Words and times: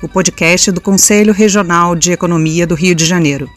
o 0.00 0.08
podcast 0.08 0.70
do 0.70 0.80
Conselho 0.80 1.32
Regional 1.32 1.96
de 1.96 2.12
Economia 2.12 2.64
do 2.64 2.76
Rio 2.76 2.94
de 2.94 3.04
Janeiro. 3.04 3.50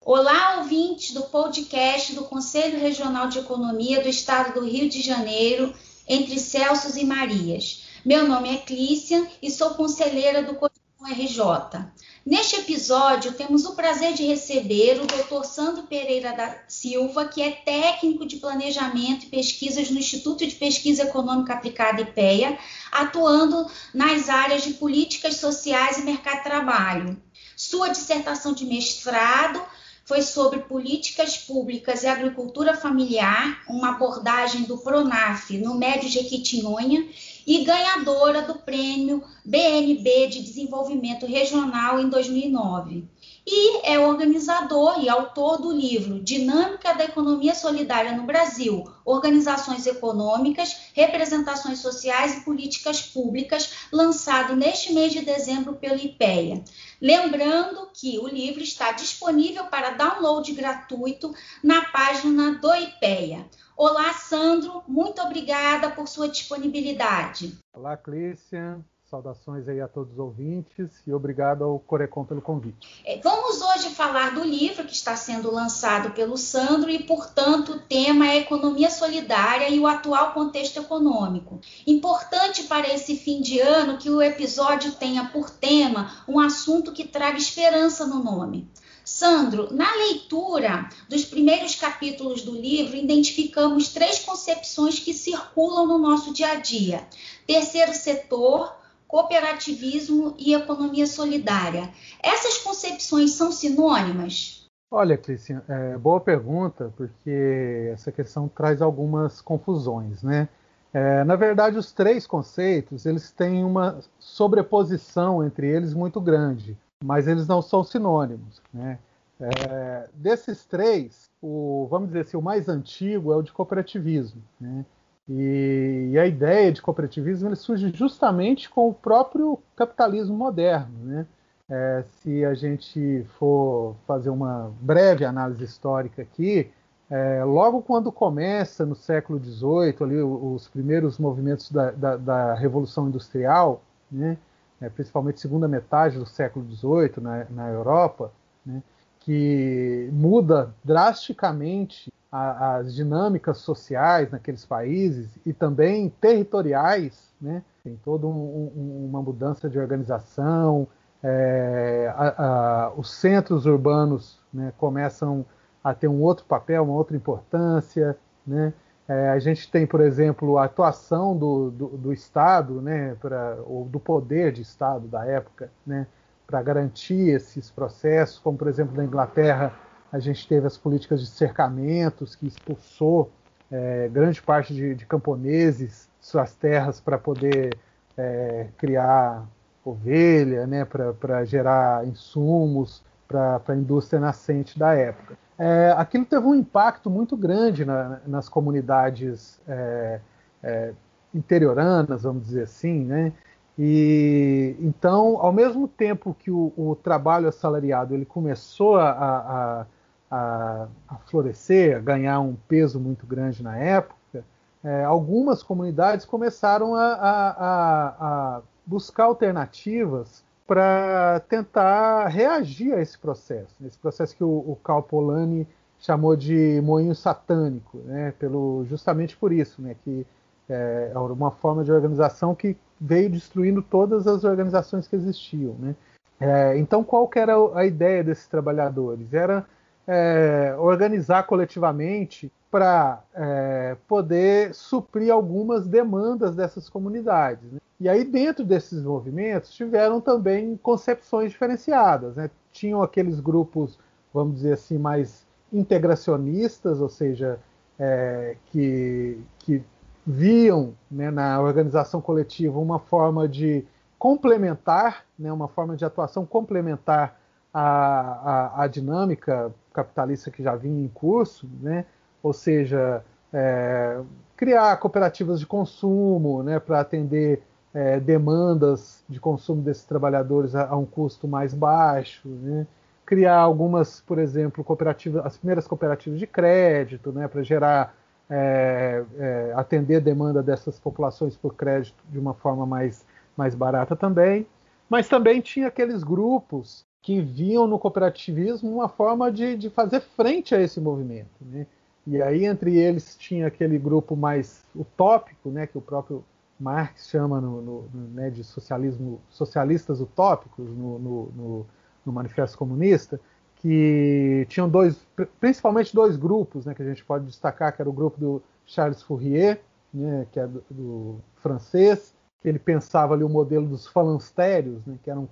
Olá, 0.00 0.58
ouvintes 0.58 1.12
do 1.12 1.22
podcast 1.24 2.14
do 2.14 2.24
Conselho 2.24 2.80
Regional 2.80 3.28
de 3.28 3.38
Economia 3.40 4.02
do 4.02 4.08
Estado 4.08 4.54
do 4.54 4.66
Rio 4.66 4.88
de 4.88 5.02
Janeiro, 5.02 5.74
entre 6.08 6.38
Celsos 6.38 6.96
e 6.96 7.04
Marias. 7.04 7.84
Meu 8.04 8.26
nome 8.26 8.54
é 8.54 8.58
Clícia 8.58 9.26
e 9.42 9.50
sou 9.50 9.74
conselheira 9.74 10.42
do 10.42 10.54
Cotão 10.54 10.83
RJ. 11.06 11.84
Neste 12.24 12.56
episódio, 12.56 13.32
temos 13.32 13.66
o 13.66 13.74
prazer 13.74 14.14
de 14.14 14.24
receber 14.24 15.00
o 15.00 15.06
Dr. 15.06 15.44
Sandro 15.44 15.82
Pereira 15.82 16.32
da 16.32 16.56
Silva, 16.66 17.26
que 17.26 17.42
é 17.42 17.50
técnico 17.50 18.24
de 18.24 18.36
planejamento 18.36 19.26
e 19.26 19.28
pesquisas 19.28 19.90
no 19.90 19.98
Instituto 19.98 20.46
de 20.46 20.54
Pesquisa 20.54 21.02
Econômica 21.02 21.52
Aplicada 21.52 22.00
IPEA, 22.00 22.58
atuando 22.90 23.70
nas 23.92 24.30
áreas 24.30 24.62
de 24.62 24.74
políticas 24.74 25.36
sociais 25.36 25.98
e 25.98 26.02
mercado 26.02 26.38
de 26.38 26.44
trabalho. 26.44 27.22
Sua 27.54 27.88
dissertação 27.88 28.54
de 28.54 28.64
mestrado 28.64 29.62
foi 30.06 30.22
sobre 30.22 30.60
políticas 30.60 31.36
públicas 31.36 32.02
e 32.02 32.06
agricultura 32.06 32.76
familiar, 32.76 33.62
uma 33.68 33.90
abordagem 33.90 34.62
do 34.62 34.78
Pronaf 34.78 35.50
no 35.58 35.74
Médio 35.74 36.08
Jequitinhonha 36.08 37.06
e 37.46 37.64
ganhadora 37.64 38.42
do 38.42 38.54
prêmio 38.54 39.22
BNB 39.44 40.28
de 40.28 40.42
Desenvolvimento 40.42 41.26
Regional 41.26 42.00
em 42.00 42.08
2009. 42.08 43.04
E 43.46 43.86
é 43.86 43.98
organizador 43.98 45.00
e 45.00 45.08
autor 45.08 45.60
do 45.60 45.70
livro 45.70 46.18
Dinâmica 46.18 46.94
da 46.94 47.04
Economia 47.04 47.54
Solidária 47.54 48.12
no 48.12 48.22
Brasil: 48.22 48.84
Organizações 49.04 49.86
Econômicas, 49.86 50.88
Representações 50.94 51.80
Sociais 51.80 52.38
e 52.38 52.40
Políticas 52.40 53.02
Públicas, 53.02 53.88
lançado 53.92 54.56
neste 54.56 54.94
mês 54.94 55.12
de 55.12 55.20
dezembro 55.20 55.74
pelo 55.74 55.98
IPEA. 55.98 56.64
Lembrando 56.98 57.90
que 57.92 58.18
o 58.18 58.26
livro 58.26 58.62
está 58.62 58.92
disponível 58.92 59.66
para 59.66 59.90
download 59.90 60.50
gratuito 60.52 61.34
na 61.62 61.84
página 61.90 62.54
do 62.54 62.74
IPEA. 62.74 63.46
Olá, 63.76 64.14
Sandro, 64.14 64.82
muito 64.88 65.20
obrigada 65.20 65.90
por 65.90 66.08
sua 66.08 66.28
disponibilidade. 66.28 67.58
Olá, 67.74 67.94
Clícia. 67.96 68.82
Saudações 69.14 69.68
aí 69.68 69.80
a 69.80 69.86
todos 69.86 70.14
os 70.14 70.18
ouvintes 70.18 70.90
e 71.06 71.12
obrigado 71.12 71.62
ao 71.62 71.78
Corecon 71.78 72.24
pelo 72.24 72.42
convite. 72.42 73.00
É, 73.06 73.20
vamos 73.20 73.62
hoje 73.62 73.90
falar 73.90 74.34
do 74.34 74.42
livro 74.42 74.84
que 74.84 74.92
está 74.92 75.14
sendo 75.14 75.52
lançado 75.52 76.10
pelo 76.10 76.36
Sandro 76.36 76.90
e, 76.90 77.00
portanto, 77.04 77.74
o 77.74 77.78
tema 77.78 78.26
é 78.26 78.38
economia 78.38 78.90
solidária 78.90 79.68
e 79.68 79.78
o 79.78 79.86
atual 79.86 80.32
contexto 80.32 80.80
econômico. 80.80 81.60
Importante 81.86 82.64
para 82.64 82.92
esse 82.92 83.14
fim 83.14 83.40
de 83.40 83.60
ano 83.60 83.98
que 83.98 84.10
o 84.10 84.20
episódio 84.20 84.90
tenha 84.90 85.26
por 85.26 85.48
tema 85.48 86.24
um 86.26 86.40
assunto 86.40 86.90
que 86.90 87.06
traga 87.06 87.38
esperança 87.38 88.04
no 88.08 88.20
nome. 88.20 88.68
Sandro, 89.04 89.72
na 89.72 89.94
leitura 89.94 90.88
dos 91.08 91.24
primeiros 91.24 91.76
capítulos 91.76 92.42
do 92.42 92.50
livro, 92.50 92.96
identificamos 92.96 93.90
três 93.90 94.18
concepções 94.18 94.98
que 94.98 95.14
circulam 95.14 95.86
no 95.86 95.98
nosso 95.98 96.32
dia 96.32 96.48
a 96.48 96.54
dia: 96.56 97.06
terceiro 97.46 97.94
setor, 97.94 98.82
cooperativismo 99.14 100.34
e 100.36 100.54
economia 100.54 101.06
solidária. 101.06 101.88
Essas 102.20 102.58
concepções 102.58 103.30
são 103.30 103.52
sinônimas? 103.52 104.66
Olha, 104.90 105.16
Clícia, 105.16 105.62
é, 105.68 105.96
boa 105.96 106.18
pergunta, 106.18 106.92
porque 106.96 107.90
essa 107.92 108.10
questão 108.10 108.48
traz 108.48 108.82
algumas 108.82 109.40
confusões, 109.40 110.20
né? 110.24 110.48
É, 110.92 111.22
na 111.22 111.36
verdade, 111.36 111.78
os 111.78 111.92
três 111.92 112.26
conceitos 112.26 113.06
eles 113.06 113.30
têm 113.30 113.64
uma 113.64 114.00
sobreposição 114.18 115.46
entre 115.46 115.68
eles 115.68 115.94
muito 115.94 116.20
grande, 116.20 116.76
mas 117.04 117.28
eles 117.28 117.46
não 117.46 117.62
são 117.62 117.84
sinônimos. 117.84 118.60
Né? 118.72 118.98
É, 119.40 120.08
desses 120.12 120.64
três, 120.64 121.30
o, 121.40 121.86
vamos 121.88 122.08
dizer 122.08 122.22
assim, 122.22 122.36
o 122.36 122.42
mais 122.42 122.68
antigo 122.68 123.32
é 123.32 123.36
o 123.36 123.42
de 123.42 123.52
cooperativismo. 123.52 124.42
Né? 124.60 124.84
E, 125.28 126.10
e, 126.12 126.18
a 126.18 126.26
ideia 126.26 126.70
de 126.70 126.82
cooperativismo 126.82 127.48
ele 127.48 127.56
surge 127.56 127.90
justamente 127.94 128.68
com 128.68 128.88
o 128.88 128.94
próprio 128.94 129.58
capitalismo 129.74 130.36
moderno. 130.36 130.92
Né? 131.02 131.26
É, 131.68 132.04
se 132.08 132.44
a 132.44 132.54
gente 132.54 133.24
for 133.38 133.96
fazer 134.06 134.28
uma 134.28 134.70
breve 134.80 135.24
análise 135.24 135.64
histórica 135.64 136.20
aqui, 136.20 136.70
é, 137.10 137.42
logo 137.42 137.80
quando 137.82 138.12
começa 138.12 138.84
no 138.84 138.94
século 138.94 139.38
XVIII, 139.42 139.96
ali, 140.00 140.16
os 140.20 140.68
primeiros 140.68 141.18
movimentos 141.18 141.70
da, 141.70 141.90
da, 141.90 142.16
da 142.16 142.54
Revolução 142.54 143.08
Industrial, 143.08 143.82
né? 144.10 144.36
é, 144.80 144.88
principalmente 144.88 145.40
segunda 145.40 145.66
metade 145.66 146.18
do 146.18 146.26
século 146.26 146.66
XVIII 146.70 147.22
na, 147.22 147.46
na 147.50 147.68
Europa, 147.70 148.30
né? 148.64 148.82
Que 149.24 150.10
muda 150.12 150.74
drasticamente 150.84 152.12
a, 152.30 152.76
as 152.76 152.94
dinâmicas 152.94 153.58
sociais 153.58 154.30
naqueles 154.30 154.66
países 154.66 155.30
e 155.46 155.52
também 155.52 156.10
territoriais, 156.20 157.32
né? 157.40 157.62
Tem 157.82 157.98
toda 158.04 158.26
um, 158.26 158.70
um, 158.76 159.06
uma 159.08 159.22
mudança 159.22 159.68
de 159.68 159.78
organização, 159.78 160.86
é, 161.22 162.12
a, 162.14 162.44
a, 162.44 162.92
os 162.94 163.10
centros 163.14 163.64
urbanos 163.64 164.38
né, 164.52 164.74
começam 164.76 165.46
a 165.82 165.94
ter 165.94 166.08
um 166.08 166.20
outro 166.20 166.44
papel, 166.44 166.84
uma 166.84 166.94
outra 166.94 167.16
importância, 167.16 168.16
né? 168.46 168.74
É, 169.08 169.30
a 169.30 169.38
gente 169.38 169.70
tem, 169.70 169.86
por 169.86 170.00
exemplo, 170.00 170.58
a 170.58 170.64
atuação 170.64 171.36
do, 171.36 171.70
do, 171.70 171.88
do 171.88 172.12
Estado, 172.12 172.80
né, 172.80 173.14
pra, 173.20 173.58
ou 173.66 173.84
do 173.84 174.00
poder 174.00 174.50
de 174.50 174.62
Estado 174.62 175.06
da 175.06 175.26
época, 175.26 175.70
né, 175.86 176.06
para 176.46 176.62
garantir 176.62 177.30
esses 177.30 177.70
processos, 177.70 178.38
como, 178.38 178.56
por 178.58 178.68
exemplo, 178.68 178.96
na 178.96 179.04
Inglaterra, 179.04 179.72
a 180.12 180.18
gente 180.18 180.46
teve 180.46 180.66
as 180.66 180.76
políticas 180.76 181.20
de 181.20 181.26
cercamentos, 181.26 182.36
que 182.36 182.46
expulsou 182.46 183.30
é, 183.70 184.08
grande 184.08 184.40
parte 184.40 184.72
de, 184.74 184.94
de, 184.94 185.06
camponeses 185.06 186.08
suas 186.20 186.54
terras 186.54 187.00
para 187.00 187.18
poder 187.18 187.76
é, 188.16 188.68
criar 188.78 189.44
ovelha, 189.84 190.66
né, 190.66 190.84
para 190.84 191.44
gerar 191.44 192.06
insumos 192.06 193.02
para 193.26 193.60
a 193.66 193.74
indústria 193.74 194.20
nascente 194.20 194.78
da 194.78 194.94
época. 194.94 195.36
É, 195.58 195.94
aquilo 195.96 196.24
teve 196.24 196.46
um 196.46 196.54
impacto 196.54 197.10
muito 197.10 197.36
grande 197.36 197.84
na, 197.84 198.20
nas 198.26 198.48
comunidades 198.48 199.60
é, 199.66 200.20
é, 200.62 200.92
interioranas, 201.34 202.22
vamos 202.22 202.44
dizer 202.44 202.62
assim, 202.62 203.04
né? 203.04 203.32
E 203.78 204.76
então, 204.78 205.38
ao 205.38 205.52
mesmo 205.52 205.88
tempo 205.88 206.34
que 206.38 206.50
o, 206.50 206.72
o 206.76 206.94
trabalho 206.94 207.48
assalariado 207.48 208.14
ele 208.14 208.24
começou 208.24 208.96
a, 208.96 209.10
a, 209.10 209.86
a, 210.30 210.88
a 211.08 211.16
florescer, 211.26 211.96
a 211.96 212.00
ganhar 212.00 212.40
um 212.40 212.54
peso 212.68 213.00
muito 213.00 213.26
grande 213.26 213.62
na 213.62 213.76
época, 213.76 214.44
é, 214.84 215.02
algumas 215.02 215.62
comunidades 215.62 216.24
começaram 216.26 216.94
a, 216.94 218.62
buscar 218.86 219.24
alternativas 219.24 220.44
para 220.66 221.40
tentar 221.48 222.26
reagir 222.28 222.92
a 222.92 223.00
esse 223.00 223.18
processo, 223.18 223.74
esse 223.84 223.98
processo 223.98 224.36
que 224.36 224.44
o, 224.44 224.78
Cal 224.84 225.02
Polanyi 225.02 225.66
chamou 225.98 226.36
de 226.36 226.80
moinho 226.82 227.14
satânico, 227.14 227.98
né, 228.04 228.34
pelo, 228.38 228.84
justamente 228.84 229.36
por 229.36 229.52
isso, 229.52 229.80
né, 229.80 229.96
que 230.04 230.26
é, 230.68 231.12
é 231.14 231.18
uma 231.18 231.50
forma 231.50 231.82
de 231.82 231.90
organização 231.90 232.54
que 232.54 232.76
veio 233.00 233.30
destruindo 233.30 233.82
todas 233.82 234.26
as 234.26 234.44
organizações 234.44 235.06
que 235.06 235.16
existiam. 235.16 235.74
Né. 235.78 235.94
É, 236.40 236.78
então, 236.78 237.04
qual 237.04 237.28
que 237.28 237.38
era 237.38 237.54
a 237.74 237.86
ideia 237.86 238.22
desses 238.22 238.46
trabalhadores? 238.46 239.32
Era 239.32 239.64
é, 240.06 240.74
organizar 240.78 241.44
coletivamente 241.46 242.52
para 242.70 243.22
é, 243.32 243.96
poder 244.08 244.74
suprir 244.74 245.32
algumas 245.32 245.86
demandas 245.86 246.56
dessas 246.56 246.88
comunidades. 246.88 247.70
Né? 247.70 247.78
E 248.00 248.08
aí, 248.08 248.24
dentro 248.24 248.64
desses 248.64 249.04
movimentos, 249.04 249.72
tiveram 249.72 250.20
também 250.20 250.76
concepções 250.82 251.52
diferenciadas. 251.52 252.34
Né? 252.34 252.50
Tinham 252.72 253.02
aqueles 253.02 253.38
grupos, 253.38 253.98
vamos 254.32 254.56
dizer 254.56 254.72
assim, 254.72 254.98
mais 254.98 255.46
integracionistas, 255.72 257.00
ou 257.00 257.08
seja, 257.08 257.60
é, 257.98 258.56
que, 258.66 259.38
que 259.60 259.82
viam 260.26 260.94
né, 261.10 261.30
na 261.30 261.60
organização 261.60 262.20
coletiva 262.20 262.78
uma 262.78 262.98
forma 262.98 263.46
de 263.46 263.84
complementar, 264.18 265.24
né, 265.38 265.52
uma 265.52 265.68
forma 265.68 265.96
de 265.96 266.04
atuação 266.04 266.46
complementar 266.46 267.38
à, 267.72 268.86
dinâmica 268.90 269.72
capitalista 269.92 270.50
que 270.50 270.62
já 270.62 270.74
vinha 270.74 271.04
em 271.04 271.08
curso, 271.08 271.68
né, 271.80 272.06
ou 272.42 272.52
seja, 272.52 273.22
é, 273.52 274.20
criar 274.56 274.96
cooperativas 274.96 275.60
de 275.60 275.66
consumo 275.66 276.62
né, 276.62 276.78
para 276.78 277.00
atender 277.00 277.62
é, 277.92 278.18
demandas 278.18 279.22
de 279.28 279.38
consumo 279.38 279.82
desses 279.82 280.04
trabalhadores 280.04 280.74
a, 280.74 280.88
a 280.88 280.96
um 280.96 281.04
custo 281.04 281.46
mais 281.46 281.74
baixo, 281.74 282.48
né, 282.48 282.86
criar 283.26 283.56
algumas, 283.56 284.20
por 284.20 284.38
exemplo, 284.38 284.82
cooperativas, 284.82 285.44
as 285.44 285.56
primeiras 285.56 285.86
cooperativas 285.86 286.38
de 286.38 286.46
crédito, 286.46 287.32
né, 287.32 287.46
para 287.46 287.62
gerar 287.62 288.14
é, 288.48 289.24
é, 289.38 289.72
atender 289.74 290.16
a 290.16 290.20
demanda 290.20 290.62
dessas 290.62 290.98
populações 290.98 291.56
por 291.56 291.74
crédito 291.74 292.22
de 292.30 292.38
uma 292.38 292.54
forma 292.54 292.84
mais, 292.84 293.24
mais 293.56 293.74
barata 293.74 294.14
também. 294.14 294.66
Mas 295.08 295.28
também 295.28 295.60
tinha 295.60 295.88
aqueles 295.88 296.22
grupos 296.22 297.04
que 297.22 297.40
viam 297.40 297.86
no 297.86 297.98
cooperativismo 297.98 298.92
uma 298.92 299.08
forma 299.08 299.50
de, 299.50 299.76
de 299.76 299.88
fazer 299.88 300.20
frente 300.20 300.74
a 300.74 300.80
esse 300.80 301.00
movimento. 301.00 301.50
Né? 301.60 301.86
E 302.26 302.40
aí, 302.40 302.64
entre 302.64 302.96
eles, 302.96 303.36
tinha 303.36 303.66
aquele 303.66 303.98
grupo 303.98 304.36
mais 304.36 304.82
utópico, 304.94 305.70
né, 305.70 305.86
que 305.86 305.96
o 305.96 306.00
próprio 306.00 306.44
Marx 306.80 307.28
chama 307.28 307.60
no, 307.60 307.82
no, 307.82 308.08
né, 308.32 308.50
de 308.50 308.64
socialismo, 308.64 309.40
socialistas 309.50 310.20
utópicos 310.20 310.88
no, 310.88 311.18
no, 311.18 311.86
no 312.24 312.32
Manifesto 312.32 312.78
Comunista, 312.78 313.40
que 313.84 314.64
tinham 314.70 314.88
dois, 314.88 315.14
principalmente 315.60 316.14
dois 316.14 316.38
grupos, 316.38 316.86
né, 316.86 316.94
que 316.94 317.02
a 317.02 317.04
gente 317.04 317.22
pode 317.22 317.44
destacar, 317.44 317.94
que 317.94 318.00
era 318.00 318.08
o 318.08 318.14
grupo 318.14 318.40
do 318.40 318.62
Charles 318.86 319.22
Fourier, 319.22 319.78
né, 320.12 320.46
que 320.50 320.58
é 320.58 320.66
do, 320.66 320.82
do 320.90 321.36
francês, 321.56 322.34
ele 322.64 322.78
pensava 322.78 323.34
ali 323.34 323.44
o 323.44 323.48
modelo 323.48 323.86
dos 323.86 324.06
falancérios, 324.06 325.04
né, 325.04 325.18
que 325.22 325.30
eram 325.30 325.46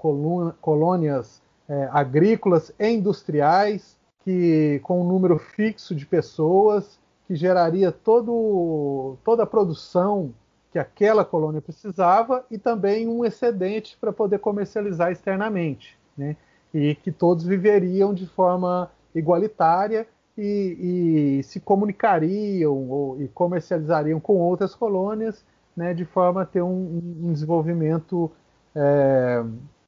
colônias 0.62 1.43
é, 1.69 1.90
agrícolas 1.93 2.73
e 2.79 2.88
industriais, 2.88 3.99
que 4.25 4.81
com 4.82 5.02
um 5.02 5.06
número 5.06 5.38
fixo 5.38 5.94
de 5.94 6.06
pessoas, 6.06 6.99
que 7.26 7.34
geraria 7.37 7.93
todo, 7.93 9.19
toda 9.23 9.43
a 9.43 9.46
produção 9.46 10.32
que 10.70 10.79
aquela 10.79 11.23
colônia 11.23 11.61
precisava 11.61 12.46
e 12.50 12.56
também 12.56 13.06
um 13.06 13.26
excedente 13.26 13.94
para 14.00 14.11
poder 14.11 14.38
comercializar 14.38 15.12
externamente. 15.12 15.99
Né? 16.17 16.34
E 16.73 16.95
que 16.95 17.13
todos 17.13 17.45
viveriam 17.45 18.15
de 18.15 18.27
forma 18.27 18.91
igualitária 19.15 20.07
e, 20.37 21.39
e 21.39 21.43
se 21.43 21.61
comunicariam 21.61 22.73
ou, 22.91 23.21
e 23.21 23.29
comercializariam 23.29 24.19
com 24.19 24.39
outras 24.39 24.75
colônias, 24.75 25.45
né, 25.77 25.93
de 25.93 26.05
forma 26.05 26.43
a 26.43 26.47
ter 26.47 26.63
um, 26.63 27.01
um 27.23 27.33
desenvolvimento 27.33 28.31
é, 28.75 29.45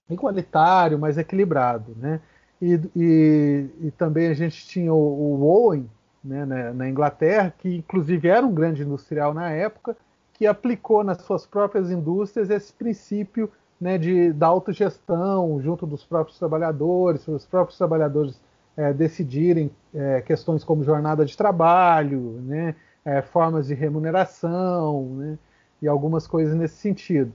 igualitário, 0.08 0.98
mais 0.98 1.18
equilibrado, 1.18 1.96
né? 1.96 2.20
E, 2.60 2.80
e, 2.96 3.66
e, 3.82 3.90
também 3.90 4.28
a 4.28 4.34
gente 4.34 4.66
tinha 4.66 4.92
o, 4.92 4.96
o 4.96 5.42
Owen, 5.42 5.90
né, 6.22 6.44
na, 6.46 6.72
na, 6.72 6.88
Inglaterra, 6.88 7.52
que 7.58 7.76
inclusive 7.76 8.28
era 8.28 8.46
um 8.46 8.54
grande 8.54 8.82
industrial 8.82 9.34
na 9.34 9.50
época, 9.50 9.96
que 10.32 10.46
aplicou 10.46 11.04
nas 11.04 11.20
suas 11.22 11.44
próprias 11.46 11.90
indústrias 11.90 12.48
esse 12.48 12.72
princípio 12.72 13.50
né, 13.80 13.98
de, 13.98 14.32
da 14.32 14.46
autogestão 14.46 15.60
junto 15.60 15.86
dos 15.86 16.04
próprios 16.04 16.38
trabalhadores, 16.38 17.26
os 17.28 17.44
próprios 17.44 17.76
trabalhadores 17.76 18.40
é, 18.76 18.92
decidirem 18.92 19.70
é, 19.94 20.20
questões 20.20 20.64
como 20.64 20.84
jornada 20.84 21.24
de 21.24 21.36
trabalho, 21.36 22.40
né, 22.42 22.74
é, 23.04 23.22
formas 23.22 23.66
de 23.66 23.74
remuneração 23.74 25.06
né, 25.16 25.38
e 25.80 25.88
algumas 25.88 26.26
coisas 26.26 26.54
nesse 26.56 26.76
sentido. 26.76 27.32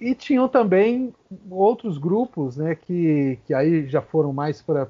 E 0.00 0.16
tinham 0.16 0.48
também 0.48 1.14
outros 1.48 1.96
grupos 1.96 2.56
né, 2.56 2.74
que, 2.74 3.38
que 3.44 3.54
aí 3.54 3.86
já 3.86 4.02
foram 4.02 4.32
mais 4.32 4.60
para 4.60 4.88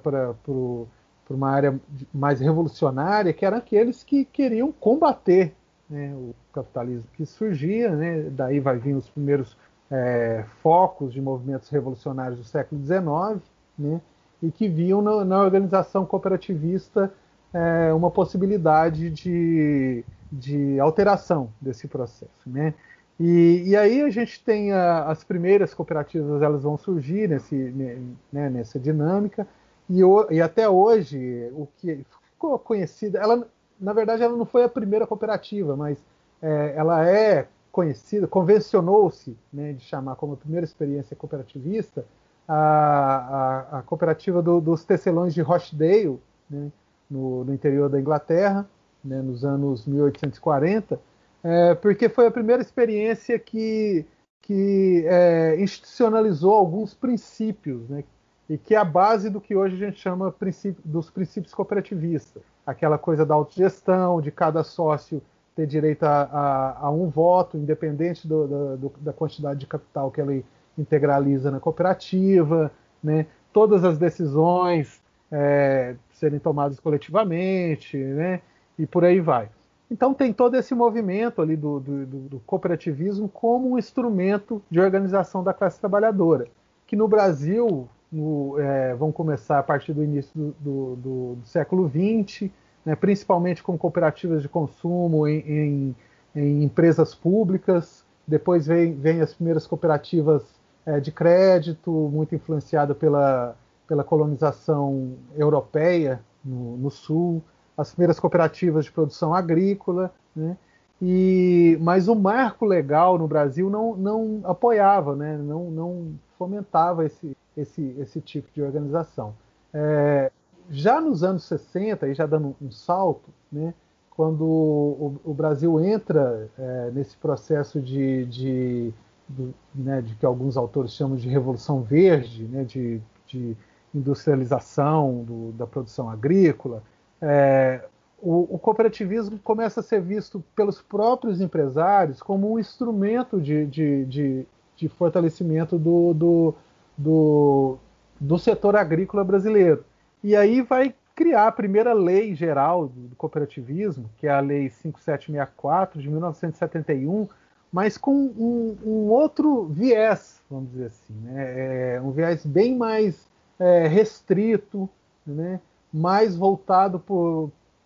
uma 1.28 1.50
área 1.50 1.78
mais 2.12 2.40
revolucionária, 2.40 3.32
que 3.34 3.44
eram 3.44 3.58
aqueles 3.58 4.02
que 4.02 4.24
queriam 4.24 4.72
combater 4.72 5.54
né, 5.88 6.14
o 6.14 6.34
capitalismo 6.50 7.04
que 7.14 7.26
surgia, 7.26 7.94
né, 7.94 8.22
daí 8.30 8.58
vai 8.58 8.78
vir 8.78 8.94
os 8.94 9.08
primeiros 9.10 9.54
é, 9.92 10.44
focos 10.62 11.12
de 11.12 11.20
movimentos 11.20 11.68
revolucionários 11.68 12.38
do 12.38 12.44
século 12.44 12.80
XIX, 12.80 13.42
né, 13.78 14.00
e 14.42 14.50
que 14.50 14.66
viam 14.66 15.02
na, 15.02 15.22
na 15.22 15.40
organização 15.42 16.06
cooperativista 16.06 17.12
é, 17.52 17.92
uma 17.92 18.10
possibilidade 18.10 19.10
de, 19.10 20.02
de 20.32 20.80
alteração 20.80 21.50
desse 21.60 21.86
processo. 21.86 22.30
Né. 22.46 22.72
E, 23.20 23.64
e 23.66 23.76
aí 23.76 24.00
a 24.00 24.08
gente 24.08 24.42
tem 24.42 24.72
a, 24.72 25.04
as 25.04 25.22
primeiras 25.22 25.74
cooperativas, 25.74 26.40
elas 26.40 26.62
vão 26.62 26.78
surgir 26.78 27.28
nesse, 27.28 27.54
né, 27.54 28.48
nessa 28.48 28.80
dinâmica, 28.80 29.46
e, 29.90 30.02
o, 30.02 30.26
e 30.30 30.40
até 30.40 30.66
hoje 30.66 31.50
o 31.52 31.68
que 31.76 32.02
ficou 32.30 32.58
conhecida, 32.58 33.18
ela, 33.18 33.46
na 33.78 33.92
verdade 33.92 34.22
ela 34.22 34.36
não 34.36 34.46
foi 34.46 34.64
a 34.64 34.68
primeira 34.70 35.06
cooperativa, 35.06 35.76
mas 35.76 36.02
é, 36.40 36.72
ela 36.74 37.06
é 37.06 37.46
conhecida, 37.72 38.28
convencionou-se 38.28 39.36
né, 39.50 39.72
de 39.72 39.82
chamar 39.82 40.14
como 40.16 40.36
primeira 40.36 40.64
experiência 40.64 41.16
cooperativista 41.16 42.04
a, 42.46 42.54
a, 42.54 43.78
a 43.78 43.82
cooperativa 43.82 44.42
do, 44.42 44.60
dos 44.60 44.84
tecelões 44.84 45.32
de 45.32 45.40
Rochdale, 45.40 46.20
né, 46.50 46.70
no, 47.10 47.44
no, 47.44 47.54
interior 47.54 47.88
da 47.88 47.98
Inglaterra, 47.98 48.68
né, 49.02 49.22
nos 49.22 49.42
anos 49.42 49.86
1840, 49.86 51.00
é, 51.42 51.74
porque 51.74 52.08
foi 52.10 52.26
a 52.26 52.30
primeira 52.30 52.60
experiência 52.60 53.38
que, 53.38 54.04
que 54.42 55.04
é, 55.06 55.56
institucionalizou 55.58 56.52
alguns 56.52 56.92
princípios, 56.92 57.88
né, 57.88 58.04
e 58.50 58.58
que 58.58 58.74
é 58.74 58.78
a 58.78 58.84
base 58.84 59.30
do 59.30 59.40
que 59.40 59.56
hoje 59.56 59.76
a 59.76 59.88
gente 59.88 59.98
chama 59.98 60.30
princípio, 60.30 60.82
dos 60.84 61.10
princípios 61.10 61.54
cooperativistas. 61.54 62.42
Aquela 62.66 62.98
coisa 62.98 63.24
da 63.24 63.34
autogestão, 63.34 64.20
de 64.20 64.30
cada 64.30 64.62
sócio 64.62 65.22
ter 65.54 65.66
direito 65.66 66.04
a, 66.04 66.22
a, 66.22 66.86
a 66.86 66.90
um 66.90 67.08
voto, 67.08 67.56
independente 67.56 68.26
do, 68.26 68.76
do, 68.76 68.92
da 69.00 69.12
quantidade 69.12 69.60
de 69.60 69.66
capital 69.66 70.10
que 70.10 70.20
ele 70.20 70.44
integraliza 70.78 71.50
na 71.50 71.60
cooperativa, 71.60 72.70
né? 73.02 73.26
todas 73.52 73.84
as 73.84 73.98
decisões 73.98 75.02
é, 75.30 75.94
serem 76.12 76.38
tomadas 76.38 76.80
coletivamente, 76.80 77.96
né? 77.96 78.40
e 78.78 78.86
por 78.86 79.04
aí 79.04 79.20
vai. 79.20 79.48
Então 79.90 80.14
tem 80.14 80.32
todo 80.32 80.56
esse 80.56 80.74
movimento 80.74 81.42
ali 81.42 81.54
do, 81.54 81.78
do, 81.78 82.06
do, 82.06 82.40
cooperativismo 82.46 83.28
como 83.28 83.72
um 83.72 83.78
instrumento 83.78 84.62
de 84.70 84.80
organização 84.80 85.44
da 85.44 85.52
classe 85.52 85.78
trabalhadora, 85.78 86.46
que 86.86 86.96
no 86.96 87.06
Brasil 87.06 87.86
no, 88.10 88.58
é, 88.58 88.94
vão 88.94 89.12
começar 89.12 89.58
a 89.58 89.62
partir 89.62 89.92
do 89.92 90.02
início 90.02 90.54
do, 90.58 90.96
do 90.96 91.38
século 91.44 91.90
XX, 91.90 92.50
né, 92.84 92.94
principalmente 92.94 93.62
com 93.62 93.78
cooperativas 93.78 94.42
de 94.42 94.48
consumo 94.48 95.26
em, 95.26 95.38
em, 95.38 95.96
em 96.34 96.64
empresas 96.64 97.14
públicas. 97.14 98.04
Depois 98.26 98.66
vem, 98.66 98.94
vem 98.94 99.20
as 99.20 99.34
primeiras 99.34 99.66
cooperativas 99.66 100.42
é, 100.84 101.00
de 101.00 101.12
crédito, 101.12 101.90
muito 101.90 102.34
influenciada 102.34 102.94
pela, 102.94 103.56
pela 103.86 104.04
colonização 104.04 105.14
europeia 105.36 106.20
no, 106.44 106.76
no, 106.76 106.90
sul, 106.90 107.42
as 107.76 107.92
primeiras 107.92 108.18
cooperativas 108.18 108.84
de 108.84 108.92
produção 108.92 109.34
agrícola, 109.34 110.12
né? 110.34 110.56
E, 111.04 111.76
mas 111.80 112.06
o 112.06 112.14
marco 112.14 112.64
legal 112.64 113.18
no 113.18 113.26
Brasil 113.26 113.68
não, 113.68 113.96
não 113.96 114.40
apoiava, 114.44 115.16
né? 115.16 115.36
não, 115.36 115.64
não 115.68 116.14
fomentava 116.38 117.04
esse, 117.04 117.36
esse, 117.56 117.96
esse 117.98 118.20
tipo 118.20 118.48
de 118.54 118.62
organização. 118.62 119.34
É, 119.74 120.30
já 120.72 121.00
nos 121.02 121.22
anos 121.22 121.44
60, 121.44 122.08
e 122.08 122.14
já 122.14 122.24
dando 122.24 122.56
um 122.60 122.70
salto, 122.70 123.28
né, 123.50 123.74
quando 124.10 124.42
o, 124.42 125.20
o 125.22 125.34
Brasil 125.34 125.78
entra 125.80 126.48
é, 126.58 126.90
nesse 126.92 127.16
processo 127.18 127.78
de, 127.78 128.24
de, 128.24 128.94
de, 129.28 129.54
né, 129.74 130.00
de, 130.00 130.14
que 130.14 130.24
alguns 130.24 130.56
autores 130.56 130.92
chamam 130.92 131.16
de 131.16 131.28
revolução 131.28 131.82
verde, 131.82 132.44
né, 132.44 132.64
de, 132.64 133.02
de 133.26 133.54
industrialização 133.94 135.22
do, 135.22 135.52
da 135.52 135.66
produção 135.66 136.08
agrícola, 136.08 136.82
é, 137.20 137.84
o, 138.18 138.54
o, 138.54 138.58
cooperativismo 138.58 139.38
começa 139.40 139.80
a 139.80 139.82
ser 139.82 140.00
visto 140.00 140.42
pelos 140.56 140.80
próprios 140.80 141.40
empresários 141.40 142.22
como 142.22 142.50
um 142.50 142.58
instrumento 142.58 143.40
de, 143.40 143.66
de, 143.66 144.46
de 144.76 144.88
fortalecimento 144.88 145.78
do, 145.78 146.14
do, 146.14 146.54
do, 146.96 147.78
do 148.18 148.38
setor 148.38 148.76
agrícola 148.76 149.22
brasileiro. 149.22 149.84
E 150.22 150.36
aí 150.36 150.62
vai 150.62 150.94
criar 151.14 151.48
a 151.48 151.52
primeira 151.52 151.92
lei 151.92 152.34
geral 152.34 152.88
do 152.88 153.16
cooperativismo, 153.16 154.08
que 154.18 154.26
é 154.26 154.30
a 154.30 154.40
Lei 154.40 154.70
5764 154.70 156.00
de 156.00 156.08
1971, 156.08 157.28
mas 157.72 157.98
com 157.98 158.14
um, 158.14 158.76
um 158.84 159.08
outro 159.08 159.64
viés, 159.66 160.40
vamos 160.50 160.70
dizer 160.70 160.86
assim, 160.86 161.14
né? 161.22 161.96
é 161.96 162.00
um 162.00 162.10
viés 162.12 162.44
bem 162.44 162.76
mais 162.76 163.28
é, 163.58 163.86
restrito, 163.88 164.88
né? 165.26 165.60
mais 165.92 166.36
voltado 166.36 167.02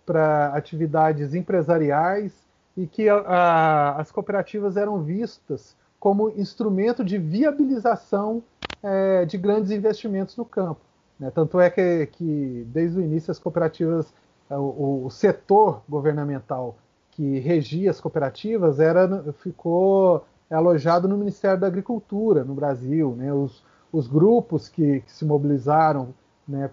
para 0.05 0.49
atividades 0.49 1.35
empresariais 1.35 2.33
e 2.77 2.87
que 2.87 3.09
a, 3.09 3.17
a, 3.17 4.01
as 4.01 4.13
cooperativas 4.13 4.77
eram 4.77 5.03
vistas 5.03 5.77
como 5.99 6.31
instrumento 6.31 7.05
de 7.05 7.17
viabilização 7.19 8.43
é, 8.83 9.25
de 9.25 9.39
grandes 9.39 9.71
investimentos 9.71 10.37
no 10.37 10.45
campo. 10.45 10.81
Né? 11.19 11.31
Tanto 11.31 11.61
é 11.61 11.71
que, 11.71 12.07
que, 12.07 12.67
desde 12.69 12.99
o 12.99 13.03
início, 13.03 13.31
as 13.31 13.39
cooperativas, 13.39 14.13
é, 14.51 14.57
o, 14.57 15.05
o, 15.07 15.11
setor 15.11 15.83
governamental 15.89 16.77
que 17.11 17.39
regia 17.39 17.91
as 17.91 18.01
cooperativas 18.01 18.79
era, 18.79 19.33
ficou 19.41 20.25
alojado 20.51 21.09
no 21.09 21.17
Ministério 21.17 21.59
da 21.59 21.67
Agricultura 21.67 22.45
no 22.45 22.55
Brasil. 22.55 23.15
Né? 23.17 23.33
Os, 23.33 23.65
os 23.93 24.07
grupos 24.07 24.69
que, 24.69 25.01
que 25.01 25.13
se 25.13 25.25
mobilizaram 25.25 26.15
né, 26.47 26.71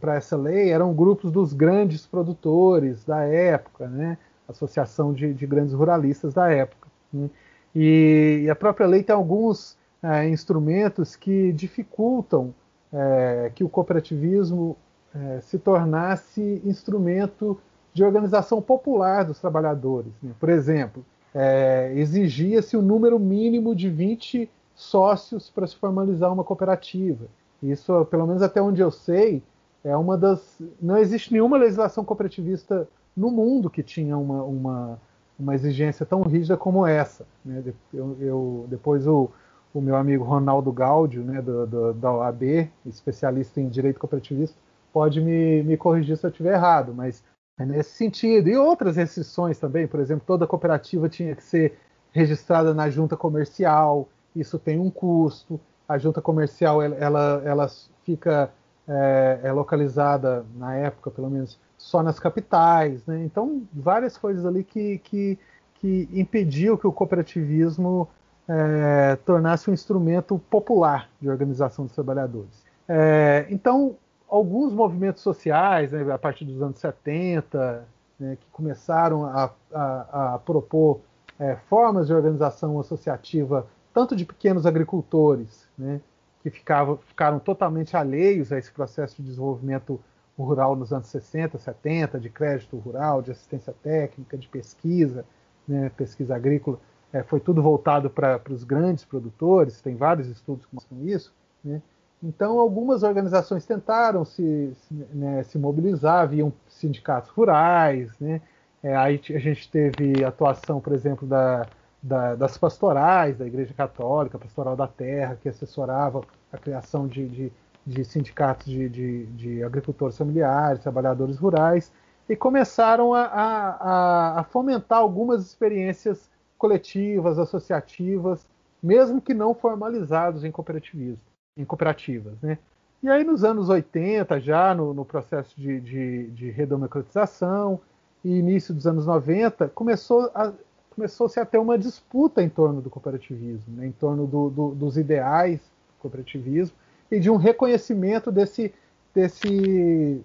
para 0.00 0.16
essa 0.16 0.36
lei 0.36 0.70
eram 0.70 0.94
grupos 0.94 1.30
dos 1.30 1.52
grandes 1.52 2.06
produtores 2.06 3.04
da 3.04 3.22
época, 3.22 3.86
né? 3.86 4.18
Associação 4.48 5.12
de, 5.12 5.32
de 5.32 5.46
Grandes 5.46 5.72
Ruralistas 5.72 6.34
da 6.34 6.50
época. 6.50 6.88
Né? 7.12 7.30
E, 7.74 8.42
e, 8.44 8.50
a 8.50 8.54
própria 8.54 8.86
lei 8.86 9.02
tem 9.02 9.14
alguns 9.14 9.76
é, 10.02 10.28
instrumentos 10.28 11.16
que 11.16 11.52
dificultam 11.52 12.54
é, 12.94 13.50
que 13.54 13.64
o 13.64 13.68
cooperativismo 13.68 14.76
é, 15.14 15.40
se 15.40 15.58
tornasse 15.58 16.62
instrumento 16.64 17.58
de 17.92 18.04
organização 18.04 18.62
popular 18.62 19.24
dos 19.24 19.40
trabalhadores. 19.40 20.12
Né? 20.22 20.32
Por 20.38 20.48
exemplo, 20.48 21.04
é, 21.34 21.92
exigia-se 21.96 22.76
o 22.76 22.80
um 22.80 22.82
número 22.82 23.18
mínimo 23.18 23.74
de 23.74 23.90
20 23.90 24.48
sócios 24.74 25.50
para 25.50 25.66
se 25.66 25.76
formalizar 25.76 26.32
uma 26.32 26.44
cooperativa. 26.44 27.26
Isso, 27.62 28.04
pelo 28.06 28.26
menos 28.26 28.42
até 28.42 28.62
onde 28.62 28.80
eu 28.80 28.90
sei, 28.90 29.42
é 29.82 29.96
uma 29.96 30.16
das. 30.16 30.60
Não 30.80 30.96
existe 30.96 31.32
nenhuma 31.32 31.56
legislação 31.56 32.04
cooperativista 32.04 32.88
no 33.16 33.30
mundo 33.30 33.70
que 33.70 33.82
tinha 33.82 34.16
uma, 34.16 34.42
uma, 34.42 35.00
uma 35.38 35.54
exigência 35.54 36.04
tão 36.04 36.22
rígida 36.22 36.56
como 36.56 36.86
essa. 36.86 37.26
Né? 37.44 37.62
Eu, 37.92 38.16
eu, 38.20 38.66
depois 38.68 39.06
o, 39.06 39.30
o 39.74 39.80
meu 39.80 39.96
amigo 39.96 40.22
Ronaldo 40.22 40.72
Gaudio, 40.72 41.24
né, 41.24 41.42
do, 41.42 41.66
do, 41.66 41.92
da 41.94 42.12
OAB, 42.12 42.70
especialista 42.86 43.60
em 43.60 43.68
direito 43.68 43.98
cooperativista, 43.98 44.56
pode 44.92 45.20
me, 45.20 45.64
me 45.64 45.76
corrigir 45.76 46.16
se 46.16 46.24
eu 46.24 46.30
estiver 46.30 46.54
errado, 46.54 46.94
mas 46.94 47.24
é 47.58 47.66
nesse 47.66 47.90
sentido. 47.90 48.48
E 48.48 48.56
outras 48.56 48.96
restrições 48.96 49.58
também, 49.58 49.88
por 49.88 49.98
exemplo, 49.98 50.22
toda 50.24 50.46
cooperativa 50.46 51.08
tinha 51.08 51.34
que 51.34 51.42
ser 51.42 51.76
registrada 52.12 52.72
na 52.72 52.88
junta 52.88 53.16
comercial, 53.16 54.08
isso 54.36 54.60
tem 54.60 54.78
um 54.78 54.88
custo. 54.88 55.60
A 55.88 55.98
junta 55.98 56.22
comercial 56.22 56.80
ela, 56.80 56.94
ela, 56.94 57.42
ela 57.44 57.68
fica 58.04 58.52
é, 58.86 59.40
é 59.42 59.52
localizada, 59.52 60.46
na 60.54 60.76
época 60.76 61.10
pelo 61.10 61.28
menos, 61.28 61.58
só 61.76 62.00
nas 62.00 62.20
capitais. 62.20 63.04
Né? 63.06 63.24
Então, 63.24 63.64
várias 63.72 64.16
coisas 64.16 64.46
ali 64.46 64.62
que, 64.62 64.98
que, 64.98 65.36
que 65.74 66.08
impediu 66.12 66.78
que 66.78 66.86
o 66.86 66.92
cooperativismo 66.92 68.08
é, 68.48 69.16
tornasse 69.24 69.70
um 69.70 69.74
instrumento 69.74 70.38
popular 70.50 71.08
de 71.20 71.28
organização 71.28 71.86
dos 71.86 71.94
trabalhadores. 71.94 72.64
É, 72.88 73.46
então, 73.50 73.96
alguns 74.28 74.72
movimentos 74.72 75.22
sociais, 75.22 75.92
né, 75.92 76.12
a 76.12 76.18
partir 76.18 76.44
dos 76.44 76.60
anos 76.60 76.78
70, 76.78 77.86
né, 78.18 78.36
que 78.40 78.46
começaram 78.52 79.24
a, 79.24 79.50
a, 79.72 80.34
a 80.34 80.38
propor 80.38 81.00
é, 81.38 81.56
formas 81.68 82.06
de 82.06 82.14
organização 82.14 82.78
associativa, 82.78 83.66
tanto 83.92 84.14
de 84.14 84.24
pequenos 84.24 84.66
agricultores, 84.66 85.68
né, 85.76 86.00
que 86.42 86.50
ficavam, 86.50 86.98
ficaram 86.98 87.38
totalmente 87.38 87.96
alheios 87.96 88.52
a 88.52 88.58
esse 88.58 88.70
processo 88.70 89.16
de 89.16 89.22
desenvolvimento 89.22 89.98
rural 90.38 90.76
nos 90.76 90.92
anos 90.92 91.06
60, 91.08 91.58
70, 91.58 92.18
de 92.18 92.28
crédito 92.28 92.76
rural, 92.76 93.22
de 93.22 93.30
assistência 93.30 93.74
técnica, 93.82 94.36
de 94.36 94.48
pesquisa, 94.48 95.24
né, 95.66 95.90
pesquisa 95.96 96.34
agrícola, 96.34 96.78
é, 97.14 97.22
foi 97.22 97.38
tudo 97.38 97.62
voltado 97.62 98.10
para 98.10 98.40
os 98.50 98.64
grandes 98.64 99.04
produtores, 99.04 99.80
tem 99.80 99.94
vários 99.94 100.28
estudos 100.28 100.66
que 100.66 100.74
mostram 100.74 100.98
isso. 101.06 101.32
Né? 101.64 101.80
Então, 102.20 102.58
algumas 102.58 103.02
organizações 103.02 103.64
tentaram 103.64 104.24
se, 104.24 104.74
se, 104.74 104.94
né, 105.12 105.42
se 105.44 105.56
mobilizar, 105.56 106.22
haviam 106.22 106.52
sindicatos 106.66 107.30
rurais, 107.30 108.10
né? 108.18 108.40
É, 108.82 108.94
aí 108.96 109.20
a 109.30 109.38
gente 109.38 109.70
teve 109.70 110.22
atuação, 110.24 110.78
por 110.78 110.92
exemplo, 110.92 111.26
da, 111.26 111.66
da, 112.02 112.34
das 112.34 112.58
pastorais 112.58 113.38
da 113.38 113.46
Igreja 113.46 113.72
Católica, 113.72 114.38
Pastoral 114.38 114.76
da 114.76 114.86
Terra, 114.86 115.38
que 115.40 115.48
assessorava 115.48 116.20
a 116.52 116.58
criação 116.58 117.06
de, 117.08 117.26
de 117.26 117.52
de 117.86 118.04
sindicatos 118.04 118.66
de, 118.66 118.88
de, 118.88 119.26
de, 119.26 119.62
agricultores 119.62 120.16
familiares, 120.16 120.80
trabalhadores 120.80 121.36
rurais, 121.36 121.92
e 122.28 122.34
começaram 122.34 123.12
a, 123.12 123.24
a, 123.24 124.40
a, 124.40 124.44
fomentar 124.44 124.98
algumas 124.98 125.44
experiências 125.44 126.30
coletivas, 126.58 127.38
associativas, 127.38 128.46
mesmo 128.82 129.20
que 129.20 129.34
não 129.34 129.54
formalizados 129.54 130.44
em 130.44 130.50
cooperativismo, 130.50 131.20
em 131.56 131.64
cooperativas. 131.64 132.34
Né? 132.42 132.58
E 133.02 133.08
aí 133.08 133.24
nos 133.24 133.44
anos 133.44 133.68
80, 133.68 134.40
já 134.40 134.74
no, 134.74 134.94
no 134.94 135.04
processo 135.04 135.58
de, 135.58 135.80
de, 135.80 136.26
de, 136.30 136.50
redemocratização 136.50 137.80
e 138.24 138.38
início 138.38 138.74
dos 138.74 138.86
anos 138.86 139.06
90, 139.06 139.68
começou 139.68 140.30
a, 140.34 140.52
começou-se 140.94 141.38
a 141.40 141.44
ter 141.44 141.58
uma 141.58 141.76
disputa 141.76 142.42
em 142.42 142.48
torno 142.48 142.80
do 142.80 142.88
cooperativismo, 142.88 143.76
né? 143.76 143.86
em 143.86 143.92
torno 143.92 144.26
do, 144.26 144.48
do, 144.50 144.74
dos 144.74 144.96
ideais 144.96 145.60
do 145.60 146.00
cooperativismo, 146.00 146.76
e 147.10 147.20
de 147.20 147.30
um 147.30 147.36
reconhecimento 147.36 148.30
desse, 148.32 148.72
desse 149.14 150.20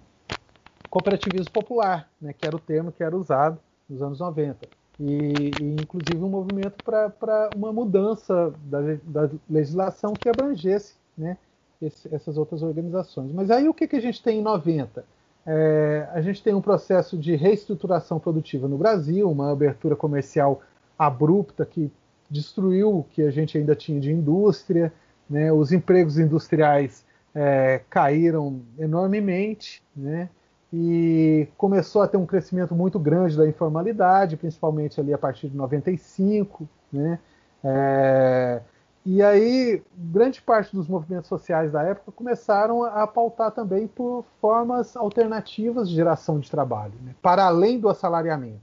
cooperativismo 0.88 1.52
popular, 1.52 2.08
né, 2.20 2.32
que 2.32 2.46
era 2.46 2.56
o 2.56 2.58
termo 2.58 2.90
que 2.90 3.02
era 3.02 3.16
usado 3.16 3.58
nos 3.88 4.02
anos 4.02 4.18
90. 4.18 4.79
E, 5.00 5.50
e 5.60 5.76
inclusive 5.80 6.22
um 6.22 6.28
movimento 6.28 6.84
para 6.84 7.48
uma 7.56 7.72
mudança 7.72 8.52
da, 8.64 8.80
da, 9.02 9.30
legislação 9.48 10.12
que 10.12 10.28
abrangesse 10.28 10.94
né, 11.16 11.38
esse, 11.80 12.14
essas 12.14 12.36
outras 12.36 12.62
organizações. 12.62 13.32
Mas 13.32 13.50
aí 13.50 13.66
o 13.66 13.72
que, 13.72 13.88
que 13.88 13.96
a 13.96 14.00
gente 14.00 14.22
tem 14.22 14.40
em 14.40 14.42
90? 14.42 15.02
É, 15.46 16.06
a 16.12 16.20
gente 16.20 16.42
tem 16.42 16.52
um 16.52 16.60
processo 16.60 17.16
de 17.16 17.34
reestruturação 17.34 18.20
produtiva 18.20 18.68
no 18.68 18.76
Brasil, 18.76 19.30
uma 19.30 19.50
abertura 19.50 19.96
comercial 19.96 20.60
abrupta 20.98 21.64
que 21.64 21.90
destruiu 22.28 22.98
o 22.98 23.04
que 23.04 23.22
a 23.22 23.30
gente 23.30 23.56
ainda 23.56 23.74
tinha 23.74 23.98
de 23.98 24.12
indústria, 24.12 24.92
né, 25.28 25.50
os 25.50 25.72
empregos 25.72 26.18
industriais 26.18 27.06
é, 27.34 27.80
caíram 27.88 28.60
enormemente, 28.78 29.82
né, 29.96 30.28
e 30.72 31.48
começou 31.56 32.02
a 32.02 32.08
ter 32.08 32.16
um 32.16 32.26
crescimento 32.26 32.74
muito 32.74 32.98
grande 32.98 33.36
da 33.36 33.48
informalidade, 33.48 34.36
principalmente 34.36 35.00
ali 35.00 35.12
a 35.12 35.18
partir 35.18 35.48
de 35.48 35.56
95, 35.56 36.68
né, 36.92 37.18
é, 37.62 38.60
e 39.04 39.22
aí 39.22 39.82
grande 39.96 40.40
parte 40.40 40.74
dos 40.74 40.86
movimentos 40.86 41.28
sociais 41.28 41.72
da 41.72 41.82
época 41.82 42.12
começaram 42.12 42.84
a, 42.84 43.06
pautar 43.06 43.50
também 43.50 43.86
por 43.88 44.24
formas 44.40 44.96
alternativas 44.96 45.88
de 45.88 45.94
geração 45.94 46.38
de 46.38 46.50
trabalho, 46.50 46.94
né, 47.02 47.14
para 47.20 47.46
além 47.46 47.80
do 47.80 47.88
assalariamento, 47.88 48.60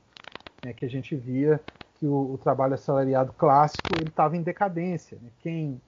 né, 0.63 0.73
que 0.73 0.85
a 0.85 0.89
gente 0.89 1.15
via 1.15 1.59
que 1.99 2.05
o, 2.05 2.33
o 2.33 2.37
trabalho 2.37 2.75
assalariado 2.75 3.33
clássico 3.33 3.89
ele 3.97 4.09
estava 4.09 4.37
em 4.37 4.41
decadência. 4.41 5.17
Né, 5.21 5.29
quem 5.41 5.81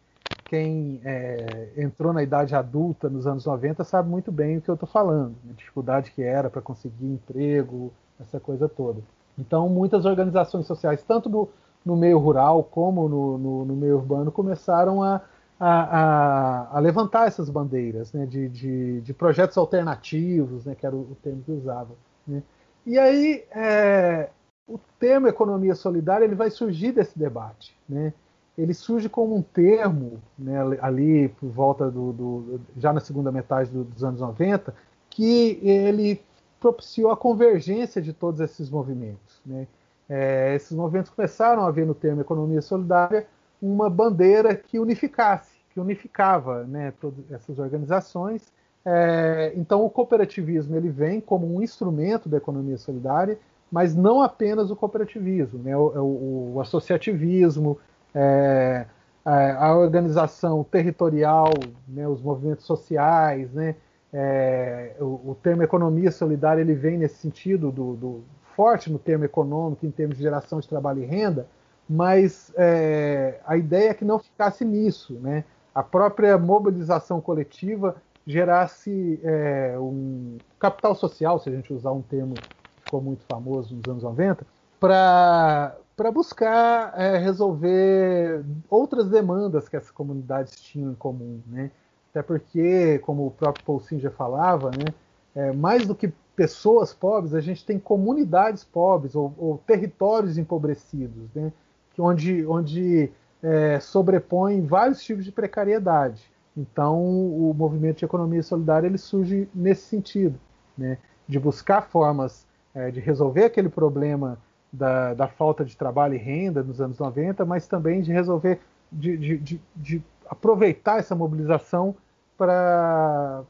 quem 0.49 0.99
é, 1.05 1.69
entrou 1.77 2.11
na 2.11 2.23
idade 2.23 2.55
adulta 2.55 3.07
nos 3.07 3.27
anos 3.27 3.45
90 3.45 3.83
sabe 3.83 4.09
muito 4.09 4.31
bem 4.31 4.57
o 4.57 4.61
que 4.61 4.69
eu 4.69 4.73
estou 4.73 4.89
falando, 4.89 5.35
a 5.47 5.53
dificuldade 5.53 6.09
que 6.09 6.23
era 6.23 6.49
para 6.49 6.59
conseguir 6.59 7.05
emprego, 7.05 7.93
essa 8.19 8.39
coisa 8.39 8.67
toda. 8.67 8.99
Então, 9.37 9.69
muitas 9.69 10.05
organizações 10.05 10.65
sociais, 10.65 11.03
tanto 11.03 11.29
no, 11.29 11.49
no 11.85 11.95
meio 11.95 12.17
rural 12.17 12.63
como 12.63 13.07
no, 13.07 13.37
no, 13.37 13.65
no 13.65 13.75
meio 13.75 13.97
urbano, 13.97 14.31
começaram 14.31 15.03
a, 15.03 15.21
a, 15.59 15.99
a, 15.99 16.77
a 16.77 16.79
levantar 16.79 17.27
essas 17.27 17.47
bandeiras 17.47 18.11
né, 18.11 18.25
de, 18.25 18.49
de, 18.49 19.01
de, 19.01 19.13
projetos 19.13 19.55
alternativos, 19.55 20.65
né, 20.65 20.73
que 20.73 20.83
era 20.83 20.95
o, 20.95 21.01
o 21.01 21.17
termo 21.21 21.43
que 21.43 21.51
usava. 21.51 21.91
Né. 22.27 22.41
E 22.87 22.97
aí, 22.97 23.45
é, 23.51 24.29
o 24.67 24.79
termo 24.97 25.27
economia 25.27 25.75
solidária 25.75 26.25
ele 26.25 26.33
vai 26.33 26.49
surgir 26.49 26.91
desse 26.91 27.17
debate. 27.19 27.77
Né? 27.87 28.11
Ele 28.59 28.73
surge 28.73 29.07
como 29.07 29.35
um 29.35 29.41
termo, 29.41 30.21
né, 30.37 30.57
ali 30.81 31.29
por 31.29 31.49
volta 31.49 31.89
do, 31.89 32.11
do, 32.11 32.61
já 32.77 32.91
na 32.91 32.99
segunda 32.99 33.31
metade 33.31 33.71
do, 33.71 33.85
dos 33.85 34.03
anos 34.03 34.19
90, 34.19 34.75
que 35.09 35.59
ele 35.63 36.21
propiciou 36.59 37.09
a 37.09 37.15
convergência 37.15 38.01
de 38.01 38.11
todos 38.11 38.41
esses 38.41 38.69
movimentos. 38.69 39.39
Né? 39.45 39.65
É, 40.09 40.53
esses 40.55 40.75
movimentos 40.75 41.09
começaram 41.09 41.63
a 41.65 41.71
ver 41.71 41.85
no 41.85 41.95
termo 41.95 42.19
economia 42.19 42.61
solidária 42.61 43.25
uma 43.61 43.89
bandeira 43.89 44.53
que 44.53 44.77
unificasse, 44.77 45.57
que 45.73 45.79
unificava 45.79 46.65
né, 46.65 46.93
todas 46.99 47.31
essas 47.31 47.59
organizações. 47.59 48.51
É, 48.83 49.53
então 49.55 49.85
o 49.85 49.89
cooperativismo 49.89 50.75
ele 50.75 50.89
vem 50.89 51.21
como 51.21 51.55
um 51.55 51.61
instrumento 51.61 52.27
da 52.27 52.37
economia 52.37 52.77
solidária, 52.77 53.39
mas 53.71 53.95
não 53.95 54.21
apenas 54.21 54.69
o 54.69 54.75
cooperativismo, 54.75 55.59
né, 55.59 55.77
o, 55.77 55.81
o, 55.81 56.53
o 56.55 56.61
associativismo, 56.61 57.77
é, 58.13 58.85
a, 59.23 59.75
organização 59.75 60.63
territorial, 60.63 61.51
né, 61.87 62.07
os 62.07 62.21
movimentos 62.21 62.65
sociais, 62.65 63.51
né, 63.53 63.75
é, 64.11 64.95
o, 64.99 65.31
o, 65.31 65.37
termo 65.41 65.61
economia 65.61 66.11
solidária 66.11 66.61
ele 66.61 66.73
vem 66.73 66.97
nesse 66.97 67.17
sentido 67.17 67.71
do, 67.71 67.95
do 67.95 68.23
forte 68.55 68.91
no 68.91 68.97
termo 68.97 69.25
econômico, 69.25 69.85
em 69.85 69.91
termos 69.91 70.17
de 70.17 70.23
geração 70.23 70.59
de 70.59 70.67
trabalho 70.67 71.03
e 71.03 71.05
renda, 71.05 71.47
mas 71.87 72.51
é, 72.55 73.39
a 73.45 73.55
ideia 73.55 73.89
é 73.89 73.93
que 73.93 74.05
não 74.05 74.19
ficasse 74.19 74.65
nisso, 74.65 75.13
né? 75.13 75.43
A 75.73 75.81
própria 75.81 76.37
mobilização 76.37 77.21
coletiva 77.21 77.95
gerasse 78.25 79.19
é, 79.23 79.75
um 79.79 80.37
capital 80.59 80.93
social, 80.93 81.39
se 81.39 81.49
a 81.49 81.51
gente 81.51 81.73
usar 81.73 81.91
um 81.91 82.01
termo 82.01 82.33
que 82.35 82.83
ficou 82.83 83.01
muito 83.01 83.23
famoso 83.25 83.75
nos 83.75 83.87
anos 83.87 84.03
90, 84.03 84.45
para 84.79 85.75
buscar 86.11 86.93
é, 86.97 87.17
resolver 87.17 88.43
outras 88.69 89.09
demandas 89.09 89.67
que 89.67 89.75
essas 89.75 89.91
comunidades 89.91 90.59
tinham 90.59 90.91
em 90.91 90.95
comum, 90.95 91.41
né? 91.45 91.71
Até 92.09 92.23
porque, 92.23 92.99
como 92.99 93.27
o 93.27 93.31
próprio 93.31 93.63
Paul 93.65 93.79
Singer 93.79 94.11
falava, 94.11 94.71
né, 94.71 94.93
é, 95.35 95.51
mais 95.51 95.85
do 95.85 95.93
que 95.93 96.11
pessoas 96.35 96.93
pobres, 96.93 97.33
a 97.33 97.41
gente 97.41 97.65
tem 97.65 97.77
comunidades 97.77 98.63
pobres 98.63 99.13
ou, 99.13 99.33
ou 99.37 99.57
territórios 99.59 100.37
empobrecidos, 100.37 101.29
né, 101.35 101.51
que 101.93 102.01
onde, 102.01 102.45
onde 102.47 103.11
é, 103.43 103.79
sobrepõem 103.79 104.65
vários 104.65 105.03
tipos 105.03 105.23
de 105.23 105.31
precariedade. 105.31 106.31
Então, 106.57 106.99
o 106.99 107.53
movimento 107.55 107.99
de 107.99 108.05
economia 108.05 108.41
solidária 108.41 108.87
ele 108.87 108.97
surge 108.97 109.47
nesse 109.53 109.83
sentido, 109.83 110.39
né, 110.77 110.97
de 111.27 111.39
buscar 111.39 111.81
formas 111.81 112.47
é, 112.73 112.89
de 112.89 112.99
resolver 112.99 113.43
aquele 113.43 113.69
problema 113.69 114.37
da, 114.71 115.13
da, 115.13 115.27
falta 115.27 115.65
de 115.65 115.75
trabalho 115.75 116.15
e 116.15 116.17
renda 116.17 116.63
nos 116.63 116.79
anos 116.79 116.99
90, 116.99 117.45
mas 117.45 117.67
também 117.67 118.01
de 118.01 118.11
resolver, 118.11 118.59
de, 118.91 119.17
de, 119.17 119.37
de, 119.37 119.61
de 119.75 120.03
aproveitar 120.29 120.99
essa 120.99 121.15
mobilização 121.15 121.95
para 122.37 123.43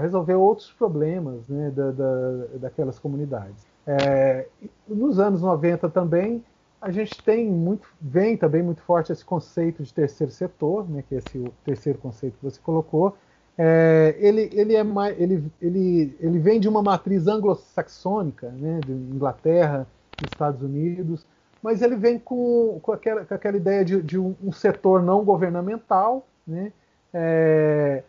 resolver 0.00 0.34
outros 0.34 0.70
problemas 0.70 1.48
né, 1.48 1.70
da, 1.70 1.90
da, 1.90 2.46
daquelas 2.60 2.98
comunidades. 2.98 3.66
É, 3.84 4.46
nos 4.86 5.18
anos 5.18 5.42
90 5.42 5.88
também, 5.88 6.44
a 6.80 6.90
gente 6.90 7.20
tem 7.22 7.48
muito, 7.48 7.88
vem 8.00 8.36
também 8.36 8.62
muito 8.62 8.82
forte 8.82 9.12
esse 9.12 9.24
conceito 9.24 9.82
de 9.82 9.92
terceiro 9.92 10.32
setor, 10.32 10.88
né, 10.88 11.02
que 11.08 11.14
é 11.14 11.18
esse 11.18 11.38
o 11.38 11.52
terceiro 11.64 11.98
conceito 11.98 12.36
que 12.38 12.44
você 12.44 12.60
colocou. 12.60 13.16
É, 13.58 14.14
ele, 14.18 14.48
ele, 14.52 14.74
é 14.74 14.84
mais, 14.84 15.20
ele, 15.20 15.44
ele, 15.60 16.16
ele 16.20 16.38
vem 16.38 16.60
de 16.60 16.68
uma 16.68 16.82
matriz 16.82 17.26
anglo-saxônica, 17.26 18.50
né, 18.50 18.80
de 18.84 18.92
Inglaterra, 18.92 19.86
Estados 20.30 20.62
Unidos, 20.62 21.26
mas 21.62 21.80
ele 21.80 21.96
vem 21.96 22.18
com, 22.18 22.80
com, 22.82 22.92
aquela, 22.92 23.24
com 23.24 23.34
aquela 23.34 23.56
ideia 23.56 23.84
de, 23.84 24.02
de 24.02 24.18
um, 24.18 24.34
um, 24.42 24.52
setor 24.52 25.02
não 25.02 25.24
governamental, 25.24 26.26
né, 26.46 26.72
é, 27.14 28.02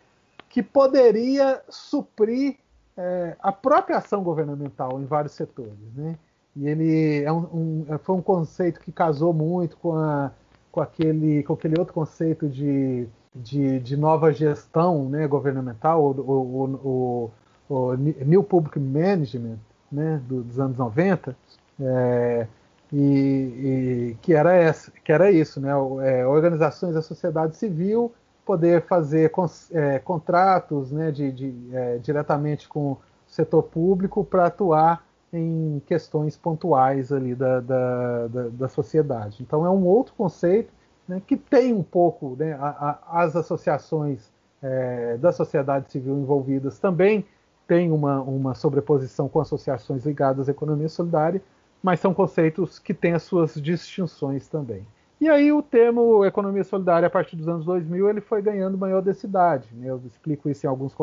que 0.50 0.64
poderia 0.64 1.62
suprir 1.70 2.58
é, 2.98 3.36
a 3.40 3.52
própria 3.52 3.98
ação 3.98 4.24
governamental 4.24 5.00
em 5.00 5.06
vários 5.06 5.34
setores. 5.34 5.78
Né? 5.96 6.18
E 6.56 6.68
ele 6.68 7.24
é 7.24 7.32
um, 7.32 7.86
um, 7.90 7.98
foi 8.00 8.16
um 8.16 8.22
conceito 8.22 8.80
que 8.80 8.92
casou 8.92 9.34
muito 9.34 9.78
com, 9.78 9.96
a, 9.96 10.32
com, 10.72 10.82
aquele, 10.82 11.44
com 11.44 11.54
aquele 11.54 11.80
outro 11.80 11.94
conceito 11.94 12.48
de, 12.48 13.08
de, 13.36 13.80
de 13.80 13.98
nova 13.98 14.32
gestão 14.32 15.10
né, 15.10 15.28
governamental, 15.28 16.04
o, 16.04 16.12
o, 16.22 17.32
o, 17.70 17.76
o, 17.76 17.94
New 17.96 18.44
Public 18.44 18.80
Management 18.80 19.58
né, 19.92 20.22
dos 20.28 20.60
anos 20.60 20.78
90. 20.78 21.36
É, 21.80 22.48
e, 22.92 22.98
e, 22.98 24.18
que 24.22 24.34
era 24.34 24.54
essa, 24.54 24.92
que 24.92 25.12
era 25.12 25.32
isso, 25.32 25.60
né? 25.60 25.72
É, 26.04 26.26
organizações 26.26 26.94
da 26.94 27.02
sociedade 27.02 27.56
civil 27.58 28.14
poder 28.46 28.84
fazer 28.84 29.32
é, 29.72 30.00
contratos, 30.00 30.92
né, 30.92 31.12
de, 31.12 31.32
de 31.32 31.56
é, 31.72 31.98
diretamente 31.98 32.68
com 32.68 32.92
o 32.92 32.98
setor 33.26 33.64
público 33.64 34.24
para 34.24 34.48
atuar 34.48 35.06
em 35.32 35.82
questões 35.88 36.38
pontuais 36.38 37.12
ali 37.12 37.34
da, 37.34 37.60
da, 37.60 38.28
da, 38.28 38.48
da, 38.50 38.68
sociedade. 38.68 39.42
Então 39.42 39.66
é 39.66 39.70
um 39.70 39.86
outro 39.86 40.14
conceito 40.16 40.72
né, 41.08 41.22
que 41.26 41.36
tem 41.36 41.74
um 41.74 41.82
pouco 41.82 42.36
né, 42.38 42.54
a, 42.54 43.00
a, 43.08 43.24
as 43.24 43.36
associações 43.36 44.32
é, 44.62 45.18
da 45.18 45.32
sociedade 45.32 45.92
civil 45.92 46.20
envolvidas 46.20 46.80
também 46.80 47.26
tem 47.68 47.92
uma, 47.92 48.22
uma 48.22 48.54
sobreposição 48.54 49.28
com 49.28 49.40
associações 49.40 50.06
ligadas 50.06 50.48
à 50.48 50.52
economia 50.52 50.90
solidária, 50.90 51.42
mas 51.84 52.00
são 52.00 52.14
conceitos 52.14 52.80
que 52.80 52.94
têm 52.94 53.14
as 53.14 53.24
suas 53.24 53.56
distinções 53.56 54.48
também. 54.48 54.88
E 55.20 55.30
aí 55.30 55.52
o 55.52 55.62
termo 55.62 56.26
economia 56.26 56.64
solidária 56.64 57.08
a 57.08 57.12
partir 57.12 57.36
dos 57.36 57.48
anos 57.48 57.66
2000 57.66 58.10
ele 58.10 58.22
foi 58.22 58.42
ganhando 58.42 58.78
maior 58.78 59.02
densidade. 59.02 59.68
Né? 59.74 59.90
Eu 59.90 60.02
explico 60.06 60.50
isso 60.50 60.66
em 60.66 60.70
alguns, 60.70 60.96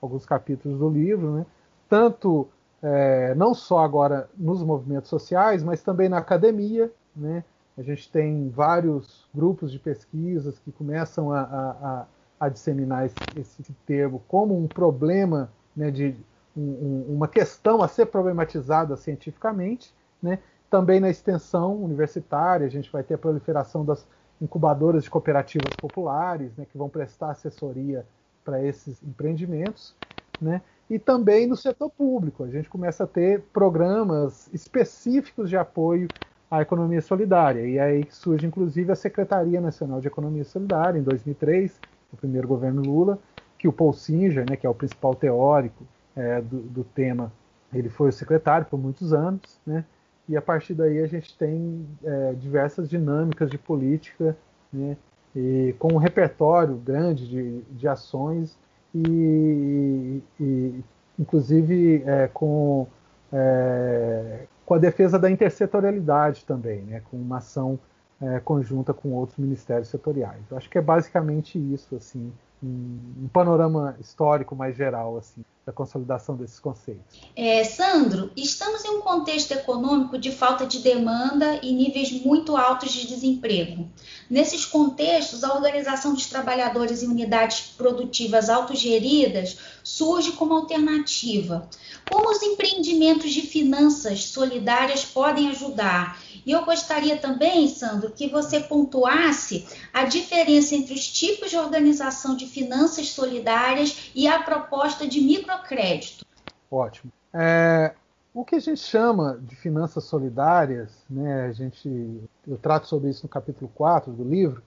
alguns 0.00 0.24
capítulos 0.24 0.78
do 0.78 0.88
livro, 0.88 1.32
né? 1.32 1.46
tanto 1.88 2.48
é, 2.82 3.34
não 3.34 3.54
só 3.54 3.80
agora 3.80 4.30
nos 4.36 4.62
movimentos 4.62 5.10
sociais, 5.10 5.62
mas 5.62 5.82
também 5.82 6.08
na 6.08 6.18
academia. 6.18 6.90
Né? 7.14 7.44
A 7.76 7.82
gente 7.82 8.10
tem 8.10 8.48
vários 8.48 9.28
grupos 9.34 9.72
de 9.72 9.78
pesquisas 9.78 10.58
que 10.58 10.72
começam 10.72 11.32
a, 11.32 11.40
a, 11.40 12.06
a 12.38 12.48
disseminar 12.48 13.06
esse, 13.06 13.16
esse, 13.36 13.72
termo 13.86 14.22
como 14.28 14.56
um 14.56 14.66
problema, 14.66 15.50
né, 15.76 15.90
de 15.90 16.16
um, 16.56 16.62
um, 16.62 17.14
uma 17.14 17.28
questão 17.28 17.82
a 17.82 17.88
ser 17.88 18.06
problematizada 18.06 18.96
cientificamente. 18.96 19.94
Né? 20.22 20.38
Também 20.68 21.00
na 21.00 21.10
extensão 21.10 21.74
universitária, 21.82 22.66
a 22.66 22.70
gente 22.70 22.90
vai 22.90 23.02
ter 23.02 23.14
a 23.14 23.18
proliferação 23.18 23.84
das 23.84 24.06
incubadoras 24.40 25.04
de 25.04 25.10
cooperativas 25.10 25.74
populares, 25.76 26.56
né, 26.56 26.66
que 26.70 26.78
vão 26.78 26.88
prestar 26.88 27.30
assessoria 27.30 28.06
para 28.44 28.62
esses 28.64 29.02
empreendimentos. 29.02 29.94
Né? 30.40 30.62
E 30.88 30.98
também 30.98 31.46
no 31.46 31.56
setor 31.56 31.90
público, 31.90 32.44
a 32.44 32.48
gente 32.48 32.68
começa 32.68 33.04
a 33.04 33.06
ter 33.06 33.42
programas 33.52 34.48
específicos 34.52 35.50
de 35.50 35.56
apoio 35.56 36.08
à 36.50 36.62
economia 36.62 37.02
solidária. 37.02 37.66
E 37.66 37.78
aí 37.78 38.06
surge, 38.10 38.46
inclusive, 38.46 38.90
a 38.90 38.96
Secretaria 38.96 39.60
Nacional 39.60 40.00
de 40.00 40.08
Economia 40.08 40.44
Solidária, 40.44 40.98
em 40.98 41.02
2003, 41.02 41.78
o 42.12 42.16
primeiro 42.16 42.48
governo 42.48 42.82
Lula, 42.82 43.18
que 43.58 43.68
o 43.68 43.72
Paul 43.72 43.92
Singer, 43.92 44.48
né, 44.48 44.56
que 44.56 44.66
é 44.66 44.70
o 44.70 44.74
principal 44.74 45.14
teórico 45.14 45.84
é, 46.16 46.40
do, 46.40 46.60
do 46.60 46.82
tema, 46.82 47.30
ele 47.72 47.88
foi 47.88 48.08
o 48.08 48.12
secretário 48.12 48.66
por 48.66 48.78
muitos 48.78 49.12
anos, 49.12 49.60
né? 49.66 49.84
E 50.30 50.36
a 50.36 50.40
partir 50.40 50.74
daí 50.74 51.00
a 51.00 51.06
gente 51.08 51.36
tem 51.36 51.84
é, 52.04 52.34
diversas 52.34 52.88
dinâmicas 52.88 53.50
de 53.50 53.58
política, 53.58 54.36
né, 54.72 54.96
e 55.34 55.74
com 55.76 55.92
um 55.92 55.96
repertório 55.96 56.76
grande 56.76 57.28
de, 57.28 57.62
de 57.62 57.88
ações 57.88 58.56
e, 58.94 60.22
e 60.40 60.84
inclusive 61.18 62.04
é, 62.06 62.28
com, 62.28 62.86
é, 63.32 64.44
com 64.64 64.74
a 64.74 64.78
defesa 64.78 65.18
da 65.18 65.28
intersetorialidade 65.28 66.44
também, 66.44 66.82
né, 66.82 67.02
com 67.10 67.16
uma 67.16 67.38
ação 67.38 67.76
é, 68.20 68.38
conjunta 68.38 68.94
com 68.94 69.10
outros 69.10 69.36
ministérios 69.36 69.88
setoriais. 69.88 70.42
Eu 70.48 70.56
acho 70.56 70.70
que 70.70 70.78
é 70.78 70.82
basicamente 70.82 71.58
isso, 71.58 71.96
assim, 71.96 72.32
um, 72.62 73.24
um 73.24 73.28
panorama 73.32 73.96
histórico 73.98 74.54
mais 74.54 74.76
geral, 74.76 75.16
assim, 75.16 75.44
da 75.64 75.72
consolidação 75.72 76.36
desses 76.36 76.58
conceitos. 76.58 77.20
É, 77.36 77.62
Sandro, 77.64 78.30
estamos 78.34 78.84
em 78.84 78.90
um 78.96 79.00
contexto 79.00 79.52
econômico 79.52 80.18
de 80.18 80.32
falta 80.32 80.66
de 80.66 80.78
demanda 80.78 81.60
e 81.62 81.72
níveis 81.72 82.10
muito 82.24 82.56
altos 82.56 82.92
de 82.92 83.06
desemprego. 83.06 83.88
Nesses 84.28 84.64
contextos, 84.64 85.44
a 85.44 85.54
organização 85.54 86.14
dos 86.14 86.26
trabalhadores 86.26 87.02
em 87.02 87.08
unidades 87.08 87.60
produtivas 87.76 88.48
autogeridas 88.48 89.58
surge 89.84 90.32
como 90.32 90.54
alternativa. 90.54 91.68
Como 92.10 92.30
os 92.30 92.42
empreendimentos 92.42 93.30
de 93.30 93.42
finanças 93.42 94.24
solidárias 94.24 95.04
podem 95.04 95.50
ajudar? 95.50 96.18
E 96.44 96.52
eu 96.52 96.64
gostaria 96.64 97.16
também, 97.16 97.68
Sandro, 97.68 98.12
que 98.12 98.28
você 98.28 98.60
pontuasse 98.60 99.66
a 99.92 100.04
diferença 100.04 100.74
entre 100.74 100.94
os 100.94 101.06
tipos 101.06 101.50
de 101.50 101.56
organização 101.56 102.34
de 102.34 102.46
finanças 102.46 103.08
solidárias 103.10 104.10
e 104.14 104.26
a 104.26 104.42
proposta 104.42 105.06
de 105.06 105.20
microcrédito. 105.50 106.24
Ótimo. 106.70 107.12
É, 107.32 107.94
o 108.32 108.44
que 108.44 108.54
a 108.54 108.60
gente 108.60 108.80
chama 108.80 109.38
de 109.42 109.56
finanças 109.56 110.04
solidárias, 110.04 111.04
né, 111.08 111.46
a 111.46 111.52
gente, 111.52 112.20
eu 112.46 112.56
trato 112.56 112.86
sobre 112.86 113.10
isso 113.10 113.24
no 113.24 113.28
capítulo 113.28 113.70
4 113.74 114.12
do 114.12 114.24
livro, 114.24 114.62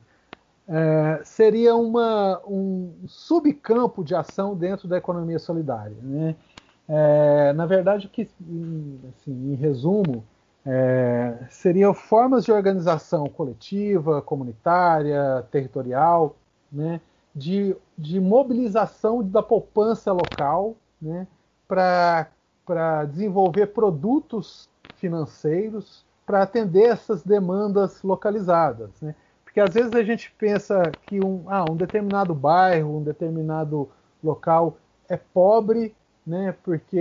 é, 0.67 1.21
seria 1.23 1.75
uma, 1.75 2.41
um 2.47 2.93
subcampo 3.07 4.03
de 4.03 4.15
ação 4.15 4.55
dentro 4.55 4.87
da 4.87 4.97
economia 4.97 5.39
solidária. 5.39 5.95
Né? 6.01 6.35
É, 6.87 7.53
na 7.53 7.65
verdade, 7.65 8.07
que, 8.07 8.29
assim, 9.09 9.53
em 9.53 9.55
resumo, 9.55 10.25
é, 10.65 11.37
seriam 11.49 11.93
formas 11.93 12.45
de 12.45 12.51
organização 12.51 13.27
coletiva, 13.27 14.21
comunitária, 14.21 15.45
territorial, 15.51 16.35
né, 16.71 17.01
de, 17.35 17.75
de 17.97 18.19
mobilização 18.19 19.23
da 19.23 19.41
poupança 19.41 20.11
local 20.11 20.75
né, 21.01 21.27
para 21.67 23.05
desenvolver 23.05 23.67
produtos 23.67 24.69
financeiros 24.95 26.05
para 26.25 26.43
atender 26.43 26.83
essas 26.83 27.23
demandas 27.23 28.01
localizadas. 28.01 28.89
Né? 29.01 29.13
Porque 29.43 29.59
às 29.59 29.73
vezes 29.73 29.93
a 29.93 30.03
gente 30.03 30.33
pensa 30.37 30.91
que 31.05 31.23
um, 31.23 31.43
ah, 31.47 31.65
um 31.69 31.75
determinado 31.75 32.33
bairro, 32.33 32.97
um 32.97 33.03
determinado 33.03 33.89
local 34.23 34.77
é 35.09 35.17
pobre 35.17 35.93
né? 36.25 36.55
Porque 36.63 36.97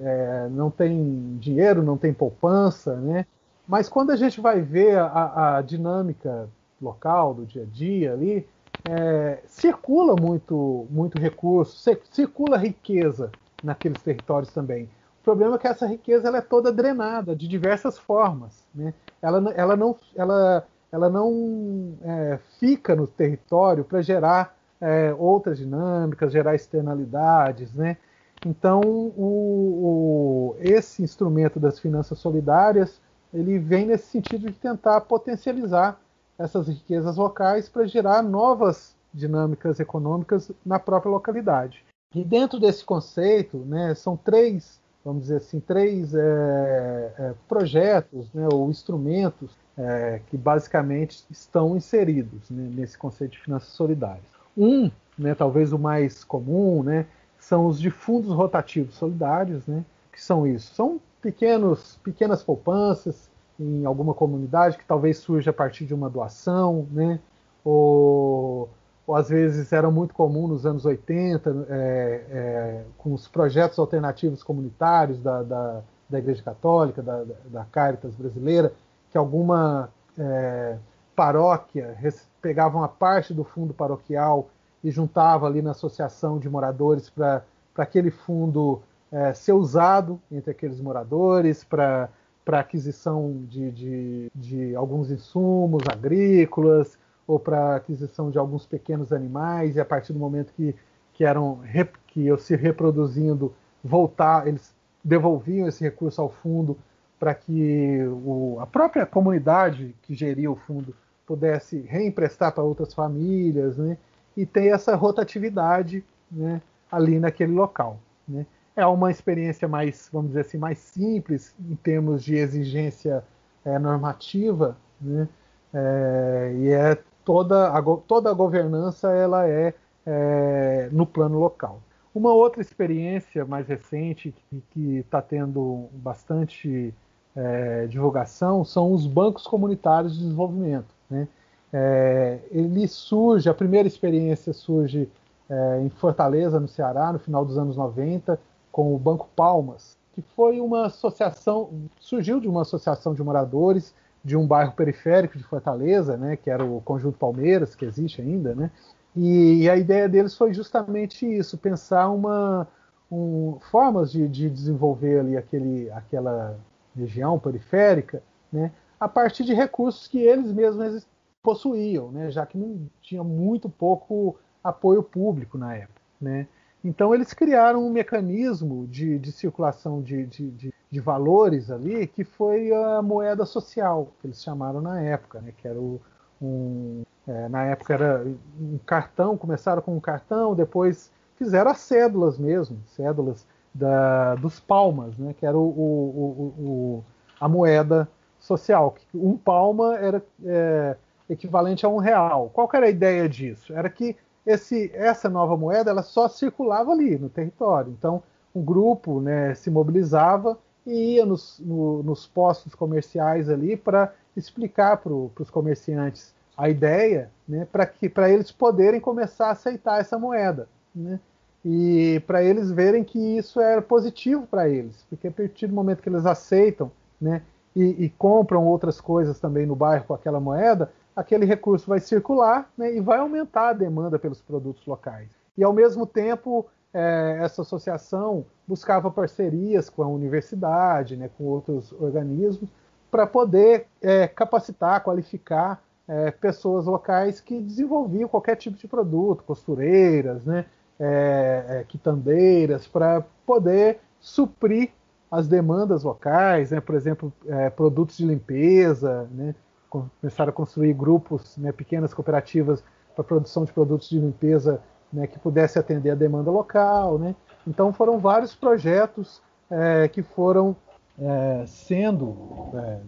é, 0.00 0.48
não 0.50 0.70
tem 0.70 1.36
dinheiro, 1.38 1.82
não 1.82 1.98
tem 1.98 2.12
poupança, 2.12 2.96
né? 2.96 3.26
Mas 3.66 3.88
quando 3.88 4.10
a 4.10 4.16
gente 4.16 4.40
vai 4.40 4.62
ver 4.62 4.98
a, 4.98 5.56
a 5.56 5.62
dinâmica 5.62 6.48
local 6.80 7.34
do 7.34 7.44
dia 7.44 7.64
a 7.64 7.66
dia 7.66 8.12
ali, 8.12 8.46
é, 8.88 9.42
circula 9.46 10.16
muito, 10.18 10.86
muito 10.90 11.18
recurso, 11.18 11.76
circula 12.10 12.56
riqueza 12.56 13.30
naqueles 13.62 14.00
territórios 14.00 14.50
também. 14.52 14.84
O 15.20 15.24
problema 15.24 15.56
é 15.56 15.58
que 15.58 15.68
essa 15.68 15.86
riqueza 15.86 16.28
ela 16.28 16.38
é 16.38 16.40
toda 16.40 16.72
drenada 16.72 17.36
de 17.36 17.46
diversas 17.46 17.98
formas. 17.98 18.66
Né? 18.74 18.94
Ela, 19.20 19.52
ela 19.52 19.76
não, 19.76 19.94
ela, 20.16 20.66
ela 20.90 21.10
não 21.10 21.94
é, 22.02 22.38
fica 22.58 22.96
no 22.96 23.06
território 23.06 23.84
para 23.84 24.00
gerar 24.00 24.56
é, 24.80 25.14
outras 25.18 25.58
dinâmicas, 25.58 26.32
gerar 26.32 26.54
externalidades. 26.54 27.74
Né? 27.74 27.98
Então, 28.46 28.80
o, 28.80 30.54
o, 30.54 30.56
esse 30.60 31.02
instrumento 31.02 31.60
das 31.60 31.78
finanças 31.78 32.18
solidárias 32.18 32.98
ele 33.34 33.58
vem 33.58 33.84
nesse 33.84 34.06
sentido 34.06 34.46
de 34.46 34.58
tentar 34.58 35.02
potencializar 35.02 36.00
essas 36.38 36.68
riquezas 36.68 37.16
locais 37.16 37.68
para 37.68 37.86
gerar 37.86 38.22
novas 38.22 38.94
dinâmicas 39.12 39.80
econômicas 39.80 40.50
na 40.64 40.78
própria 40.78 41.10
localidade. 41.10 41.84
E 42.14 42.24
dentro 42.24 42.58
desse 42.58 42.84
conceito, 42.84 43.58
né, 43.58 43.94
são 43.94 44.16
três, 44.16 44.80
vamos 45.04 45.22
dizer 45.22 45.36
assim, 45.36 45.60
três 45.60 46.14
é, 46.14 47.12
é, 47.18 47.34
projetos 47.48 48.32
né, 48.32 48.48
ou 48.50 48.70
instrumentos 48.70 49.50
é, 49.76 50.20
que 50.28 50.36
basicamente 50.36 51.24
estão 51.30 51.76
inseridos 51.76 52.48
né, 52.50 52.70
nesse 52.74 52.96
conceito 52.96 53.32
de 53.32 53.40
finanças 53.40 53.70
solidárias. 53.70 54.24
Um, 54.56 54.90
né, 55.18 55.34
talvez 55.34 55.72
o 55.72 55.78
mais 55.78 56.24
comum, 56.24 56.82
né, 56.82 57.06
são 57.38 57.66
os 57.66 57.78
de 57.78 57.90
fundos 57.90 58.30
rotativos 58.30 58.94
solidários, 58.94 59.66
né, 59.66 59.84
que 60.12 60.22
são 60.22 60.46
isso? 60.46 60.74
São 60.74 61.00
pequenos, 61.20 61.98
pequenas 62.02 62.42
poupanças 62.42 63.30
em 63.58 63.84
alguma 63.84 64.14
comunidade 64.14 64.78
que 64.78 64.84
talvez 64.84 65.18
surja 65.18 65.50
a 65.50 65.54
partir 65.54 65.84
de 65.84 65.94
uma 65.94 66.08
doação, 66.08 66.86
né? 66.90 67.18
ou, 67.64 68.68
ou 69.06 69.16
às 69.16 69.28
vezes 69.28 69.72
era 69.72 69.90
muito 69.90 70.14
comum 70.14 70.46
nos 70.46 70.64
anos 70.64 70.84
80, 70.84 71.66
é, 71.68 72.24
é, 72.30 72.84
com 72.96 73.12
os 73.12 73.26
projetos 73.26 73.78
alternativos 73.78 74.42
comunitários 74.42 75.20
da, 75.20 75.42
da, 75.42 75.80
da 76.08 76.18
Igreja 76.18 76.42
Católica, 76.42 77.02
da, 77.02 77.24
da 77.46 77.64
Caritas 77.64 78.14
brasileira, 78.14 78.72
que 79.10 79.18
alguma 79.18 79.90
é, 80.16 80.76
paróquia 81.16 81.96
pegava 82.40 82.78
uma 82.78 82.88
parte 82.88 83.34
do 83.34 83.42
fundo 83.42 83.74
paroquial 83.74 84.48
e 84.82 84.90
juntava 84.90 85.46
ali 85.46 85.60
na 85.60 85.72
associação 85.72 86.38
de 86.38 86.48
moradores 86.48 87.10
para 87.10 87.42
aquele 87.76 88.10
fundo 88.10 88.80
é, 89.10 89.32
ser 89.32 89.52
usado 89.52 90.20
entre 90.30 90.52
aqueles 90.52 90.80
moradores 90.80 91.64
para 91.64 92.08
para 92.48 92.60
aquisição 92.60 93.44
de, 93.46 93.70
de, 93.70 94.32
de, 94.34 94.74
alguns 94.74 95.10
insumos 95.10 95.82
agrícolas 95.86 96.98
ou 97.26 97.38
para 97.38 97.76
aquisição 97.76 98.30
de 98.30 98.38
alguns 98.38 98.64
pequenos 98.64 99.12
animais 99.12 99.76
e 99.76 99.80
a 99.80 99.84
partir 99.84 100.14
do 100.14 100.18
momento 100.18 100.54
que, 100.54 100.74
que 101.12 101.24
eram 101.24 101.60
que 102.06 102.26
eu 102.26 102.38
se 102.38 102.56
reproduzindo 102.56 103.52
voltar 103.84 104.48
eles 104.48 104.74
devolviam 105.04 105.68
esse 105.68 105.84
recurso 105.84 106.22
ao 106.22 106.30
fundo 106.30 106.74
para 107.20 107.34
que 107.34 108.02
o, 108.24 108.56
a 108.60 108.66
própria 108.66 109.04
comunidade 109.04 109.94
que 110.00 110.14
geria 110.14 110.50
o 110.50 110.56
fundo 110.56 110.96
pudesse 111.26 111.82
reemprestar 111.82 112.54
para 112.54 112.64
outras 112.64 112.94
famílias, 112.94 113.76
né? 113.76 113.98
E 114.34 114.46
ter 114.46 114.68
essa 114.68 114.96
rotatividade, 114.96 116.02
né? 116.32 116.62
Ali 116.90 117.20
naquele 117.20 117.52
local, 117.52 117.98
né? 118.26 118.46
É 118.78 118.86
uma 118.86 119.10
experiência 119.10 119.66
mais, 119.66 120.08
vamos 120.12 120.28
dizer 120.28 120.42
assim, 120.42 120.56
mais 120.56 120.78
simples 120.78 121.52
em 121.60 121.74
termos 121.74 122.22
de 122.22 122.36
exigência 122.36 123.24
é, 123.64 123.76
normativa, 123.76 124.76
né? 125.00 125.28
É, 125.74 126.54
e 126.56 126.68
é 126.70 126.96
toda 127.24 127.68
a, 127.68 127.82
toda 128.06 128.30
a 128.30 128.32
governança 128.32 129.10
ela 129.10 129.48
é, 129.48 129.74
é, 130.06 130.88
no 130.92 131.04
plano 131.04 131.40
local. 131.40 131.82
Uma 132.14 132.32
outra 132.32 132.62
experiência 132.62 133.44
mais 133.44 133.66
recente 133.66 134.32
que 134.70 134.98
está 134.98 135.20
tendo 135.20 135.88
bastante 135.92 136.94
é, 137.34 137.86
divulgação 137.88 138.64
são 138.64 138.92
os 138.92 139.08
bancos 139.08 139.44
comunitários 139.46 140.14
de 140.14 140.20
desenvolvimento. 140.20 140.94
Né? 141.10 141.26
É, 141.72 142.38
ele 142.52 142.86
surge, 142.86 143.48
a 143.48 143.54
primeira 143.54 143.88
experiência 143.88 144.52
surge 144.52 145.08
é, 145.50 145.80
em 145.82 145.88
Fortaleza, 145.90 146.60
no 146.60 146.68
Ceará, 146.68 147.12
no 147.12 147.18
final 147.18 147.44
dos 147.44 147.58
anos 147.58 147.76
90, 147.76 148.38
com 148.70 148.94
o 148.94 148.98
Banco 148.98 149.28
Palmas, 149.34 149.96
que 150.12 150.22
foi 150.22 150.60
uma 150.60 150.86
associação, 150.86 151.70
surgiu 151.98 152.40
de 152.40 152.48
uma 152.48 152.62
associação 152.62 153.14
de 153.14 153.22
moradores 153.22 153.94
de 154.24 154.36
um 154.36 154.46
bairro 154.46 154.72
periférico 154.72 155.38
de 155.38 155.44
Fortaleza, 155.44 156.16
né, 156.16 156.36
que 156.36 156.50
era 156.50 156.64
o 156.64 156.80
Conjunto 156.80 157.18
Palmeiras, 157.18 157.74
que 157.74 157.84
existe 157.84 158.20
ainda, 158.20 158.54
né, 158.54 158.70
e, 159.16 159.62
e 159.62 159.70
a 159.70 159.76
ideia 159.76 160.08
deles 160.08 160.36
foi 160.36 160.52
justamente 160.52 161.24
isso, 161.24 161.56
pensar 161.56 162.10
uma, 162.10 162.66
um, 163.10 163.58
formas 163.70 164.12
de, 164.12 164.28
de, 164.28 164.50
desenvolver 164.50 165.20
ali 165.20 165.36
aquele, 165.36 165.90
aquela 165.92 166.58
região 166.96 167.38
periférica, 167.38 168.22
né, 168.52 168.72
a 168.98 169.08
partir 169.08 169.44
de 169.44 169.54
recursos 169.54 170.08
que 170.08 170.18
eles 170.18 170.52
mesmos 170.52 171.06
possuíam, 171.42 172.10
né, 172.10 172.30
já 172.30 172.44
que 172.44 172.58
não 172.58 172.88
tinha 173.00 173.22
muito 173.22 173.68
pouco 173.68 174.36
apoio 174.62 175.02
público 175.02 175.56
na 175.56 175.74
época, 175.74 176.00
né. 176.20 176.46
Então 176.84 177.14
eles 177.14 177.32
criaram 177.32 177.84
um 177.84 177.90
mecanismo 177.90 178.86
de, 178.86 179.18
de 179.18 179.32
circulação 179.32 180.00
de, 180.00 180.26
de, 180.26 180.72
de, 180.90 181.00
valores 181.00 181.70
ali, 181.70 182.06
que 182.06 182.24
foi 182.24 182.72
a 182.72 183.02
moeda 183.02 183.44
social, 183.44 184.12
que 184.20 184.28
eles 184.28 184.42
chamaram 184.42 184.80
na 184.80 185.00
época, 185.00 185.40
né? 185.40 185.52
que 185.56 185.66
era 185.66 185.78
o, 185.78 186.00
um, 186.40 187.02
é, 187.26 187.48
na 187.48 187.64
época 187.64 187.94
era 187.94 188.24
um 188.60 188.78
cartão, 188.86 189.36
começaram 189.36 189.82
com 189.82 189.96
um 189.96 190.00
cartão, 190.00 190.54
depois 190.54 191.10
fizeram 191.36 191.70
as 191.70 191.78
cédulas 191.78 192.38
mesmo, 192.38 192.78
cédulas 192.86 193.46
da, 193.74 194.36
dos 194.36 194.60
palmas, 194.60 195.16
né? 195.18 195.34
que 195.38 195.44
era 195.44 195.56
o, 195.56 195.68
o, 195.68 196.54
o, 196.58 197.04
a 197.40 197.48
moeda 197.48 198.08
social. 198.38 198.94
Um 199.12 199.36
palma 199.36 199.96
era 199.96 200.22
é, 200.44 200.96
equivalente 201.28 201.84
a 201.84 201.88
um 201.88 201.98
real. 201.98 202.50
Qual 202.52 202.68
era 202.72 202.86
a 202.86 202.90
ideia 202.90 203.28
disso? 203.28 203.72
Era 203.72 203.90
que 203.90 204.16
esse, 204.46 204.90
essa 204.94 205.28
nova 205.28 205.56
moeda 205.56 205.90
ela 205.90 206.02
só 206.02 206.28
circulava 206.28 206.92
ali 206.92 207.18
no 207.18 207.28
território. 207.28 207.94
Então, 207.96 208.22
um 208.54 208.62
grupo 208.62 209.20
né, 209.20 209.54
se 209.54 209.70
mobilizava 209.70 210.58
e 210.86 211.16
ia 211.16 211.26
nos, 211.26 211.60
no, 211.60 212.02
nos 212.02 212.26
postos 212.26 212.74
comerciais 212.74 213.48
ali 213.48 213.76
para 213.76 214.12
explicar 214.36 214.96
para 214.98 215.12
os 215.12 215.50
comerciantes 215.50 216.34
a 216.56 216.68
ideia, 216.68 217.30
né, 217.46 217.66
para 217.70 218.30
eles 218.30 218.50
poderem 218.50 219.00
começar 219.00 219.48
a 219.48 219.52
aceitar 219.52 220.00
essa 220.00 220.18
moeda. 220.18 220.68
Né, 220.94 221.20
e 221.64 222.22
para 222.26 222.42
eles 222.42 222.70
verem 222.70 223.04
que 223.04 223.18
isso 223.18 223.60
era 223.60 223.82
positivo 223.82 224.46
para 224.46 224.68
eles, 224.68 225.04
porque 225.08 225.28
a 225.28 225.30
partir 225.30 225.66
do 225.66 225.74
momento 225.74 226.02
que 226.02 226.08
eles 226.08 226.24
aceitam 226.24 226.90
né, 227.20 227.42
e, 227.74 228.04
e 228.04 228.08
compram 228.10 228.66
outras 228.66 229.00
coisas 229.00 229.38
também 229.38 229.66
no 229.66 229.76
bairro 229.76 230.04
com 230.06 230.14
aquela 230.14 230.40
moeda, 230.40 230.90
aquele 231.18 231.44
recurso 231.44 231.88
vai 231.88 231.98
circular 231.98 232.70
né, 232.78 232.94
e 232.94 233.00
vai 233.00 233.18
aumentar 233.18 233.70
a 233.70 233.72
demanda 233.72 234.20
pelos 234.20 234.40
produtos 234.40 234.86
locais. 234.86 235.28
E, 235.56 235.64
ao 235.64 235.72
mesmo 235.72 236.06
tempo, 236.06 236.64
é, 236.94 237.38
essa 237.42 237.62
associação 237.62 238.46
buscava 238.66 239.10
parcerias 239.10 239.90
com 239.90 240.04
a 240.04 240.06
universidade, 240.06 241.16
né, 241.16 241.28
com 241.36 241.42
outros 241.42 241.92
organismos, 242.00 242.70
para 243.10 243.26
poder 243.26 243.86
é, 244.00 244.28
capacitar, 244.28 245.02
qualificar 245.02 245.82
é, 246.06 246.30
pessoas 246.30 246.86
locais 246.86 247.40
que 247.40 247.60
desenvolviam 247.60 248.28
qualquer 248.28 248.54
tipo 248.54 248.78
de 248.78 248.86
produto, 248.86 249.42
costureiras, 249.42 250.44
né, 250.44 250.66
é, 251.00 251.64
é, 251.68 251.84
quitandeiras, 251.88 252.86
para 252.86 253.24
poder 253.44 253.98
suprir 254.20 254.90
as 255.28 255.48
demandas 255.48 256.04
locais, 256.04 256.70
né, 256.70 256.80
por 256.80 256.94
exemplo, 256.94 257.32
é, 257.48 257.68
produtos 257.70 258.16
de 258.16 258.24
limpeza, 258.24 259.28
né, 259.32 259.52
começaram 259.88 260.50
a 260.50 260.52
construir 260.52 260.92
grupos, 260.92 261.56
né, 261.56 261.72
pequenas 261.72 262.12
cooperativas 262.12 262.84
para 263.14 263.24
produção 263.24 263.64
de 263.64 263.72
produtos 263.72 264.08
de 264.08 264.18
limpeza 264.18 264.80
né, 265.12 265.26
que 265.26 265.38
pudesse 265.38 265.78
atender 265.78 266.10
a 266.10 266.14
demanda 266.14 266.50
local. 266.50 267.18
Né? 267.18 267.34
Então 267.66 267.92
foram 267.92 268.18
vários 268.18 268.54
projetos 268.54 269.42
é, 269.70 270.08
que 270.08 270.22
foram 270.22 270.76
é, 271.18 271.64
sendo 271.66 272.36
é, 272.74 273.00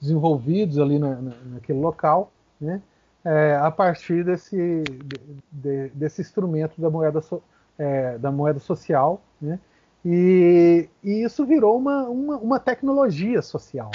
desenvolvidos 0.00 0.78
ali 0.78 0.98
na, 0.98 1.16
na, 1.16 1.32
naquele 1.46 1.80
local, 1.80 2.30
né, 2.60 2.80
é, 3.24 3.56
a 3.60 3.70
partir 3.70 4.24
desse, 4.24 4.84
de, 5.50 5.88
desse 5.90 6.20
instrumento 6.20 6.80
da 6.80 6.88
moeda, 6.88 7.20
so, 7.20 7.42
é, 7.78 8.16
da 8.18 8.30
moeda 8.30 8.58
social. 8.58 9.20
Né, 9.40 9.58
e, 10.04 10.88
e, 11.02 11.24
isso 11.24 11.44
virou 11.44 11.76
uma, 11.76 12.08
uma, 12.08 12.36
uma 12.36 12.60
tecnologia 12.60 13.42
social. 13.42 13.90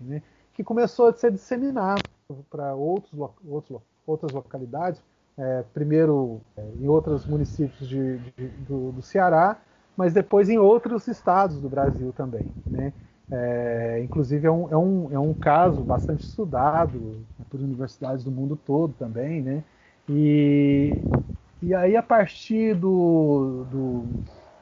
Né? 0.00 0.22
Que 0.56 0.64
começou 0.64 1.08
a 1.08 1.12
ser 1.12 1.30
disseminado 1.30 2.02
para 2.50 2.74
outros, 2.74 3.12
outros, 3.46 3.82
outras 4.06 4.32
localidades, 4.32 5.02
é, 5.36 5.62
primeiro 5.74 6.40
é, 6.56 6.66
em 6.80 6.88
outros 6.88 7.26
municípios 7.26 7.86
de, 7.86 8.16
de, 8.18 8.48
do, 8.66 8.90
do, 8.90 9.02
Ceará, 9.02 9.58
mas 9.94 10.14
depois 10.14 10.48
em 10.48 10.56
outros 10.56 11.06
estados 11.08 11.60
do 11.60 11.68
Brasil 11.68 12.10
também. 12.16 12.46
Né? 12.66 12.90
É, 13.30 14.00
inclusive 14.02 14.46
é 14.46 14.50
um, 14.50 14.70
é, 14.70 14.76
um, 14.76 15.08
é 15.12 15.18
um 15.18 15.34
caso 15.34 15.82
bastante 15.82 16.24
estudado 16.24 17.20
por 17.50 17.60
universidades 17.60 18.24
do 18.24 18.30
mundo 18.30 18.56
todo 18.56 18.94
também, 18.94 19.42
né? 19.42 19.62
E, 20.08 20.92
e 21.60 21.74
aí 21.74 21.96
a 21.96 22.02
partir 22.02 22.74
do, 22.74 23.66
do 23.70 24.04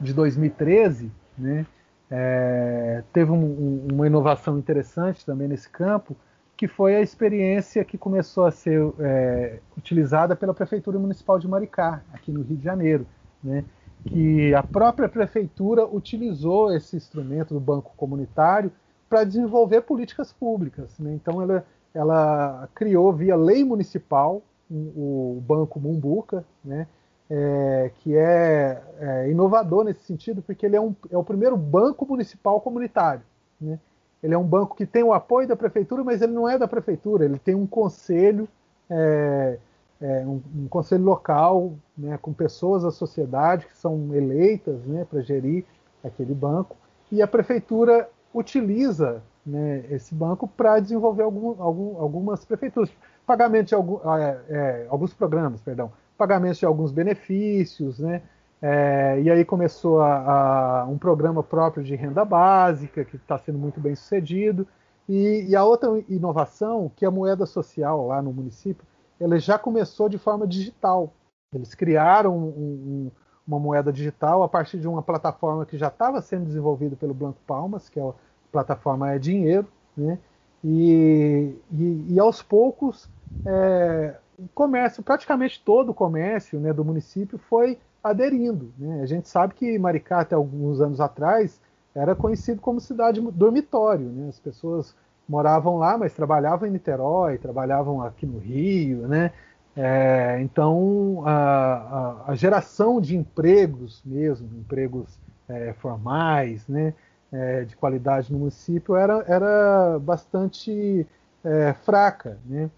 de 0.00 0.12
2013, 0.12 1.12
né, 1.36 1.66
é, 2.10 3.02
teve 3.12 3.30
um, 3.30 3.44
um, 3.44 3.88
uma 3.92 4.06
inovação 4.06 4.58
interessante 4.58 5.24
também 5.24 5.48
nesse 5.48 5.68
campo, 5.68 6.16
que 6.56 6.68
foi 6.68 6.94
a 6.94 7.00
experiência 7.00 7.84
que 7.84 7.98
começou 7.98 8.46
a 8.46 8.50
ser 8.50 8.80
é, 9.00 9.58
utilizada 9.76 10.36
pela 10.36 10.54
Prefeitura 10.54 10.98
Municipal 10.98 11.38
de 11.38 11.48
Maricá, 11.48 12.02
aqui 12.12 12.30
no 12.30 12.42
Rio 12.42 12.56
de 12.56 12.64
Janeiro, 12.64 13.06
né? 13.42 13.64
que 14.06 14.54
a 14.54 14.62
própria 14.62 15.08
prefeitura 15.08 15.86
utilizou 15.86 16.74
esse 16.74 16.94
instrumento 16.94 17.54
do 17.54 17.60
banco 17.60 17.92
comunitário 17.96 18.70
para 19.08 19.24
desenvolver 19.24 19.80
políticas 19.82 20.32
públicas. 20.32 20.98
Né? 20.98 21.14
Então, 21.14 21.40
ela, 21.40 21.64
ela, 21.94 22.68
criou 22.74 23.12
via 23.12 23.34
lei 23.34 23.64
municipal 23.64 24.42
o, 24.70 25.42
Banco 25.46 25.78
Mumbuca, 25.78 26.44
né? 26.64 26.86
É, 27.30 27.90
que 28.00 28.14
é, 28.14 28.82
é, 28.98 29.30
inovador 29.30 29.84
nesse 29.84 30.04
sentido, 30.04 30.42
porque 30.42 30.66
ele 30.66 30.76
é, 30.76 30.80
um, 30.80 30.94
é 31.10 31.16
o 31.16 31.24
primeiro 31.24 31.56
banco 31.56 32.04
municipal 32.04 32.60
comunitário. 32.60 33.22
Né? 33.58 33.78
Ele 34.22 34.34
é 34.34 34.38
um 34.38 34.44
banco 34.44 34.76
que 34.76 34.84
tem 34.84 35.02
o 35.02 35.12
apoio 35.12 35.48
da 35.48 35.56
prefeitura, 35.56 36.04
mas 36.04 36.20
ele 36.20 36.32
não 36.32 36.46
é 36.48 36.58
da 36.58 36.68
prefeitura, 36.68 37.24
ele 37.24 37.38
tem 37.38 37.54
um 37.54 37.66
conselho 37.66 38.46
é, 38.90 39.58
é, 40.00 40.26
um, 40.26 40.42
um, 40.54 40.68
conselho 40.68 41.04
local, 41.04 41.74
né, 41.96 42.18
com 42.18 42.32
pessoas 42.32 42.82
da 42.82 42.90
sociedade 42.90 43.66
que 43.66 43.76
são 43.76 44.14
eleitas 44.14 44.84
né, 44.84 45.06
para 45.08 45.20
gerir 45.20 45.64
aquele 46.02 46.34
banco, 46.34 46.76
e 47.10 47.22
a 47.22 47.26
prefeitura 47.26 48.08
utiliza 48.32 49.22
né, 49.46 49.84
esse 49.90 50.14
banco 50.14 50.48
para 50.48 50.80
desenvolver 50.80 51.22
algum, 51.22 51.62
algum, 51.62 51.98
algumas 51.98 52.44
prefeituras, 52.44 52.90
pagamento 53.26 53.68
de 53.68 53.74
algum, 53.74 53.98
é, 54.14 54.40
é, 54.48 54.86
alguns 54.90 55.14
programas, 55.14 55.60
perdão, 55.60 55.92
pagamento 56.16 56.58
de 56.58 56.66
alguns 56.66 56.92
benefícios, 56.92 57.98
né, 57.98 58.22
é, 58.66 59.20
e 59.20 59.30
aí 59.30 59.44
começou 59.44 60.00
a, 60.00 60.80
a, 60.80 60.84
um 60.86 60.96
programa 60.96 61.42
próprio 61.42 61.84
de 61.84 61.94
renda 61.94 62.24
básica 62.24 63.04
que 63.04 63.16
está 63.16 63.36
sendo 63.36 63.58
muito 63.58 63.78
bem 63.78 63.94
sucedido. 63.94 64.66
E, 65.06 65.44
e, 65.50 65.54
a 65.54 65.62
outra 65.62 66.02
inovação, 66.08 66.90
que 66.96 67.04
é 67.04 67.08
a 67.08 67.10
moeda 67.10 67.44
social 67.44 68.06
lá 68.06 68.22
no 68.22 68.32
município, 68.32 68.86
ele 69.20 69.38
já 69.38 69.58
começou 69.58 70.08
de 70.08 70.16
forma 70.16 70.46
digital. 70.46 71.12
Eles 71.54 71.74
criaram 71.74 72.34
um, 72.34 72.48
um, 72.48 73.10
uma 73.46 73.58
moeda 73.58 73.92
digital 73.92 74.42
a 74.42 74.48
partir 74.48 74.78
de 74.78 74.88
uma 74.88 75.02
plataforma 75.02 75.66
que 75.66 75.76
já 75.76 75.88
estava 75.88 76.22
sendo 76.22 76.46
desenvolvida 76.46 76.96
pelo 76.96 77.12
Blanco 77.12 77.40
Palmas, 77.46 77.90
que 77.90 78.00
é 78.00 78.02
a 78.02 78.14
plataforma 78.50 79.12
É 79.12 79.18
Dinheiro, 79.18 79.68
né? 79.94 80.18
E, 80.64 81.54
e, 81.70 82.06
e 82.08 82.18
aos 82.18 82.42
poucos 82.42 83.10
é, 83.46 84.14
o 84.38 84.48
comércio, 84.54 85.02
praticamente 85.02 85.62
todo 85.64 85.90
o 85.90 85.94
comércio 85.94 86.58
né, 86.58 86.72
do 86.72 86.84
município 86.84 87.38
foi 87.38 87.78
aderindo. 88.02 88.72
Né? 88.78 89.00
A 89.02 89.06
gente 89.06 89.28
sabe 89.28 89.54
que 89.54 89.78
Maricá, 89.78 90.20
até 90.20 90.34
alguns 90.34 90.80
anos 90.80 91.00
atrás, 91.00 91.60
era 91.94 92.14
conhecido 92.14 92.60
como 92.60 92.80
cidade 92.80 93.20
dormitório. 93.20 94.06
Né? 94.06 94.28
As 94.28 94.38
pessoas 94.38 94.94
moravam 95.28 95.78
lá, 95.78 95.96
mas 95.96 96.12
trabalhavam 96.12 96.68
em 96.68 96.72
Niterói, 96.72 97.38
trabalhavam 97.38 98.02
aqui 98.02 98.26
no 98.26 98.38
Rio, 98.38 99.08
né? 99.08 99.32
É, 99.76 100.38
então 100.40 101.24
a, 101.26 101.32
a, 101.32 102.30
a, 102.30 102.34
geração 102.36 103.00
de 103.00 103.16
empregos 103.16 104.00
mesmo, 104.04 104.48
empregos 104.56 105.18
é, 105.48 105.72
formais, 105.72 106.68
né, 106.68 106.94
é, 107.32 107.64
de 107.64 107.74
qualidade 107.74 108.32
no 108.32 108.38
município 108.38 108.94
era, 108.94 109.24
era 109.26 109.98
bastante 109.98 111.04
é, 111.42 111.72
fraca, 111.72 112.38
né? 112.46 112.70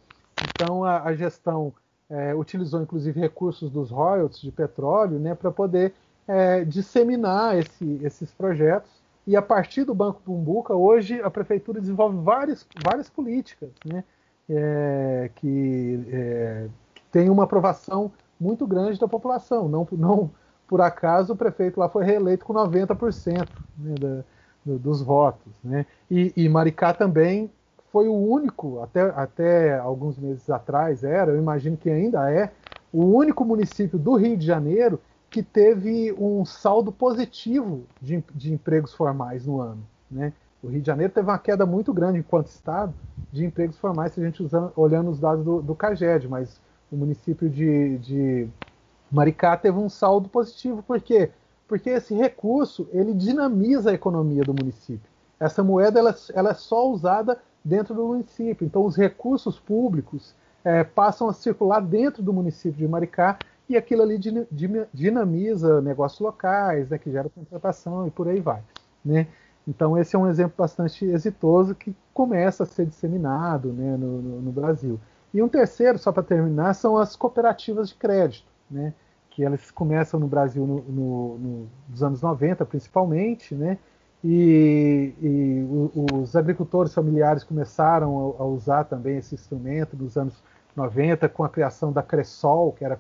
Então 0.42 0.85
a, 0.85 1.03
a 1.03 1.14
gestão 1.14 1.72
é, 2.09 2.35
utilizou 2.35 2.83
inclusive 2.83 3.20
recursos 3.20 3.70
dos 3.70 3.90
royalties 3.90 4.40
de 4.40 4.53
petróleo, 4.53 5.18
né, 5.18 5.35
para 5.35 5.51
poder 5.51 5.94
é, 6.27 6.64
disseminar 6.64 7.59
esse, 7.59 8.01
esses 8.03 8.33
projetos 8.33 8.90
e 9.27 9.35
a 9.35 9.42
partir 9.42 9.85
do 9.85 9.94
Banco 9.94 10.22
Bumbuca, 10.25 10.72
hoje 10.75 11.20
a 11.20 11.29
prefeitura 11.29 11.81
desenvolve 11.81 12.16
várias, 12.22 12.64
várias 12.85 13.11
políticas 13.11 13.70
né, 13.85 14.05
é, 14.49 15.31
que, 15.35 16.07
é, 16.12 16.68
que 16.94 17.03
tem 17.11 17.29
uma 17.29 17.42
aprovação 17.42 18.12
muito 18.38 18.66
grande 18.66 19.01
da 19.01 19.09
população. 19.09 19.68
Não, 19.68 19.87
não 19.92 20.31
por 20.68 20.81
acaso 20.81 21.33
o 21.33 21.37
prefeito 21.37 21.81
lá 21.81 21.88
foi 21.88 22.05
reeleito 22.05 22.44
com 22.44 22.55
90% 22.55 23.49
né, 23.79 23.94
da, 23.99 24.25
do, 24.64 24.79
dos 24.79 25.03
votos. 25.03 25.53
Né? 25.64 25.85
E, 26.09 26.33
e, 26.37 26.49
Maricá 26.49 26.94
também 26.94 27.51
foi 27.96 28.09
o 28.09 28.14
único, 28.14 28.82
até, 28.82 29.00
até 29.00 29.78
alguns 29.78 30.18
meses 30.18 30.50
atrás 30.50 31.02
era, 31.02 31.30
eu 31.30 31.38
imagino 31.38 31.78
que 31.78 31.88
ainda 31.88 32.30
é, 32.30 32.52
o 32.92 33.02
único 33.02 33.42
município 33.42 33.98
do 33.98 34.16
Rio 34.16 34.37
de 34.37 34.44
Janeiro 34.44 35.00
que 35.30 35.42
teve 35.42 36.12
um 36.12 36.44
saldo 36.44 36.92
positivo 36.92 37.85
de, 37.98 38.22
de 38.35 38.52
empregos 38.52 38.92
formais 38.92 39.46
no 39.46 39.62
ano. 39.62 39.82
Né? 40.11 40.35
O 40.62 40.68
Rio 40.68 40.82
de 40.82 40.87
Janeiro 40.87 41.11
teve 41.11 41.26
uma 41.26 41.38
queda 41.38 41.64
muito 41.64 41.90
grande 41.94 42.18
enquanto 42.18 42.48
estado 42.48 42.92
de 43.32 43.46
empregos 43.46 43.78
formais, 43.78 44.12
se 44.12 44.20
a 44.20 44.24
gente 44.24 44.42
usando, 44.42 44.70
olhando 44.76 45.09
os 45.09 45.18
dados 45.18 45.42
do, 45.42 45.62
do 45.62 45.74
CAGED, 45.74 46.28
mas 46.28 46.61
o 46.92 46.96
município 46.96 47.48
de, 47.48 47.96
de 47.96 48.46
Maricá 49.11 49.56
teve 49.56 49.78
um 49.78 49.88
saldo 49.88 50.28
positivo. 50.28 50.82
Por 50.82 51.00
quê? 51.00 51.30
Porque 51.66 51.88
esse 51.88 52.14
recurso 52.14 52.87
ele 52.92 53.14
dinamiza 53.14 53.90
a 53.90 53.94
economia 53.94 54.42
do 54.42 54.52
município. 54.52 55.11
Essa 55.40 55.64
moeda 55.64 55.98
ela, 55.98 56.14
ela 56.35 56.50
é 56.50 56.54
só 56.54 56.90
usada 56.90 57.40
dentro 57.66 57.94
do 57.94 58.07
município. 58.07 58.64
Então 58.64 58.85
os 58.85 58.96
recursos 58.96 59.59
públicos 59.59 60.35
é, 60.64 60.85
passam 60.85 61.29
a 61.29 61.33
circular 61.33 61.81
dentro 61.81 62.22
do 62.22 62.33
município 62.33 62.79
de 62.79 62.87
Maricá 62.87 63.38
e 63.68 63.76
aquilo 63.76 64.02
ali 64.02 64.18
dinamiza 64.94 65.81
negócios 65.83 66.20
locais, 66.20 66.88
né, 66.88 66.98
que 66.98 67.11
gera 67.11 67.29
contratação 67.29 68.07
e 68.07 68.11
por 68.11 68.29
aí 68.29 68.40
vai. 68.40 68.62
Né? 69.05 69.26
Então 69.66 69.98
esse 69.98 70.14
é 70.14 70.18
um 70.18 70.29
exemplo 70.29 70.55
bastante 70.57 71.05
exitoso 71.05 71.74
que 71.74 71.94
começa 72.14 72.62
a 72.62 72.66
ser 72.66 72.87
disseminado 72.87 73.72
né, 73.72 73.96
no, 73.96 74.22
no, 74.22 74.42
no, 74.42 74.52
Brasil. 74.52 75.00
E 75.35 75.42
um 75.42 75.48
terceiro, 75.48 75.98
só 75.98 76.12
para 76.12 76.22
terminar, 76.22 76.74
são 76.74 76.96
as 76.96 77.16
cooperativas 77.16 77.88
de 77.88 77.96
crédito, 77.96 78.46
né, 78.70 78.94
que 79.31 79.44
elas 79.44 79.72
começam 79.72 80.20
no 80.20 80.29
Brasil 80.29 80.64
no, 80.64 80.83
no, 80.83 81.68
nos 81.88 82.02
anos 82.02 82.22
90 82.22 82.64
principalmente, 82.64 83.57
né, 83.57 83.76
e, 84.29 85.15
e 85.23 85.67
os 86.12 86.35
agricultores 86.35 86.93
familiares 86.93 87.45
começaram 87.45 88.35
a, 88.41 88.45
usar 88.45 88.83
também 88.83 89.19
esse 89.19 89.37
instrumento 89.37 89.97
nos 89.97 90.17
anos 90.17 90.43
90, 90.75 91.29
com 91.29 91.45
a 91.45 91.49
criação 91.49 91.93
da 91.93 92.03
Cressol, 92.03 92.73
que 92.73 92.85
era 92.85 92.99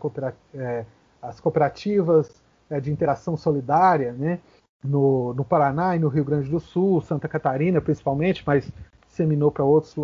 é, 0.54 0.84
as 1.20 1.40
cooperativas 1.40 2.40
é, 2.70 2.78
de 2.78 2.92
interação 2.92 3.36
solidária, 3.36 4.12
né? 4.12 4.38
No, 4.84 5.34
no, 5.34 5.44
Paraná 5.44 5.96
e 5.96 5.98
no 5.98 6.06
Rio 6.06 6.24
Grande 6.24 6.48
do 6.48 6.60
Sul, 6.60 7.00
Santa 7.00 7.26
Catarina 7.26 7.80
principalmente, 7.80 8.44
mas 8.46 8.70
disseminou 9.08 9.50
para 9.50 9.64
outros 9.64 9.96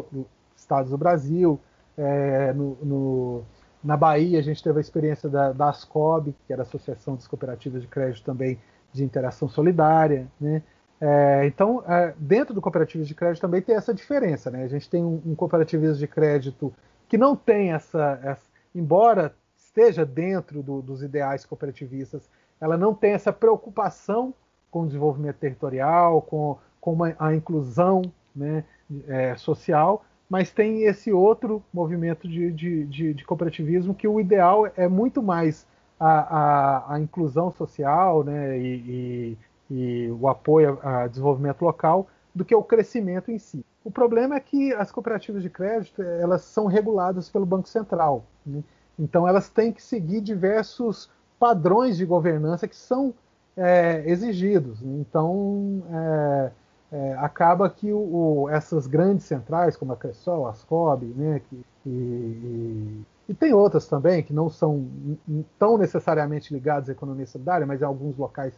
estados 0.56 0.90
do 0.90 0.98
Brasil. 0.98 1.60
É, 1.96 2.52
no, 2.52 2.76
no, 2.82 3.42
na 3.84 3.96
Bahia, 3.96 4.40
a 4.40 4.42
gente 4.42 4.60
teve 4.60 4.78
a 4.78 4.80
experiência 4.80 5.28
da, 5.28 5.52
da 5.52 5.68
ASCOB, 5.68 6.34
que 6.46 6.52
era 6.52 6.62
a 6.62 6.64
Associação 6.64 7.14
das 7.14 7.28
Cooperativas 7.28 7.82
de 7.82 7.86
Crédito 7.86 8.24
também 8.24 8.58
de 8.92 9.04
Interação 9.04 9.48
Solidária. 9.48 10.26
Né? 10.40 10.64
É, 11.04 11.44
então, 11.46 11.82
é, 11.84 12.14
dentro 12.16 12.54
do 12.54 12.62
cooperativismo 12.62 13.08
de 13.08 13.14
crédito 13.16 13.40
também 13.40 13.60
tem 13.60 13.74
essa 13.74 13.92
diferença. 13.92 14.52
Né? 14.52 14.62
A 14.62 14.68
gente 14.68 14.88
tem 14.88 15.02
um, 15.02 15.20
um 15.26 15.34
cooperativismo 15.34 15.96
de 15.96 16.06
crédito 16.06 16.72
que 17.08 17.18
não 17.18 17.34
tem 17.34 17.72
essa, 17.72 18.20
essa 18.22 18.46
embora 18.72 19.34
esteja 19.56 20.06
dentro 20.06 20.62
do, 20.62 20.80
dos 20.80 21.02
ideais 21.02 21.44
cooperativistas, 21.44 22.30
ela 22.60 22.76
não 22.76 22.94
tem 22.94 23.12
essa 23.12 23.32
preocupação 23.32 24.32
com 24.70 24.82
o 24.82 24.86
desenvolvimento 24.86 25.36
territorial, 25.36 26.22
com, 26.22 26.56
com 26.80 26.92
uma, 26.92 27.16
a 27.18 27.34
inclusão 27.34 28.02
né, 28.34 28.64
é, 29.08 29.34
social, 29.34 30.04
mas 30.30 30.52
tem 30.52 30.84
esse 30.84 31.12
outro 31.12 31.62
movimento 31.72 32.28
de, 32.28 32.52
de, 32.52 32.84
de, 32.84 33.14
de, 33.14 33.24
cooperativismo 33.24 33.92
que 33.94 34.06
o 34.06 34.20
ideal 34.20 34.70
é 34.76 34.86
muito 34.86 35.20
mais 35.20 35.66
a, 35.98 36.20
a, 36.20 36.94
a 36.94 37.00
inclusão 37.00 37.50
social 37.50 38.22
né, 38.22 38.56
e, 38.56 38.74
e, 38.76 39.38
e 39.70 40.10
o 40.10 40.28
apoio 40.28 40.78
ao 40.82 41.08
desenvolvimento 41.08 41.62
local 41.62 42.08
do 42.34 42.44
que 42.44 42.54
o 42.54 42.62
crescimento 42.62 43.30
em 43.30 43.38
si. 43.38 43.64
O 43.84 43.90
problema 43.90 44.36
é 44.36 44.40
que 44.40 44.72
as 44.74 44.90
cooperativas 44.90 45.42
de 45.42 45.50
crédito 45.50 46.02
elas 46.02 46.42
são 46.42 46.66
reguladas 46.66 47.28
pelo 47.28 47.44
Banco 47.44 47.68
Central. 47.68 48.24
Né? 48.44 48.62
Então 48.98 49.26
elas 49.26 49.48
têm 49.48 49.72
que 49.72 49.82
seguir 49.82 50.20
diversos 50.20 51.10
padrões 51.38 51.96
de 51.96 52.06
governança 52.06 52.68
que 52.68 52.76
são 52.76 53.12
é, 53.56 54.02
exigidos. 54.06 54.82
Então 54.82 55.82
é, 55.90 56.50
é, 56.92 57.14
acaba 57.18 57.68
que 57.68 57.92
o, 57.92 57.98
o, 57.98 58.50
essas 58.50 58.86
grandes 58.86 59.24
centrais, 59.24 59.76
como 59.76 59.92
a 59.92 59.96
Cressol, 59.96 60.46
a 60.46 60.50
Ascob, 60.50 61.04
né, 61.16 61.40
que, 61.48 61.64
e, 61.84 61.90
e, 61.90 63.06
e, 63.30 63.34
tem 63.34 63.52
outras 63.52 63.88
também 63.88 64.22
que 64.22 64.32
não 64.32 64.48
são 64.48 64.86
tão 65.58 65.76
necessariamente 65.76 66.52
ligadas 66.52 66.88
à 66.88 66.92
economia 66.92 67.26
solidária, 67.26 67.66
mas 67.66 67.80
em 67.80 67.84
alguns 67.84 68.16
locais 68.16 68.54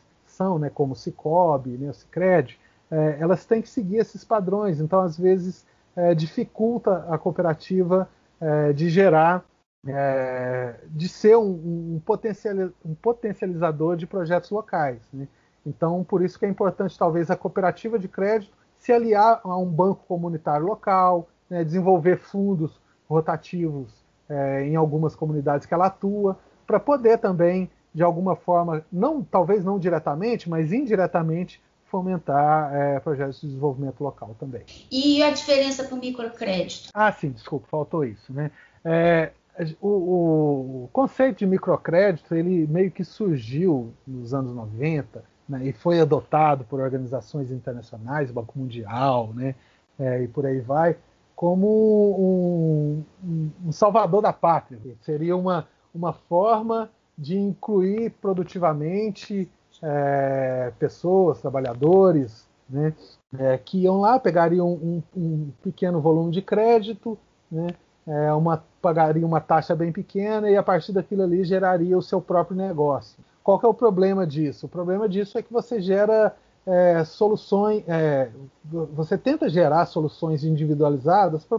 né, 0.58 0.70
como 0.70 0.92
o 0.92 0.96
Cicobi, 0.96 1.70
né, 1.70 1.90
o 1.90 1.94
Cicred, 1.94 2.58
é, 2.90 3.16
elas 3.20 3.44
têm 3.44 3.62
que 3.62 3.68
seguir 3.68 3.98
esses 3.98 4.24
padrões. 4.24 4.80
Então, 4.80 5.00
às 5.00 5.18
vezes, 5.18 5.66
é, 5.96 6.14
dificulta 6.14 7.06
a 7.08 7.18
cooperativa 7.18 8.08
é, 8.40 8.72
de 8.72 8.88
gerar, 8.88 9.44
é, 9.86 10.76
de 10.88 11.08
ser 11.08 11.36
um, 11.36 11.50
um, 11.50 12.02
um, 12.84 12.94
potencializador 12.94 13.96
de 13.96 14.06
projetos 14.06 14.50
locais. 14.50 15.00
Né? 15.12 15.28
Então, 15.66 16.04
por 16.04 16.22
isso 16.22 16.38
que 16.38 16.46
é 16.46 16.48
importante, 16.48 16.98
talvez, 16.98 17.30
a 17.30 17.36
cooperativa 17.36 17.98
de 17.98 18.08
crédito 18.08 18.52
se 18.78 18.92
aliar 18.92 19.40
a 19.42 19.56
um 19.56 19.66
banco 19.66 20.04
comunitário 20.06 20.66
local, 20.66 21.28
né, 21.48 21.64
desenvolver 21.64 22.18
fundos 22.18 22.78
rotativos 23.08 24.04
é, 24.28 24.64
em 24.66 24.76
algumas 24.76 25.14
comunidades 25.14 25.66
que 25.66 25.72
ela 25.72 25.86
atua, 25.86 26.38
para 26.66 26.80
poder 26.80 27.18
também, 27.18 27.70
de 27.94 28.02
alguma 28.02 28.35
forma, 28.35 28.85
não 28.92 29.22
talvez 29.22 29.64
não 29.64 29.78
diretamente, 29.78 30.50
mas 30.50 30.72
indiretamente, 30.72 31.62
fomentar 31.87 32.74
é, 32.74 32.98
projetos 32.98 33.40
de 33.40 33.46
desenvolvimento 33.46 34.02
local 34.02 34.35
também. 34.40 34.62
E 34.90 35.22
a 35.22 35.30
diferença 35.30 35.85
para 35.85 35.94
o 35.94 35.98
microcrédito? 35.98 36.88
Ah, 36.92 37.12
sim, 37.12 37.30
desculpa, 37.30 37.68
faltou 37.70 38.04
isso. 38.04 38.33
Né? 38.33 38.50
É, 38.85 39.30
o, 39.80 39.88
o, 40.85 40.88
conceito 40.92 41.38
de 41.38 41.46
microcrédito 41.46 42.35
ele 42.35 42.66
meio 42.66 42.90
que 42.90 43.04
surgiu 43.04 43.92
nos 44.04 44.35
anos 44.35 44.52
90 44.52 45.22
né, 45.48 45.66
e 45.66 45.72
foi 45.72 46.00
adotado 46.00 46.64
por 46.64 46.80
organizações 46.80 47.52
internacionais, 47.52 48.33
Banco 48.33 48.59
Mundial, 48.59 49.33
né, 49.33 49.54
é, 49.96 50.22
e 50.22 50.26
por 50.26 50.44
aí 50.44 50.59
vai, 50.59 50.96
como 51.37 51.68
um, 52.18 53.04
um, 53.24 53.50
um, 53.66 53.72
salvador 53.72 54.20
da 54.20 54.33
pátria. 54.33 54.80
Seria 55.02 55.37
uma, 55.37 55.68
uma 55.94 56.12
forma 56.12 56.90
de 57.16 57.38
incluir 57.38 58.11
produtivamente 58.20 59.50
é, 59.83 60.72
pessoas, 60.79 61.40
trabalhadores, 61.40 62.48
né, 62.68 62.94
é, 63.38 63.59
que 63.59 63.79
iam 63.79 64.00
lá, 64.00 64.18
pegariam 64.18 64.68
um, 64.68 65.03
um 65.16 65.50
pequeno 65.62 66.00
volume 66.00 66.33
de 66.33 66.42
crédito, 66.42 67.18
né, 67.50 67.68
é, 68.07 68.33
uma, 68.33 68.62
pagariam 68.81 69.29
uma 69.29 69.40
taxa 69.40 69.74
bem 69.74 69.92
pequena 69.92 70.50
e 70.50 70.57
a 70.57 70.62
partir 70.62 70.92
daquilo 70.92 71.22
ali 71.22 71.44
geraria 71.44 71.96
o 71.96 72.03
seu 72.03 72.20
próprio 72.20 72.57
negócio. 72.57 73.18
Qual 73.42 73.61
é 73.62 73.66
o 73.66 73.74
problema 73.74 74.27
disso? 74.27 74.66
O 74.66 74.68
problema 74.68 75.09
disso 75.09 75.38
é 75.38 75.42
que 75.42 75.53
você 75.53 75.81
gera 75.81 76.35
é, 76.66 77.05
soluções, 77.05 77.85
é, 77.87 78.31
você 78.64 79.18
tenta 79.18 79.48
gerar 79.48 79.87
soluções 79.87 80.44
individualizadas 80.44 81.44
para 81.44 81.59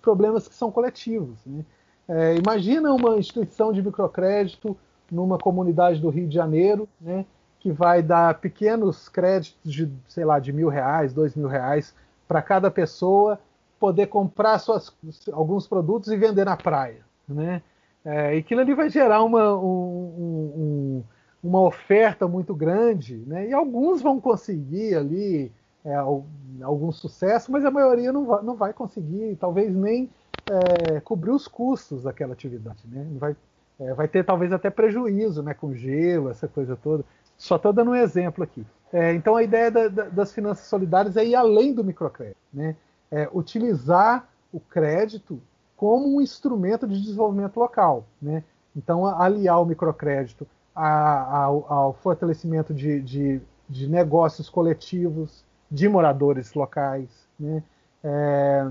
problemas 0.00 0.46
que 0.46 0.54
são 0.54 0.70
coletivos. 0.70 1.38
Né? 1.44 1.64
É, 2.08 2.36
imagina 2.36 2.92
uma 2.92 3.18
instituição 3.18 3.72
de 3.72 3.82
microcrédito 3.82 4.76
numa 5.10 5.38
comunidade 5.38 6.00
do 6.00 6.08
Rio 6.08 6.26
de 6.26 6.34
Janeiro, 6.34 6.88
né, 7.00 7.26
que 7.60 7.70
vai 7.70 8.02
dar 8.02 8.40
pequenos 8.40 9.08
créditos 9.08 9.72
de, 9.72 9.90
sei 10.06 10.24
lá, 10.24 10.38
de 10.38 10.52
mil 10.52 10.68
reais, 10.68 11.12
dois 11.12 11.34
mil 11.34 11.48
reais 11.48 11.94
para 12.26 12.40
cada 12.40 12.70
pessoa 12.70 13.38
poder 13.78 14.06
comprar 14.06 14.58
suas, 14.58 14.92
alguns 15.32 15.66
produtos 15.66 16.10
e 16.10 16.16
vender 16.16 16.44
na 16.44 16.56
praia, 16.56 17.00
né? 17.28 17.62
É, 18.04 18.34
e 18.34 18.38
aquilo 18.38 18.60
ali 18.60 18.74
vai 18.74 18.88
gerar 18.88 19.22
uma, 19.22 19.54
um, 19.54 19.64
um, 19.66 21.04
uma 21.42 21.60
oferta 21.60 22.26
muito 22.26 22.54
grande, 22.54 23.16
né? 23.26 23.48
E 23.48 23.52
alguns 23.52 24.00
vão 24.00 24.20
conseguir 24.20 24.94
ali 24.94 25.52
é, 25.84 25.94
algum 25.94 26.90
sucesso, 26.90 27.52
mas 27.52 27.64
a 27.64 27.70
maioria 27.70 28.12
não 28.12 28.26
vai, 28.26 28.42
não 28.42 28.56
vai 28.56 28.72
conseguir, 28.72 29.36
talvez 29.36 29.74
nem 29.74 30.10
é, 30.50 31.00
cobrir 31.00 31.30
os 31.30 31.46
custos 31.46 32.02
daquela 32.02 32.32
atividade, 32.32 32.82
né? 32.86 33.06
Vai, 33.18 33.36
é, 33.80 33.94
vai 33.94 34.08
ter 34.08 34.24
talvez 34.24 34.52
até 34.52 34.70
prejuízo, 34.70 35.42
né? 35.42 35.54
Com 35.54 35.74
gelo, 35.74 36.30
essa 36.30 36.48
coisa 36.48 36.76
toda. 36.76 37.04
Só 37.36 37.56
estou 37.56 37.72
dando 37.72 37.92
um 37.92 37.96
exemplo 37.96 38.42
aqui. 38.42 38.66
É, 38.92 39.12
então 39.12 39.36
a 39.36 39.42
ideia 39.42 39.70
da, 39.70 39.88
da, 39.88 40.04
das 40.04 40.32
finanças 40.32 40.66
solidárias 40.66 41.16
é 41.16 41.24
ir 41.24 41.34
além 41.34 41.74
do 41.74 41.84
microcrédito, 41.84 42.40
né? 42.52 42.74
É, 43.10 43.28
utilizar 43.32 44.28
o 44.52 44.60
crédito 44.60 45.40
como 45.76 46.16
um 46.16 46.20
instrumento 46.20 46.86
de 46.86 47.00
desenvolvimento 47.00 47.58
local, 47.58 48.04
né? 48.20 48.42
Então 48.74 49.06
aliar 49.06 49.60
o 49.60 49.66
microcrédito 49.66 50.46
a, 50.74 51.44
ao, 51.44 51.72
ao, 51.72 51.92
fortalecimento 51.94 52.72
de, 52.72 53.00
de, 53.00 53.40
de, 53.68 53.88
negócios 53.88 54.48
coletivos, 54.48 55.44
de 55.70 55.88
moradores 55.88 56.54
locais, 56.54 57.08
né? 57.38 57.62
É, 58.02 58.68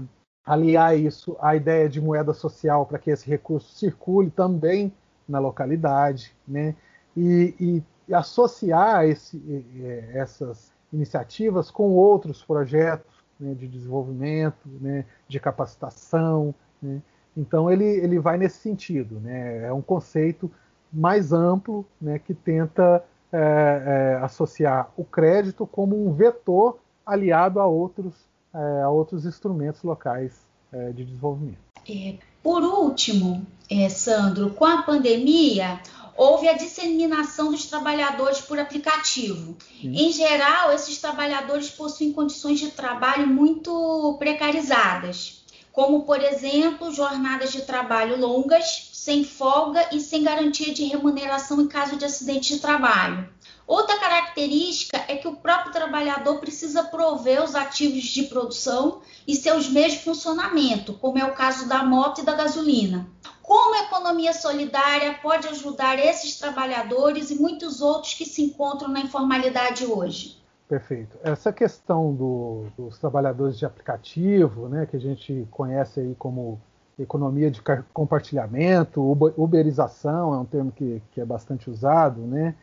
aliar 0.48 0.98
isso 0.98 1.36
à 1.40 1.56
ideia 1.56 1.88
de 1.88 2.02
moeda 2.02 2.34
social 2.34 2.86
para 2.86 2.98
que 2.98 3.12
esse 3.12 3.30
recurso 3.30 3.76
circule 3.76 4.32
também 4.32 4.92
na 5.28 5.40
localidade, 5.40 6.34
né? 6.48 6.74
E, 7.16 7.54
e 7.60 7.84
e 8.08 8.14
associar 8.14 9.06
esse, 9.06 9.66
essas 10.14 10.74
iniciativas 10.94 11.70
com 11.70 11.92
outros 11.92 12.44
projetos 12.44 13.14
né, 13.40 13.54
de 13.54 13.68
desenvolvimento, 13.68 14.58
né, 14.80 15.06
de 15.28 15.40
capacitação. 15.40 16.56
Né. 16.82 17.02
Então 17.36 17.70
ele, 17.70 17.84
ele 17.84 18.18
vai 18.18 18.38
nesse 18.38 18.60
sentido. 18.60 19.20
Né. 19.20 19.66
É 19.66 19.74
um 19.74 19.82
conceito 19.82 20.50
mais 20.92 21.34
amplo 21.34 21.86
né, 22.00 22.18
que 22.18 22.34
tenta 22.34 23.04
é, 23.32 23.38
é, 23.40 24.24
associar 24.24 24.90
o 24.96 25.04
crédito 25.04 25.68
como 25.68 26.08
um 26.08 26.14
vetor 26.14 26.80
aliado 27.06 27.60
a 27.60 27.66
outros, 27.66 28.16
é, 28.54 28.82
a 28.82 28.90
outros 28.90 29.26
instrumentos 29.26 29.84
locais 29.84 30.46
é, 30.72 30.92
de 30.92 31.04
desenvolvimento. 31.06 31.60
É, 31.90 32.16
por 32.44 32.64
último, 32.64 33.46
é, 33.70 33.90
Sandro, 33.90 34.52
com 34.52 34.66
a 34.66 34.82
pandemia, 34.82 35.80
houve 36.18 36.48
a 36.50 36.54
disseminação 36.54 37.52
dos 37.52 37.66
trabalhadores 37.68 38.42
por 38.42 38.60
aplicativo. 38.60 39.56
Sim. 39.80 39.94
Em 39.96 40.12
geral, 40.12 40.74
esses 40.74 40.98
trabalhadores 41.00 41.70
possuem 41.70 42.12
condições 42.12 42.60
de 42.60 42.72
trabalho 42.72 43.28
muito 43.28 44.16
precarizadas, 44.18 45.46
como, 45.78 46.06
por 46.06 46.20
exemplo, 46.24 46.92
jornadas 46.92 47.52
de 47.52 47.62
trabalho 47.62 48.20
longas, 48.20 48.90
sem 48.94 49.24
folga 49.24 49.90
e 49.92 50.00
sem 50.00 50.24
garantia 50.24 50.74
de 50.74 50.86
remuneração 50.86 51.62
em 51.62 51.68
caso 51.68 51.98
de 51.98 52.04
acidente 52.04 52.56
de 52.56 52.60
trabalho. 52.60 53.30
Outra 53.68 53.96
característica 54.00 55.06
é 55.08 55.18
que 55.18 55.28
o 55.28 55.36
próprio 55.36 55.72
trabalhador 55.72 56.40
precisa 56.40 56.84
prover 56.84 57.44
os 57.44 57.54
ativos 57.54 58.06
de 58.06 58.24
produção 58.24 59.04
e 59.28 59.36
seus 59.36 59.70
meios 59.70 59.94
de 59.94 60.00
funcionamento, 60.00 60.94
como 60.96 61.20
é 61.20 61.26
o 61.26 61.36
caso 61.36 61.70
da 61.70 61.84
moto 61.84 62.22
e 62.22 62.26
da 62.26 62.34
gasolina. 62.34 63.08
Como 63.44 63.76
a 63.76 63.84
economia 63.84 64.34
solidária 64.34 65.20
pode 65.22 65.48
ajudar 65.48 66.00
esses 66.00 66.40
trabalhadores 66.40 67.30
e 67.30 67.36
muitos 67.36 67.82
outros 67.82 68.16
que 68.16 68.26
se 68.26 68.42
encontram 68.42 68.90
na 68.90 69.02
informalidade 69.02 69.86
hoje? 69.86 70.38
Perfeito. 70.68 71.18
Essa 71.24 71.54
questão 71.54 72.14
do, 72.14 72.66
dos 72.78 72.98
trabalhadores 73.00 73.58
de 73.58 73.66
aplicativo, 73.66 74.68
né, 74.68 74.86
que 74.86 74.98
a 74.98 75.00
gente 75.00 75.48
conhece 75.50 76.00
aí 76.02 76.16
como 76.16 76.60
economia 77.00 77.50
de 77.50 77.62
compartilhamento, 77.94 79.02
uberização 79.38 80.34
é 80.34 80.40
um 80.40 80.46
termo 80.46 80.72
que, 80.72 81.02
que 81.12 81.22
é 81.22 81.26
bastante 81.26 81.70
usado, 81.70 82.22
né? 82.22 82.56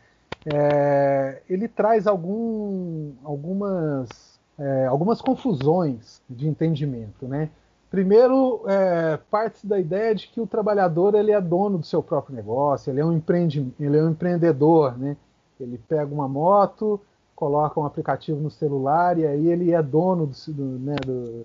é, 0.45 1.41
ele 1.49 1.67
traz 1.67 2.05
algum, 2.05 3.13
algumas, 3.23 4.39
é, 4.57 4.85
algumas 4.85 5.21
confusões 5.21 6.21
de 6.29 6.47
entendimento. 6.47 7.27
Né? 7.27 7.49
Primeiro, 7.89 8.63
é, 8.67 9.17
parte 9.31 9.65
da 9.65 9.79
ideia 9.79 10.13
de 10.13 10.27
que 10.27 10.39
o 10.39 10.45
trabalhador 10.45 11.15
ele 11.15 11.31
é 11.31 11.41
dono 11.41 11.79
do 11.79 11.85
seu 11.85 12.03
próprio 12.03 12.35
negócio, 12.35 12.91
ele 12.91 12.99
é 12.99 13.05
um, 13.05 13.13
empreende, 13.13 13.73
ele 13.79 13.97
é 13.97 14.03
um 14.03 14.11
empreendedor. 14.11 14.97
Né? 14.97 15.17
Ele 15.59 15.79
pega 15.87 16.13
uma 16.13 16.27
moto, 16.27 17.01
coloca 17.35 17.79
um 17.79 17.85
aplicativo 17.85 18.39
no 18.39 18.49
celular 18.49 19.17
e 19.17 19.25
aí 19.27 19.47
ele 19.47 19.71
é 19.71 19.81
dono 19.81 20.27
do, 20.27 20.53
do, 20.53 20.63
né, 20.79 20.95
do 21.05 21.43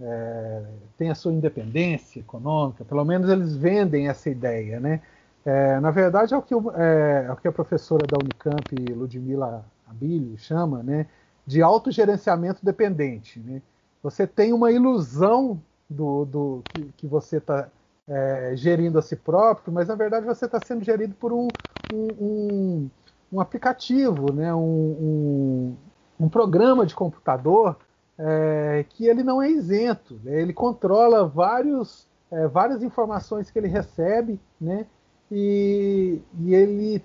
é, 0.00 0.62
tem 0.96 1.10
a 1.10 1.14
sua 1.14 1.32
independência 1.32 2.20
econômica, 2.20 2.84
pelo 2.84 3.04
menos 3.04 3.28
eles 3.28 3.54
vendem 3.54 4.08
essa 4.08 4.30
ideia, 4.30 4.80
né? 4.80 5.00
É, 5.44 5.80
na 5.80 5.90
verdade, 5.90 6.34
é 6.34 6.36
o, 6.36 6.42
que, 6.42 6.54
é, 6.54 7.26
é 7.28 7.32
o 7.32 7.36
que 7.36 7.48
a 7.48 7.52
professora 7.52 8.06
da 8.06 8.18
Unicamp, 8.18 8.74
Ludmila 8.92 9.64
Abilio, 9.88 10.36
chama 10.38 10.82
né, 10.82 11.06
de 11.46 11.62
autogerenciamento 11.62 12.64
dependente. 12.64 13.40
Né? 13.40 13.62
Você 14.02 14.26
tem 14.26 14.52
uma 14.52 14.70
ilusão 14.70 15.60
do, 15.88 16.24
do 16.26 16.62
que, 16.72 16.92
que 16.98 17.06
você 17.06 17.38
está 17.38 17.68
é, 18.06 18.52
gerindo 18.54 18.98
a 18.98 19.02
si 19.02 19.16
próprio, 19.16 19.72
mas 19.72 19.88
na 19.88 19.94
verdade 19.94 20.26
você 20.26 20.44
está 20.44 20.60
sendo 20.64 20.84
gerido 20.84 21.14
por 21.14 21.32
um, 21.32 21.48
um, 21.92 22.08
um, 22.20 22.90
um 23.32 23.40
aplicativo, 23.40 24.32
né? 24.32 24.54
um, 24.54 25.76
um, 26.18 26.28
programa 26.28 26.84
de 26.84 26.94
computador 26.94 27.76
é, 28.18 28.84
que 28.88 29.06
ele 29.06 29.22
não 29.22 29.40
é 29.40 29.50
isento. 29.50 30.20
Né? 30.24 30.40
Ele 30.40 30.52
controla 30.52 31.26
vários, 31.26 32.06
é, 32.30 32.46
várias 32.48 32.82
informações 32.82 33.50
que 33.50 33.58
ele 33.58 33.68
recebe, 33.68 34.40
né? 34.60 34.86
e, 35.30 36.20
e 36.40 36.54
ele 36.54 37.02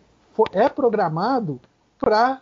é 0.52 0.68
programado 0.68 1.60
para 1.98 2.40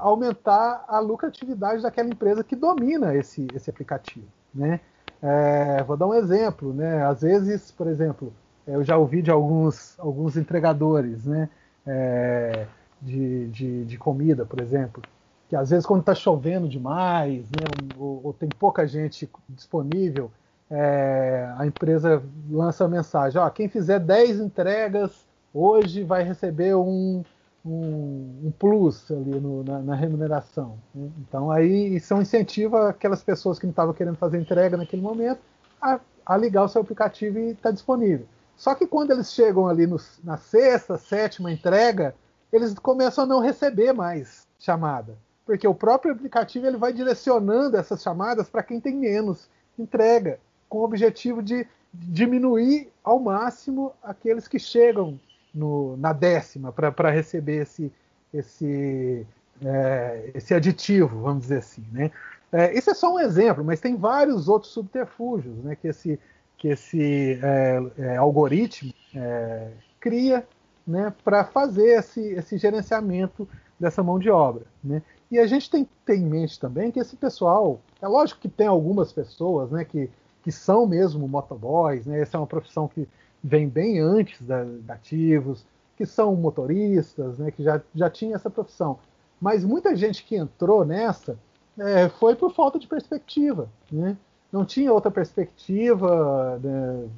aumentar 0.00 0.84
a 0.86 0.98
lucratividade 0.98 1.82
daquela 1.82 2.08
empresa 2.08 2.44
que 2.44 2.54
domina 2.54 3.14
esse, 3.14 3.46
esse 3.54 3.70
aplicativo. 3.70 4.26
Né? 4.54 4.80
É, 5.22 5.82
vou 5.84 5.96
dar 5.96 6.06
um 6.06 6.14
exemplo. 6.14 6.74
Né? 6.74 7.02
Às 7.04 7.22
vezes, 7.22 7.70
por 7.70 7.86
exemplo, 7.86 8.32
eu 8.66 8.84
já 8.84 8.96
ouvi 8.96 9.22
de 9.22 9.30
alguns, 9.30 9.98
alguns 9.98 10.36
entregadores, 10.36 11.24
né? 11.26 11.48
É, 11.86 12.66
de, 13.00 13.48
de, 13.48 13.84
de 13.84 13.98
comida, 13.98 14.44
por 14.44 14.60
exemplo, 14.60 15.02
que 15.48 15.56
às 15.56 15.70
vezes 15.70 15.84
quando 15.84 16.00
está 16.00 16.14
chovendo 16.14 16.68
demais, 16.68 17.42
né, 17.50 17.66
ou, 17.98 18.20
ou, 18.22 18.32
tem 18.32 18.48
pouca 18.48 18.86
gente 18.86 19.28
disponível, 19.48 20.30
é, 20.70 21.52
a 21.58 21.66
empresa 21.66 22.22
lança 22.48 22.84
a 22.84 22.88
mensagem: 22.88 23.40
ó, 23.40 23.50
quem 23.50 23.68
fizer 23.68 23.98
10 23.98 24.40
entregas 24.40 25.26
hoje 25.52 26.04
vai 26.04 26.22
receber 26.22 26.74
um, 26.74 27.22
um, 27.64 28.40
um 28.44 28.52
plus 28.58 29.10
ali 29.10 29.38
no, 29.38 29.62
na, 29.62 29.80
na, 29.80 29.94
remuneração. 29.94 30.78
Né? 30.94 31.10
Então 31.18 31.50
aí 31.50 31.96
isso 31.96 32.14
incentiva 32.14 32.88
aquelas 32.88 33.22
pessoas 33.22 33.58
que 33.58 33.66
não 33.66 33.72
estavam 33.72 33.92
querendo 33.92 34.16
fazer 34.16 34.40
entrega 34.40 34.76
naquele 34.76 35.02
momento 35.02 35.40
a, 35.80 36.00
a 36.24 36.36
ligar 36.36 36.64
o 36.64 36.68
seu 36.68 36.80
aplicativo 36.80 37.38
e 37.38 37.50
está 37.50 37.70
disponível. 37.70 38.26
Só 38.56 38.74
que 38.74 38.86
quando 38.86 39.10
eles 39.10 39.32
chegam 39.32 39.66
ali 39.66 39.86
no, 39.86 40.00
na 40.22 40.36
sexta, 40.36 40.98
sétima 40.98 41.50
entrega, 41.50 42.14
eles 42.52 42.74
começam 42.74 43.24
a 43.24 43.26
não 43.26 43.40
receber 43.40 43.92
mais 43.92 44.46
chamada, 44.58 45.16
porque 45.44 45.66
o 45.66 45.74
próprio 45.74 46.12
aplicativo 46.12 46.66
ele 46.66 46.76
vai 46.76 46.92
direcionando 46.92 47.76
essas 47.76 48.02
chamadas 48.02 48.48
para 48.48 48.62
quem 48.62 48.80
tem 48.80 48.94
menos 48.94 49.48
entrega, 49.78 50.38
com 50.68 50.78
o 50.78 50.84
objetivo 50.84 51.42
de 51.42 51.66
diminuir 51.92 52.90
ao 53.02 53.18
máximo 53.18 53.92
aqueles 54.02 54.46
que 54.48 54.58
chegam 54.58 55.18
no, 55.54 55.96
na 55.96 56.12
décima 56.12 56.72
para 56.72 57.10
receber 57.10 57.62
esse, 57.62 57.92
esse, 58.32 59.26
é, 59.62 60.30
esse 60.34 60.54
aditivo, 60.54 61.20
vamos 61.20 61.42
dizer 61.42 61.58
assim. 61.58 61.84
Né? 61.92 62.10
É, 62.50 62.76
esse 62.76 62.90
é 62.90 62.94
só 62.94 63.14
um 63.14 63.18
exemplo, 63.18 63.64
mas 63.64 63.80
tem 63.80 63.96
vários 63.96 64.48
outros 64.48 64.72
subterfúgios 64.72 65.56
né, 65.64 65.76
que 65.76 65.88
esse, 65.88 66.18
que 66.62 66.68
esse 66.68 67.40
é, 67.42 67.82
é 67.98 68.16
algoritmo 68.16 68.94
é, 69.12 69.72
cria 69.98 70.46
né, 70.86 71.12
para 71.24 71.44
fazer 71.44 71.98
esse, 71.98 72.20
esse 72.20 72.56
gerenciamento 72.56 73.48
dessa 73.80 74.00
mão 74.00 74.16
de 74.16 74.30
obra. 74.30 74.62
Né? 74.82 75.02
E 75.28 75.40
a 75.40 75.46
gente 75.48 75.68
tem 75.68 75.84
que 75.84 75.90
ter 76.06 76.14
em 76.14 76.24
mente 76.24 76.60
também 76.60 76.92
que 76.92 77.00
esse 77.00 77.16
pessoal, 77.16 77.80
é 78.00 78.06
lógico 78.06 78.40
que 78.40 78.48
tem 78.48 78.68
algumas 78.68 79.12
pessoas 79.12 79.72
né, 79.72 79.84
que, 79.84 80.08
que 80.44 80.52
são 80.52 80.86
mesmo 80.86 81.26
motoboys, 81.26 82.06
né, 82.06 82.20
essa 82.20 82.36
é 82.36 82.40
uma 82.40 82.46
profissão 82.46 82.86
que 82.86 83.08
vem 83.42 83.68
bem 83.68 83.98
antes 83.98 84.40
da, 84.40 84.62
da 84.62 84.94
Ativos, 84.94 85.66
que 85.96 86.06
são 86.06 86.36
motoristas, 86.36 87.38
né, 87.38 87.50
que 87.50 87.64
já, 87.64 87.82
já 87.92 88.08
tinha 88.08 88.36
essa 88.36 88.48
profissão. 88.48 89.00
Mas 89.40 89.64
muita 89.64 89.96
gente 89.96 90.24
que 90.24 90.36
entrou 90.36 90.84
nessa 90.84 91.36
é, 91.76 92.08
foi 92.08 92.36
por 92.36 92.54
falta 92.54 92.78
de 92.78 92.86
perspectiva. 92.86 93.68
Né? 93.90 94.16
Não 94.52 94.66
tinha 94.66 94.92
outra 94.92 95.10
perspectiva, 95.10 96.60
né, 96.62 97.08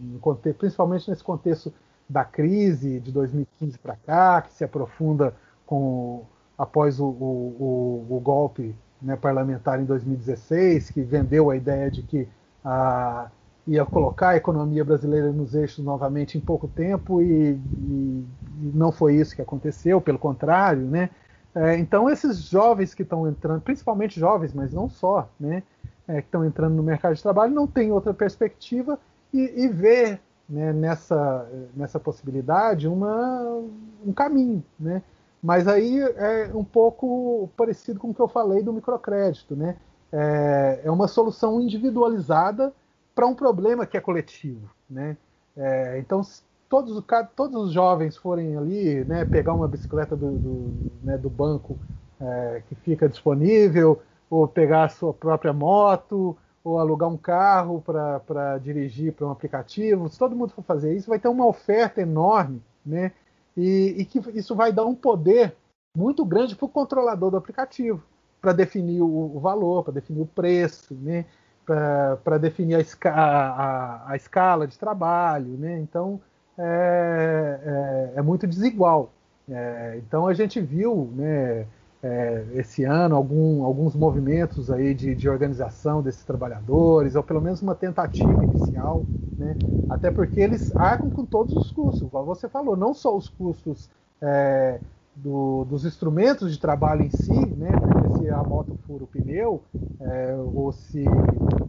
principalmente 0.57 1.11
nesse 1.11 1.25
contexto 1.25 1.73
da 2.09 2.25
crise 2.25 3.01
de 3.01 3.11
2015 3.11 3.79
para 3.79 3.97
cá, 3.97 4.43
que 4.43 4.53
se 4.53 4.63
aprofunda 4.63 5.35
com, 5.67 6.23
após 6.57 7.01
o, 7.01 7.07
o, 7.07 8.07
o, 8.09 8.21
golpe 8.21 8.75
né, 9.03 9.17
parlamentar 9.17 9.81
em 9.81 9.85
2016, 9.85 10.91
que 10.91 11.03
vendeu 11.03 11.51
a 11.51 11.57
ideia 11.57 11.91
de 11.91 12.03
que 12.03 12.29
a, 12.65 13.29
ia 13.67 13.85
colocar 13.85 14.31
a 14.31 14.37
economia 14.37 14.85
brasileira 14.85 15.33
nos 15.33 15.55
eixos 15.55 15.85
novamente 15.85 16.39
em 16.39 16.41
pouco 16.41 16.69
tempo 16.69 17.21
e, 17.21 17.53
e, 17.53 18.25
e 18.61 18.73
não 18.75 18.93
foi 18.93 19.17
isso 19.17 19.35
que 19.35 19.43
aconteceu, 19.43 20.01
pelo 20.01 20.19
contrário, 20.19 20.83
né? 20.83 21.11
É, 21.55 21.79
então 21.79 22.11
esses 22.11 22.39
jovens 22.39 22.95
que 22.95 23.03
estão 23.03 23.29
entrando, 23.29 23.61
principalmente 23.61 24.19
jovens, 24.19 24.53
mas 24.53 24.73
não 24.73 24.89
só, 24.89 25.29
né, 25.39 25.63
é, 26.07 26.21
que 26.21 26.29
estão 26.29 26.45
entrando 26.45 26.75
no 26.75 26.83
mercado 26.83 27.15
de 27.15 27.23
trabalho, 27.23 27.55
não 27.55 27.67
tem 27.67 27.93
outra 27.93 28.13
perspectiva 28.13 28.99
e, 29.33 29.65
e 29.65 29.69
vê 29.69 30.19
né, 30.49 30.73
nessa, 30.73 31.49
nessa 31.75 31.99
possibilidade 31.99 32.87
uma, 32.87 33.63
um 34.05 34.13
caminho, 34.13 34.63
né? 34.79 35.03
Mas 35.43 35.69
aí 35.69 36.01
é 36.01 36.51
um 36.55 36.65
pouco 36.65 37.51
parecido 37.57 38.01
com 38.01 38.11
o 38.11 38.15
que 38.15 38.21
eu 38.21 38.29
falei 38.29 38.63
do 38.63 38.73
microcrédito, 38.73 39.55
né? 39.55 39.77
É, 40.11 40.81
é 40.85 40.91
uma 40.91 41.07
solução 41.07 41.61
individualizada 41.61 42.73
para 43.15 43.27
um 43.27 43.35
problema 43.35 43.87
que 43.87 43.97
é 43.97 44.01
coletivo, 44.01 44.71
né? 44.89 45.17
É, 45.57 45.99
então, 45.99 46.23
todos, 46.69 47.05
todos 47.37 47.67
os 47.67 47.73
jovens 47.73 48.17
forem 48.17 48.57
ali, 48.57 49.05
né, 49.05 49.25
pegar 49.25 49.55
uma 49.55 49.69
bicicleta 49.69 50.17
do, 50.17 50.33
do, 50.33 50.75
né, 51.03 51.17
do 51.17 51.31
banco 51.31 51.79
é, 52.21 52.63
que 52.69 52.75
fica 52.75 53.09
disponível, 53.09 54.03
ou 54.29 54.49
pegar 54.49 54.85
a 54.85 54.89
sua 54.89 55.13
própria 55.13 55.53
moto, 55.53 56.37
ou 56.63 56.79
alugar 56.79 57.09
um 57.09 57.17
carro 57.17 57.83
para 57.83 58.59
dirigir 58.59 59.13
para 59.13 59.27
um 59.27 59.31
aplicativo, 59.31 60.09
se 60.09 60.19
todo 60.19 60.35
mundo 60.35 60.53
for 60.53 60.63
fazer 60.63 60.97
isso, 60.97 61.11
vai 61.11 61.19
ter 61.19 61.29
uma 61.29 61.47
oferta 61.47 62.01
enorme, 62.01 62.63
né? 62.85 63.13
E, 63.57 63.95
e 63.99 64.05
que 64.05 64.19
isso 64.37 64.57
vai 64.57 64.73
dar 64.73 64.85
um 64.85 64.95
poder 64.95 65.55
muito 65.97 66.25
grande 66.25 66.57
para 66.57 66.67
o 66.67 66.69
controlador 66.69 67.31
do 67.31 67.37
aplicativo, 67.37 68.03
para 68.41 68.53
definir 68.53 69.03
o, 69.03 69.37
o 69.37 69.39
valor, 69.39 69.85
para 69.85 69.93
definir 69.93 70.23
o 70.23 70.27
preço, 70.27 70.95
né? 70.95 71.27
para 71.65 72.39
definir 72.39 72.75
a, 72.75 72.81
esca 72.81 73.11
a, 73.11 74.11
a, 74.11 74.17
escala 74.17 74.67
de 74.67 74.79
trabalho, 74.79 75.57
né? 75.57 75.79
Então 75.79 76.21
é, 76.59 78.13
é, 78.15 78.19
é 78.19 78.23
muito 78.23 78.47
desigual. 78.47 79.11
É, 79.49 79.95
então 79.99 80.27
a 80.27 80.35
gente 80.35 80.61
viu, 80.61 81.11
né, 81.15 81.67
é, 82.05 82.45
esse 82.53 82.85
ano 82.85 83.17
algum, 83.17 83.65
alguns 83.65 83.97
movimentos 83.97 84.71
aí 84.71 84.93
de, 84.93 85.15
de, 85.15 85.27
organização 85.27 86.03
desses 86.03 86.23
trabalhadores, 86.23 87.15
ou 87.15 87.23
pelo 87.23 87.41
menos 87.41 87.63
uma 87.63 87.75
tentativa 87.75 88.45
inicial, 88.45 89.07
né? 89.39 89.57
Até 89.89 90.11
porque 90.11 90.39
eles 90.39 90.77
arcam 90.77 91.09
com 91.09 91.25
todos 91.25 91.57
os 91.57 91.73
custos, 91.73 92.03
igual 92.03 92.27
você 92.27 92.47
falou, 92.47 92.77
não 92.77 92.93
só 92.93 93.17
os 93.17 93.31
custos 93.31 93.89
é, 94.21 94.81
do, 95.17 95.65
dos 95.65 95.87
instrumentos 95.87 96.53
de 96.53 96.61
trabalho 96.61 97.07
em 97.07 97.11
si, 97.11 97.47
né? 97.57 97.71
Porque 97.71 98.19
se 98.19 98.29
a 98.29 98.43
moto 98.43 98.77
fura 98.87 99.05
o 99.05 99.07
pneu, 99.07 99.63
é, 100.03 100.37
ou 100.37 100.73
se 100.73 101.07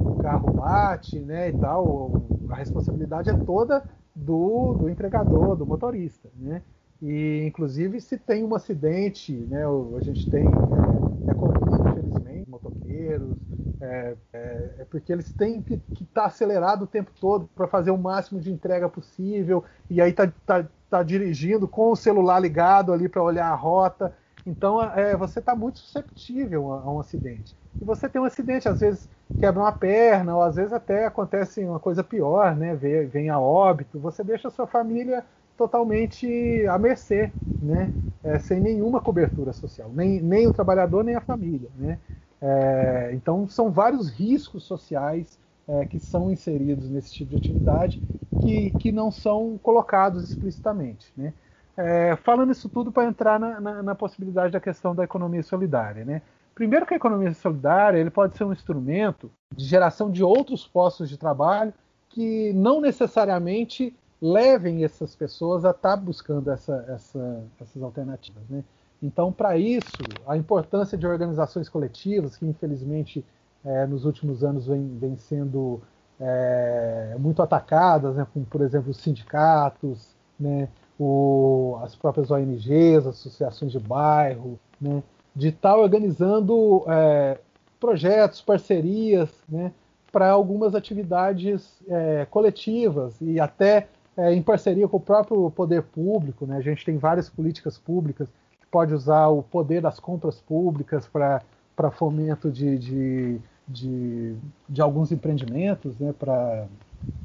o 0.02 0.16
carro 0.16 0.52
bate, 0.52 1.18
né, 1.18 1.48
e 1.50 1.54
tal, 1.54 2.12
a 2.50 2.56
responsabilidade 2.56 3.30
é 3.30 3.34
toda 3.34 3.86
do, 4.14 4.74
do 4.74 4.90
entregador, 4.90 5.56
do 5.56 5.66
motorista, 5.66 6.28
né? 6.38 6.62
E 7.02 7.43
inclusive 7.46 8.00
se 8.00 8.18
tem 8.18 8.43
um 8.43 8.56
acidente, 8.56 9.34
né, 9.34 9.64
a 9.66 10.02
gente 10.02 10.30
tem 10.30 10.46
é, 10.46 11.32
é 11.32 11.34
comum, 11.34 11.89
infelizmente, 11.89 12.50
motoqueiros, 12.50 13.36
é, 13.82 14.16
é, 14.34 14.76
é, 14.80 14.86
porque 14.89 15.12
eles 15.12 15.32
têm 15.34 15.62
que 15.62 15.74
estar 15.74 16.22
tá 16.22 16.26
acelerado 16.26 16.84
o 16.84 16.88
tempo 16.88 17.12
todo 17.20 17.50
para 17.54 17.68
fazer 17.68 17.91
o 17.91 17.98
máximo 17.98 18.39
de 18.39 18.52
entrega 18.52 18.88
possível, 18.88 19.64
e 19.89 20.02
aí 20.02 20.14
tá, 20.14 20.32
tá, 20.46 20.66
tá 20.89 21.04
dirigindo 21.04 21.68
com 21.68 21.91
o 21.91 21.96
celular 21.96 22.39
ligado 22.39 22.93
ali 22.93 23.10
para 23.10 23.22
olhar 23.22 23.48
a 23.48 23.56
rota. 23.56 24.14
Então 24.46 24.82
é, 24.82 25.16
você 25.18 25.39
está 25.39 25.56
muito 25.56 25.80
susceptível 25.80 26.72
a, 26.72 26.82
a, 26.82 26.91
um 26.91 27.00
acidente. 27.00 27.56
E 27.82 27.86
você 27.86 28.08
tem 28.08 28.22
um 28.22 28.26
acidente, 28.26 28.70
às 28.70 28.80
vezes 28.80 29.10
quebra 29.38 29.62
uma 29.62 29.72
perna, 29.72 30.36
ou 30.36 30.41
às 30.41 30.56
vezes 30.56 30.72
até 30.72 31.06
acontece 31.06 31.64
uma 31.66 31.80
coisa 31.80 32.02
pior, 32.04 32.56
né? 32.56 32.74
Vem, 32.76 33.08
vem 33.08 33.30
a 33.30 33.38
óbito, 33.38 34.00
você 34.00 34.24
deixa 34.24 34.48
a 34.48 34.52
sua 34.52 34.66
família 34.66 35.26
totalmente 35.58 36.66
à 36.68 36.78
mercê, 36.78 37.32
né? 37.62 37.91
É, 38.24 38.39
sem 38.39 38.60
nenhuma 38.60 38.99
cobertura 38.99 39.53
social, 39.53 39.91
nem, 39.93 40.20
nem 40.22 40.47
o 40.47 40.53
trabalhador 40.53 41.03
nem 41.03 41.16
a 41.16 41.22
família, 41.22 41.70
né? 41.78 41.99
É, 42.41 43.12
então 43.14 43.47
são 43.47 43.72
vários 43.72 44.10
riscos 44.10 44.64
sociais 44.64 45.39
é, 45.68 45.86
que 45.86 45.99
são 45.99 46.32
inseridos 46.32 46.89
nesse 46.89 47.14
tipo 47.14 47.32
de 47.32 47.38
atividade 47.38 48.01
que, 48.41 48.72
que 48.72 48.91
não 48.91 49.10
são 49.10 49.58
colocados 49.62 50.30
explicitamente, 50.30 51.12
né? 51.16 51.34
É, 51.78 52.16
falando 52.18 52.51
isso 52.51 52.70
tudo 52.70 52.91
para 52.91 53.06
entrar 53.06 53.38
na, 53.38 53.60
na, 53.60 53.84
na, 53.84 53.95
possibilidade 53.95 54.53
da 54.53 54.62
questão 54.62 54.95
da 54.95 55.03
economia 55.03 55.43
solidária, 55.43 56.06
né? 56.06 56.22
Primeiro 56.53 56.86
que 56.86 56.93
a 56.93 56.97
economia 56.97 57.34
solidária 57.34 57.97
ele 57.97 58.10
pode 58.10 58.38
ser 58.38 58.45
um 58.45 58.53
instrumento 58.53 59.30
de 59.53 59.66
geração 59.66 60.10
de 60.10 60.24
outros 60.24 60.66
postos 60.66 61.10
de 61.10 61.18
trabalho 61.18 61.74
que 62.10 62.53
não 62.53 62.80
necessariamente 62.80 63.93
levem 64.26 64.84
essas 64.84 65.15
pessoas 65.15 65.63
a 65.65 65.69
estar 65.69 65.91
tá 65.91 65.97
buscando 65.97 66.49
essa, 66.49 66.84
essa, 66.88 67.43
essas 67.61 67.84
alternativas. 67.84 68.43
Né? 68.49 68.63
Então, 69.01 69.32
para 69.32 69.55
isso, 69.55 69.91
a 70.28 70.36
importância 70.36 70.97
de 70.97 71.05
organizações 71.05 71.69
coletivas, 71.69 72.36
que 72.36 72.45
infelizmente 72.45 73.23
é, 73.63 73.86
nos 73.86 74.03
últimos 74.03 74.43
anos 74.43 74.65
vem, 74.65 74.97
vem 74.97 75.15
sendo 75.15 75.80
é, 76.19 77.15
muito 77.19 77.41
atacadas, 77.43 78.15
né? 78.15 78.26
como 78.34 78.45
por 78.45 78.61
exemplo 78.61 78.89
os 78.89 78.97
sindicatos, 78.97 80.15
né? 80.39 80.69
o, 80.99 81.78
as 81.84 81.95
próprias 81.95 82.32
ONGs, 82.32 83.05
associações 83.05 83.71
de 83.71 83.80
bairro, 83.80 84.59
né? 84.82 85.03
de 85.36 85.49
estar 85.49 85.73
tá 85.73 85.78
organizando 85.78 86.84
é, 86.88 87.38
projetos, 87.80 88.41
parcerias, 88.41 89.30
né? 89.47 89.71
para 90.11 90.32
algumas 90.32 90.73
atividades 90.73 91.78
é, 91.88 92.26
coletivas 92.32 93.19
e 93.21 93.39
até 93.39 93.89
é, 94.18 94.34
em 94.34 94.41
parceria 94.41 94.88
com 94.88 94.97
o 94.97 95.01
próprio 95.01 95.49
poder 95.51 95.84
público. 95.84 96.45
Né? 96.45 96.57
A 96.57 96.61
gente 96.61 96.86
tem 96.86 96.97
várias 96.97 97.30
políticas 97.30 97.78
públicas 97.78 98.30
que 98.59 98.68
pode 98.68 98.93
usar 98.93 99.28
o 99.28 99.43
poder 99.43 99.82
das 99.82 99.99
compras 99.99 100.41
públicas 100.41 101.07
para 101.07 101.91
fomento 101.91 102.51
de, 102.51 102.78
de, 102.78 103.41
de, 103.68 104.36
de, 104.70 104.82
alguns 104.82 105.11
empreendimentos, 105.11 105.97
né? 105.99 106.13
para 106.18 106.68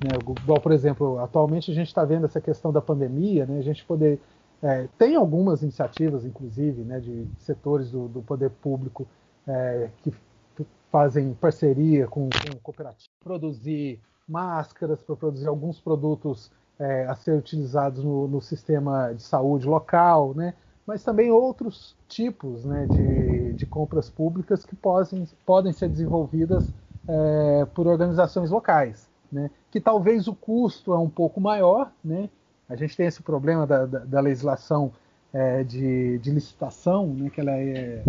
né, 0.02 0.10
igual, 0.42 0.60
por 0.60 0.72
exemplo, 0.72 1.18
atualmente 1.20 1.70
a 1.70 1.74
gente 1.74 1.86
está 1.86 2.04
vendo 2.04 2.26
essa 2.26 2.40
questão 2.40 2.72
da 2.72 2.80
pandemia, 2.80 3.46
né, 3.46 3.58
a 3.58 3.62
gente 3.62 3.84
poder 3.84 4.18
É, 4.62 4.86
tem 4.98 5.16
algumas 5.16 5.62
iniciativas, 5.62 6.22
inclusive, 6.22 6.82
né, 6.82 7.00
de 7.00 7.26
setores 7.38 7.90
do, 7.90 8.08
do 8.08 8.20
poder 8.20 8.50
público 8.50 9.06
é, 9.48 9.88
que 10.02 10.12
fazem 10.90 11.32
parceria 11.34 12.06
com, 12.06 12.28
com 12.28 12.58
cooperativas, 12.62 13.08
produzir 13.24 14.00
máscaras, 14.28 15.02
para 15.02 15.16
produzir 15.16 15.48
alguns 15.48 15.80
produtos 15.80 16.50
é, 16.80 17.04
a 17.04 17.14
ser 17.14 17.32
utilizados 17.32 18.02
no, 18.02 18.26
no, 18.26 18.40
sistema 18.40 19.12
de 19.12 19.22
saúde 19.22 19.68
local, 19.68 20.32
né? 20.34 20.54
mas 20.86 21.04
também 21.04 21.30
outros 21.30 21.94
tipos 22.08 22.64
né, 22.64 22.86
de, 22.86 23.52
de 23.52 23.66
compras 23.66 24.08
públicas 24.08 24.64
que 24.64 24.74
podem, 24.74 25.28
podem 25.44 25.72
ser 25.72 25.90
desenvolvidas 25.90 26.72
é, 27.06 27.66
por 27.74 27.86
organizações 27.86 28.50
locais, 28.50 29.08
né? 29.30 29.50
que 29.70 29.78
talvez 29.78 30.26
o 30.26 30.34
custo 30.34 30.94
é 30.94 30.98
um 30.98 31.10
pouco 31.10 31.38
maior, 31.38 31.92
né? 32.02 32.30
a 32.66 32.74
gente 32.74 32.96
tem 32.96 33.06
esse 33.06 33.22
problema 33.22 33.66
da, 33.66 33.84
da, 33.84 33.98
da 33.98 34.20
legislação 34.20 34.90
é, 35.34 35.62
de, 35.62 36.18
de, 36.18 36.30
licitação, 36.30 37.06
né, 37.06 37.30
que 37.30 37.40
ela 37.40 37.52
é 37.52 38.02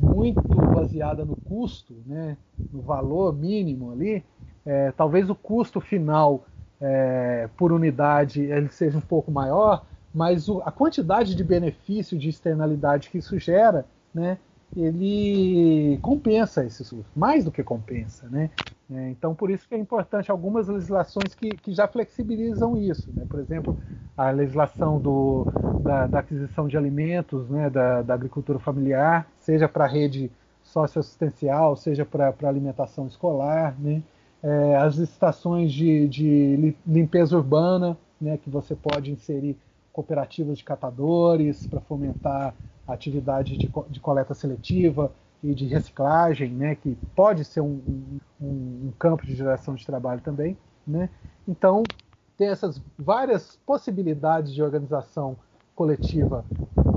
muito 0.00 0.42
baseada 0.74 1.24
no 1.24 1.36
custo, 1.36 1.94
né, 2.04 2.36
no 2.72 2.82
valor 2.82 3.34
mínimo 3.34 3.92
ali, 3.92 4.22
é, 4.64 4.90
talvez 4.92 5.30
o 5.30 5.34
custo 5.34 5.80
final 5.80 6.44
é, 6.80 7.48
por 7.56 7.72
unidade 7.72 8.42
ele 8.42 8.68
seja 8.68 8.98
um 8.98 9.00
pouco 9.00 9.30
maior, 9.30 9.86
mas 10.12 10.48
o, 10.48 10.60
a 10.62 10.72
quantidade 10.72 11.34
de 11.34 11.44
benefício, 11.44 12.18
de 12.18 12.28
externalidade 12.28 13.10
que 13.10 13.18
isso 13.18 13.38
gera, 13.38 13.86
né, 14.12 14.38
ele 14.74 15.98
compensa 16.02 16.64
esses 16.64 16.92
mais 17.14 17.44
do 17.44 17.52
que 17.52 17.62
compensa, 17.64 18.28
né? 18.28 18.50
É, 18.90 19.10
então, 19.10 19.34
por 19.34 19.50
isso 19.50 19.66
que 19.68 19.74
é 19.74 19.78
importante 19.78 20.30
algumas 20.30 20.68
legislações 20.68 21.34
que, 21.34 21.56
que 21.58 21.72
já 21.72 21.88
flexibilizam 21.88 22.76
isso, 22.76 23.12
né? 23.12 23.26
Por 23.28 23.40
exemplo, 23.40 23.76
a 24.16 24.30
legislação 24.30 25.00
do, 25.00 25.48
da, 25.82 26.06
da 26.06 26.18
aquisição 26.20 26.68
de 26.68 26.76
alimentos, 26.76 27.48
né, 27.50 27.68
da, 27.70 28.02
da 28.02 28.14
agricultura 28.14 28.58
familiar, 28.58 29.28
seja 29.38 29.68
para 29.68 29.84
a 29.84 29.88
rede 29.88 30.30
socioassistencial, 30.62 31.76
seja 31.76 32.04
para 32.04 32.34
alimentação 32.44 33.06
escolar, 33.06 33.78
né? 33.80 34.02
É, 34.46 34.76
as 34.76 34.94
licitações 34.94 35.72
de, 35.72 36.06
de 36.06 36.76
limpeza 36.86 37.36
urbana, 37.36 37.98
né, 38.20 38.36
que 38.36 38.48
você 38.48 38.76
pode 38.76 39.10
inserir 39.10 39.58
cooperativas 39.92 40.56
de 40.56 40.62
catadores 40.62 41.66
para 41.66 41.80
fomentar 41.80 42.54
a 42.86 42.92
atividade 42.92 43.58
de, 43.58 43.68
de, 43.90 43.98
coleta 43.98 44.34
seletiva 44.34 45.10
e 45.42 45.52
de 45.52 45.66
reciclagem, 45.66 46.52
né, 46.52 46.76
que 46.76 46.96
pode 47.16 47.44
ser 47.44 47.60
um, 47.60 47.80
um, 48.40 48.86
um 48.86 48.92
campo 48.96 49.26
de 49.26 49.34
geração 49.34 49.74
de 49.74 49.84
trabalho 49.84 50.20
também. 50.20 50.56
Né? 50.86 51.10
Então, 51.48 51.82
tem 52.38 52.46
essas 52.46 52.80
várias 52.96 53.58
possibilidades 53.66 54.54
de 54.54 54.62
organização 54.62 55.36
coletiva 55.74 56.44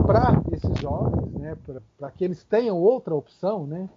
para 0.05 0.39
esses 0.51 0.77
jovens, 0.77 1.33
né, 1.33 1.57
para 1.97 2.11
que 2.11 2.23
eles 2.23 2.43
tenham 2.43 2.77
outra 2.77 3.15
opção, 3.15 3.65
né, 3.65 3.89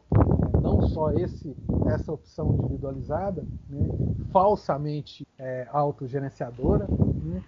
não 0.62 0.80
só 0.88 1.10
esse, 1.10 1.54
essa 1.88 2.12
opção 2.12 2.54
individualizada, 2.54 3.44
né, 3.68 3.88
falsamente 4.32 5.26
é, 5.38 5.66
autogerenciadora, 5.70 6.86
né, 6.88 7.42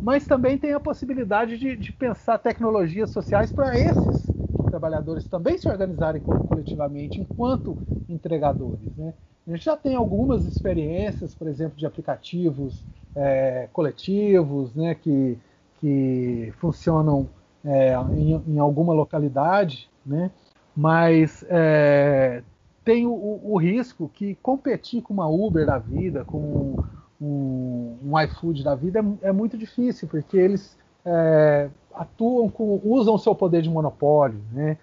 mas 0.00 0.26
também 0.26 0.58
tem 0.58 0.72
a 0.72 0.80
possibilidade 0.80 1.58
de, 1.58 1.76
de 1.76 1.92
pensar 1.92 2.38
tecnologias 2.38 3.10
sociais 3.10 3.52
para 3.52 3.78
esses 3.78 4.30
trabalhadores 4.72 5.28
também 5.28 5.58
se 5.58 5.68
organizarem 5.68 6.22
coletivamente 6.22 7.20
enquanto 7.20 7.76
entregadores. 8.08 8.96
Né. 8.96 9.12
A 9.46 9.50
gente 9.50 9.64
já 9.64 9.76
tem 9.76 9.94
algumas 9.94 10.46
experiências, 10.46 11.34
por 11.34 11.46
exemplo, 11.46 11.76
de 11.76 11.84
aplicativos 11.84 12.82
é, 13.14 13.68
coletivos, 13.72 14.74
né, 14.74 14.94
que, 14.94 15.38
que 15.80 16.52
funcionam 16.58 17.28
é, 17.64 17.94
em, 18.14 18.42
em, 18.46 18.58
alguma 18.58 18.94
localidade, 18.94 19.90
né, 20.04 20.30
mas 20.74 21.44
é, 21.48 22.42
tem 22.84 23.06
o, 23.06 23.40
o, 23.42 23.56
risco 23.56 24.10
que 24.12 24.34
competir 24.36 25.02
com 25.02 25.14
uma 25.14 25.28
Uber 25.28 25.64
da 25.64 25.78
vida, 25.78 26.24
com 26.24 26.82
um, 27.20 27.96
um 28.04 28.20
iFood 28.20 28.64
da 28.64 28.74
vida, 28.74 29.00
é, 29.22 29.28
é 29.28 29.32
muito 29.32 29.56
difícil, 29.56 30.08
porque 30.08 30.36
eles 30.36 30.76
é, 31.04 31.68
atuam 31.94 32.48
com, 32.48 32.80
usam 32.84 33.14
o 33.14 33.18
seu 33.18 33.34
poder 33.34 33.62
de 33.62 33.70
monopólio, 33.70 34.40
né, 34.52 34.76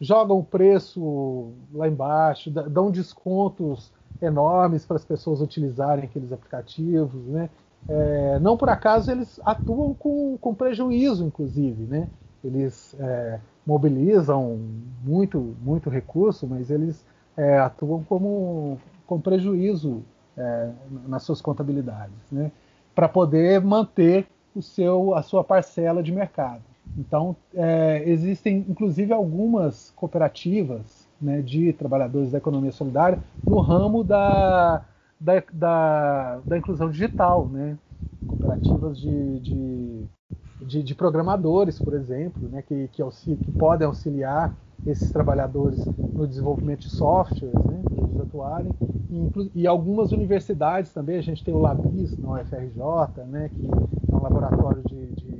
jogam 0.00 0.38
o 0.38 0.44
preço 0.44 1.52
lá 1.72 1.88
embaixo, 1.88 2.50
dão 2.50 2.90
descontos 2.90 3.92
enormes 4.20 4.84
para 4.84 4.96
as 4.96 5.04
pessoas 5.04 5.40
utilizarem 5.40 6.04
aqueles 6.04 6.32
aplicativos, 6.32 7.24
né? 7.26 7.48
É, 7.88 8.38
não 8.40 8.56
por 8.56 8.68
acaso 8.68 9.10
eles 9.10 9.40
atuam 9.44 9.94
com, 9.94 10.36
com 10.38 10.54
prejuízo, 10.54 11.24
inclusive, 11.24 11.84
né? 11.84 12.08
Eles 12.42 12.94
é, 12.98 13.40
mobilizam 13.68 14.58
muito, 15.04 15.54
muito 15.60 15.90
recurso, 15.90 16.46
mas 16.46 16.70
eles 16.70 17.04
é, 17.36 17.58
atuam 17.58 18.02
como, 18.02 18.78
com 19.06 19.20
prejuízo 19.20 20.02
é, 20.34 20.70
nas 21.06 21.22
suas 21.22 21.42
contabilidades, 21.42 22.32
né? 22.32 22.50
Para 22.94 23.10
poder 23.10 23.60
manter 23.60 24.26
o 24.56 24.62
seu, 24.62 25.14
a 25.14 25.22
sua 25.22 25.44
parcela 25.44 26.02
de 26.02 26.10
mercado. 26.10 26.62
Então, 26.96 27.36
é, 27.54 28.02
existem 28.06 28.64
inclusive 28.66 29.12
algumas 29.12 29.92
cooperativas 29.94 31.06
né, 31.20 31.42
de 31.42 31.70
trabalhadores 31.74 32.30
da 32.30 32.38
economia 32.38 32.72
solidária 32.72 33.18
no 33.46 33.60
ramo 33.60 34.02
da, 34.02 34.82
da, 35.20 35.42
da, 35.52 36.40
da 36.42 36.56
inclusão 36.56 36.88
digital, 36.90 37.46
né? 37.46 37.76
cooperativas 38.26 38.98
de, 38.98 39.40
de, 39.40 40.06
de, 40.60 40.82
de, 40.82 40.94
programadores, 40.94 41.78
por 41.78 41.94
exemplo, 41.94 42.48
né, 42.48 42.62
que, 42.62 42.88
que, 42.88 43.02
que, 43.36 43.52
podem 43.52 43.86
auxiliar 43.86 44.54
esses 44.86 45.10
trabalhadores 45.10 45.84
no 45.86 46.26
desenvolvimento 46.26 46.80
de 46.80 46.90
softwares, 46.90 47.54
né, 47.64 47.82
para 47.84 48.04
eles 48.04 48.20
atuarem, 48.20 48.72
e, 49.10 49.62
e, 49.62 49.66
algumas 49.66 50.12
universidades 50.12 50.92
também, 50.92 51.18
a 51.18 51.22
gente 51.22 51.44
tem 51.44 51.54
o 51.54 51.58
Labis 51.58 52.16
na 52.18 52.40
UFRJ, 52.40 53.24
né, 53.26 53.48
que 53.48 53.66
é 53.66 54.14
um 54.14 54.22
laboratório 54.22 54.82
de, 54.86 55.06
de 55.14 55.38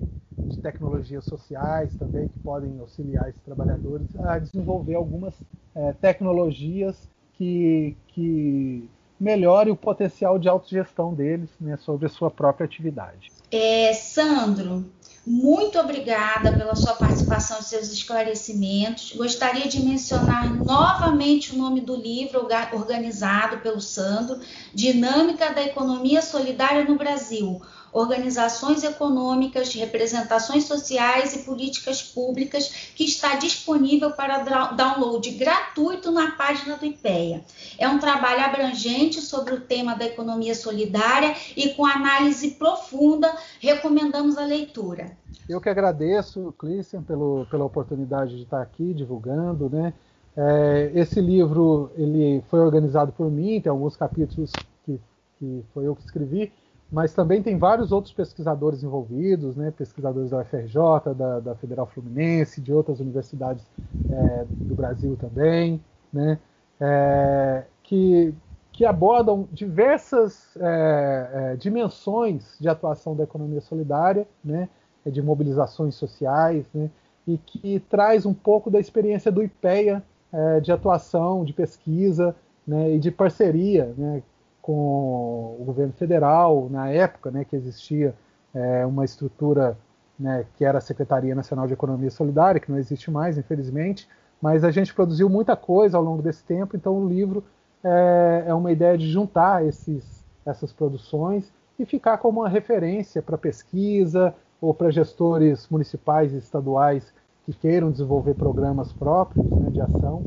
de 0.49 0.59
tecnologias 0.59 1.25
sociais 1.25 1.95
também 1.97 2.29
que 2.29 2.39
podem 2.41 2.79
auxiliar 2.81 3.29
esses 3.29 3.43
trabalhadores 3.43 4.07
a 4.19 4.39
desenvolver 4.39 4.95
algumas 4.95 5.35
é, 5.75 5.93
tecnologias 5.93 7.09
que, 7.35 7.97
que 8.09 8.89
melhore 9.21 9.71
o 9.71 9.77
potencial 9.77 10.39
de 10.39 10.49
autogestão 10.49 11.15
deles 11.15 11.51
né, 11.61 11.77
sobre 11.77 12.07
a 12.07 12.09
sua 12.09 12.31
própria 12.31 12.65
atividade. 12.65 13.31
É, 13.51 13.93
Sandro, 13.93 14.85
muito 15.29 15.79
obrigada 15.79 16.53
pela 16.53 16.75
sua 16.75 16.95
participação 16.95 17.59
e 17.61 17.63
seus 17.63 17.93
esclarecimentos. 17.93 19.13
Gostaria 19.15 19.69
de 19.69 19.81
mencionar 19.81 20.51
novamente 20.51 21.55
o 21.55 21.59
nome 21.59 21.83
do 21.83 21.95
livro 21.95 22.49
organizado 22.73 23.59
pelo 23.59 23.81
Sandro, 23.81 24.41
Dinâmica 24.73 25.53
da 25.53 25.63
Economia 25.63 26.23
Solidária 26.23 26.85
no 26.85 26.97
Brasil 26.97 27.61
organizações 27.93 28.83
econômicas, 28.85 29.75
representações 29.75 30.65
sociais 30.65 31.35
e 31.35 31.41
políticas 31.41 32.03
públicas, 32.03 32.93
que 32.95 33.05
está 33.05 33.37
disponível 33.37 34.13
para 34.13 34.39
download 34.73 35.31
gratuito 35.33 36.11
na 36.11 36.33
página 36.33 36.77
do 36.77 36.87
IPEA. 36.87 37.45
É 37.79 37.89
um 37.89 37.99
trabalho 37.99 38.41
abrangente 38.41 39.21
sobre 39.21 39.55
o 39.55 39.61
tema 39.61 39.95
da 39.95 40.05
economia 40.05 40.55
solidária 40.55 41.35
e 41.57 41.71
com 41.71 41.85
análise 41.85 42.53
profunda, 42.53 43.33
recomendamos 43.61 44.37
a 44.37 44.45
leitura. 44.45 45.17
Eu 45.49 45.61
que 45.61 45.69
agradeço, 45.69 46.55
Clícia, 46.59 47.01
pelo, 47.01 47.47
pela 47.51 47.65
oportunidade 47.65 48.37
de 48.37 48.43
estar 48.43 48.61
aqui 48.61 48.93
divulgando, 48.93 49.71
né? 49.71 49.95
É, 50.37 50.93
esse 50.95 51.21
livro 51.21 51.91
ele 51.97 52.45
foi 52.49 52.61
organizado 52.61 53.11
por 53.13 53.29
mim, 53.31 53.61
tem 53.61 53.71
alguns 53.71 53.97
capítulos 53.97 54.53
que, 54.85 55.01
que 55.39 55.65
foi 55.75 55.87
eu 55.87 55.97
que 55.97 56.03
escrevi, 56.05 56.53
mas 56.91 57.13
também 57.13 57.43
tem 57.43 57.59
vários 57.59 57.93
outros 57.93 58.15
pesquisadores 58.15 58.83
envolvidos, 58.83 59.57
né, 59.57 59.71
pesquisadores 59.71 60.31
da 60.31 60.41
UFRJ, 60.41 61.15
da, 61.15 61.41
da 61.41 61.55
Federal 61.55 61.87
Fluminense, 61.87 62.61
de 62.61 62.73
outras 62.73 62.99
universidades 63.01 63.65
é, 64.11 64.47
do 64.49 64.75
Brasil 64.75 65.17
também, 65.17 65.83
né, 66.13 66.39
é, 66.81 67.65
que, 67.83 68.35
que 68.73 68.87
abordam 68.87 69.47
diversas 69.53 70.57
é, 70.57 71.31
é 71.33 71.57
dimensões 71.57 72.57
de 72.59 72.69
atuação 72.69 73.15
da 73.15 73.25
economia 73.25 73.61
solidária, 73.61 74.27
né, 74.43 74.69
de 75.05 75.23
mobilizações 75.23 75.95
sociais, 75.95 76.67
né, 76.73 76.91
e 77.27 77.37
que 77.37 77.81
traz 77.91 78.25
um 78.25 78.33
pouco 78.33 78.71
da 78.71 78.81
experiência 78.81 79.31
do 79.31 79.43
IPEA 79.43 80.03
é, 80.33 80.61
de 80.61 80.73
atuação, 80.73 81.45
de 81.45 81.53
pesquisa 81.53 82.35
né, 82.67 82.95
e 82.95 82.99
de 82.99 83.11
parceria, 83.11 83.95
né, 83.97 84.23
com 84.69 85.57
o 85.59 85.63
governo 85.65 85.95
federal, 85.95 86.69
na 86.71 86.91
época 86.91 87.31
né, 87.31 87.43
que 87.43 87.57
existia 87.57 88.15
é, 88.55 88.85
uma 88.85 89.03
estrutura 89.03 89.79
né, 90.21 90.45
que 90.59 90.65
era 90.65 90.77
a 90.77 90.83
Secretaria 90.83 91.35
Nacional 91.35 91.67
de 91.67 91.73
Economia 91.73 92.11
Solidária, 92.11 92.61
que 92.61 92.71
não 92.71 92.77
existe 92.77 93.11
mais, 93.11 93.39
infelizmente, 93.39 94.07
mas 94.43 94.65
a 94.65 94.71
gente 94.71 94.93
produziu 94.93 95.27
muita 95.31 95.57
coisa 95.57 95.97
ao 95.97 96.05
longo 96.05 96.21
desse 96.21 96.45
tempo, 96.45 96.77
então 96.77 97.03
o 97.03 97.09
livro 97.09 97.43
é, 97.83 98.45
é 98.49 98.53
uma 98.53 98.71
ideia 98.71 98.99
de 98.99 99.09
juntar 99.09 99.65
esses, 99.65 100.23
essas 100.45 100.71
produções 100.71 101.51
e 101.79 101.87
ficar 101.87 102.19
como 102.19 102.41
uma 102.41 102.49
referência 102.51 103.23
para 103.23 103.39
pesquisa, 103.39 104.35
ou 104.61 104.75
para 104.75 104.91
gestores 104.91 105.67
municipais 105.69 106.35
e 106.35 106.37
estaduais 106.37 107.15
que 107.47 107.55
queiram 107.55 107.91
desenvolver 107.91 108.35
programas 108.35 108.93
próprios 108.93 109.49
né, 109.51 109.71
de 109.71 109.81
ação. 109.81 110.25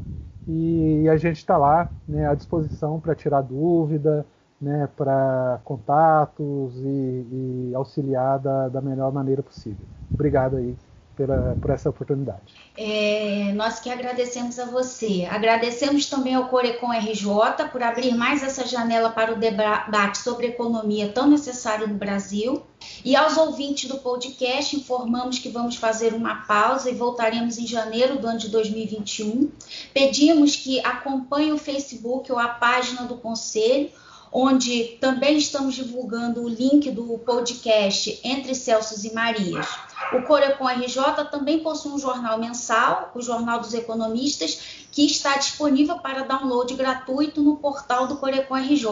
E 0.48 1.08
a 1.10 1.18
gente 1.18 1.38
está 1.38 1.58
lá 1.58 1.92
né, 2.08 2.28
à 2.28 2.36
disposição 2.36 3.00
para 3.00 3.16
tirar 3.16 3.42
dúvida, 3.42 4.26
né, 4.60 4.88
para 4.88 5.60
contatos 5.64 6.76
e, 6.78 7.70
e 7.72 7.76
auxiliar 7.76 8.40
da, 8.40 8.70
da 8.70 8.82
melhor 8.82 9.12
maneira 9.12 9.44
possível. 9.44 9.88
Obrigado 10.14 10.58
aí 10.58 10.78
pela, 11.22 11.56
por 11.62 11.70
essa 11.70 11.90
oportunidade. 11.90 12.42
É, 12.76 13.52
nós 13.54 13.80
que 13.80 13.90
agradecemos 13.90 14.58
a 14.58 14.66
você. 14.66 15.28
Agradecemos 15.30 16.08
também 16.08 16.34
ao 16.34 16.48
Corecon 16.48 16.92
RJ 16.92 17.70
por 17.72 17.84
abrir 17.84 18.16
mais 18.16 18.42
essa 18.42 18.66
janela 18.66 19.12
para 19.12 19.34
o 19.34 19.36
debate 19.36 20.18
sobre 20.18 20.48
economia 20.48 21.10
tão 21.10 21.30
necessário 21.30 21.88
no 21.88 21.96
Brasil. 21.96 22.64
E 23.06 23.16
aos 23.16 23.38
ouvintes 23.38 23.88
do 23.88 24.00
podcast, 24.00 24.76
informamos 24.76 25.38
que 25.38 25.50
vamos 25.50 25.76
fazer 25.76 26.14
uma 26.14 26.36
pausa 26.46 26.90
e 26.90 26.96
voltaremos 26.96 27.58
em 27.60 27.68
janeiro 27.68 28.18
do 28.18 28.28
ano 28.28 28.40
de 28.40 28.50
2021. 28.50 29.52
Pedimos 29.94 30.56
que 30.56 30.80
acompanhem 30.80 31.54
o 31.54 31.58
Facebook 31.58 32.32
ou 32.32 32.40
a 32.40 32.48
página 32.48 33.04
do 33.04 33.18
Conselho 33.18 33.90
onde 34.32 34.98
também 35.02 35.38
estamos 35.38 35.76
divulgando 35.76 36.44
o 36.44 36.50
link 36.50 36.90
do 36.90 37.20
podcast 37.20 38.20
Entre 38.24 38.56
Celsos 38.56 39.04
e 39.04 39.14
Marias. 39.14 39.68
O 40.14 40.22
Corecon 40.24 40.68
RJ 40.68 41.26
também 41.30 41.60
possui 41.60 41.92
um 41.92 42.00
jornal 42.00 42.40
mensal, 42.40 43.12
o 43.14 43.22
Jornal 43.22 43.60
dos 43.60 43.74
Economistas, 43.74 44.88
que 44.92 45.06
está 45.06 45.36
disponível 45.38 46.00
para 46.00 46.24
download 46.24 46.74
gratuito 46.76 47.42
no 47.42 47.58
portal 47.58 48.08
do 48.08 48.16
Corecon 48.18 48.56
RJ, 48.56 48.86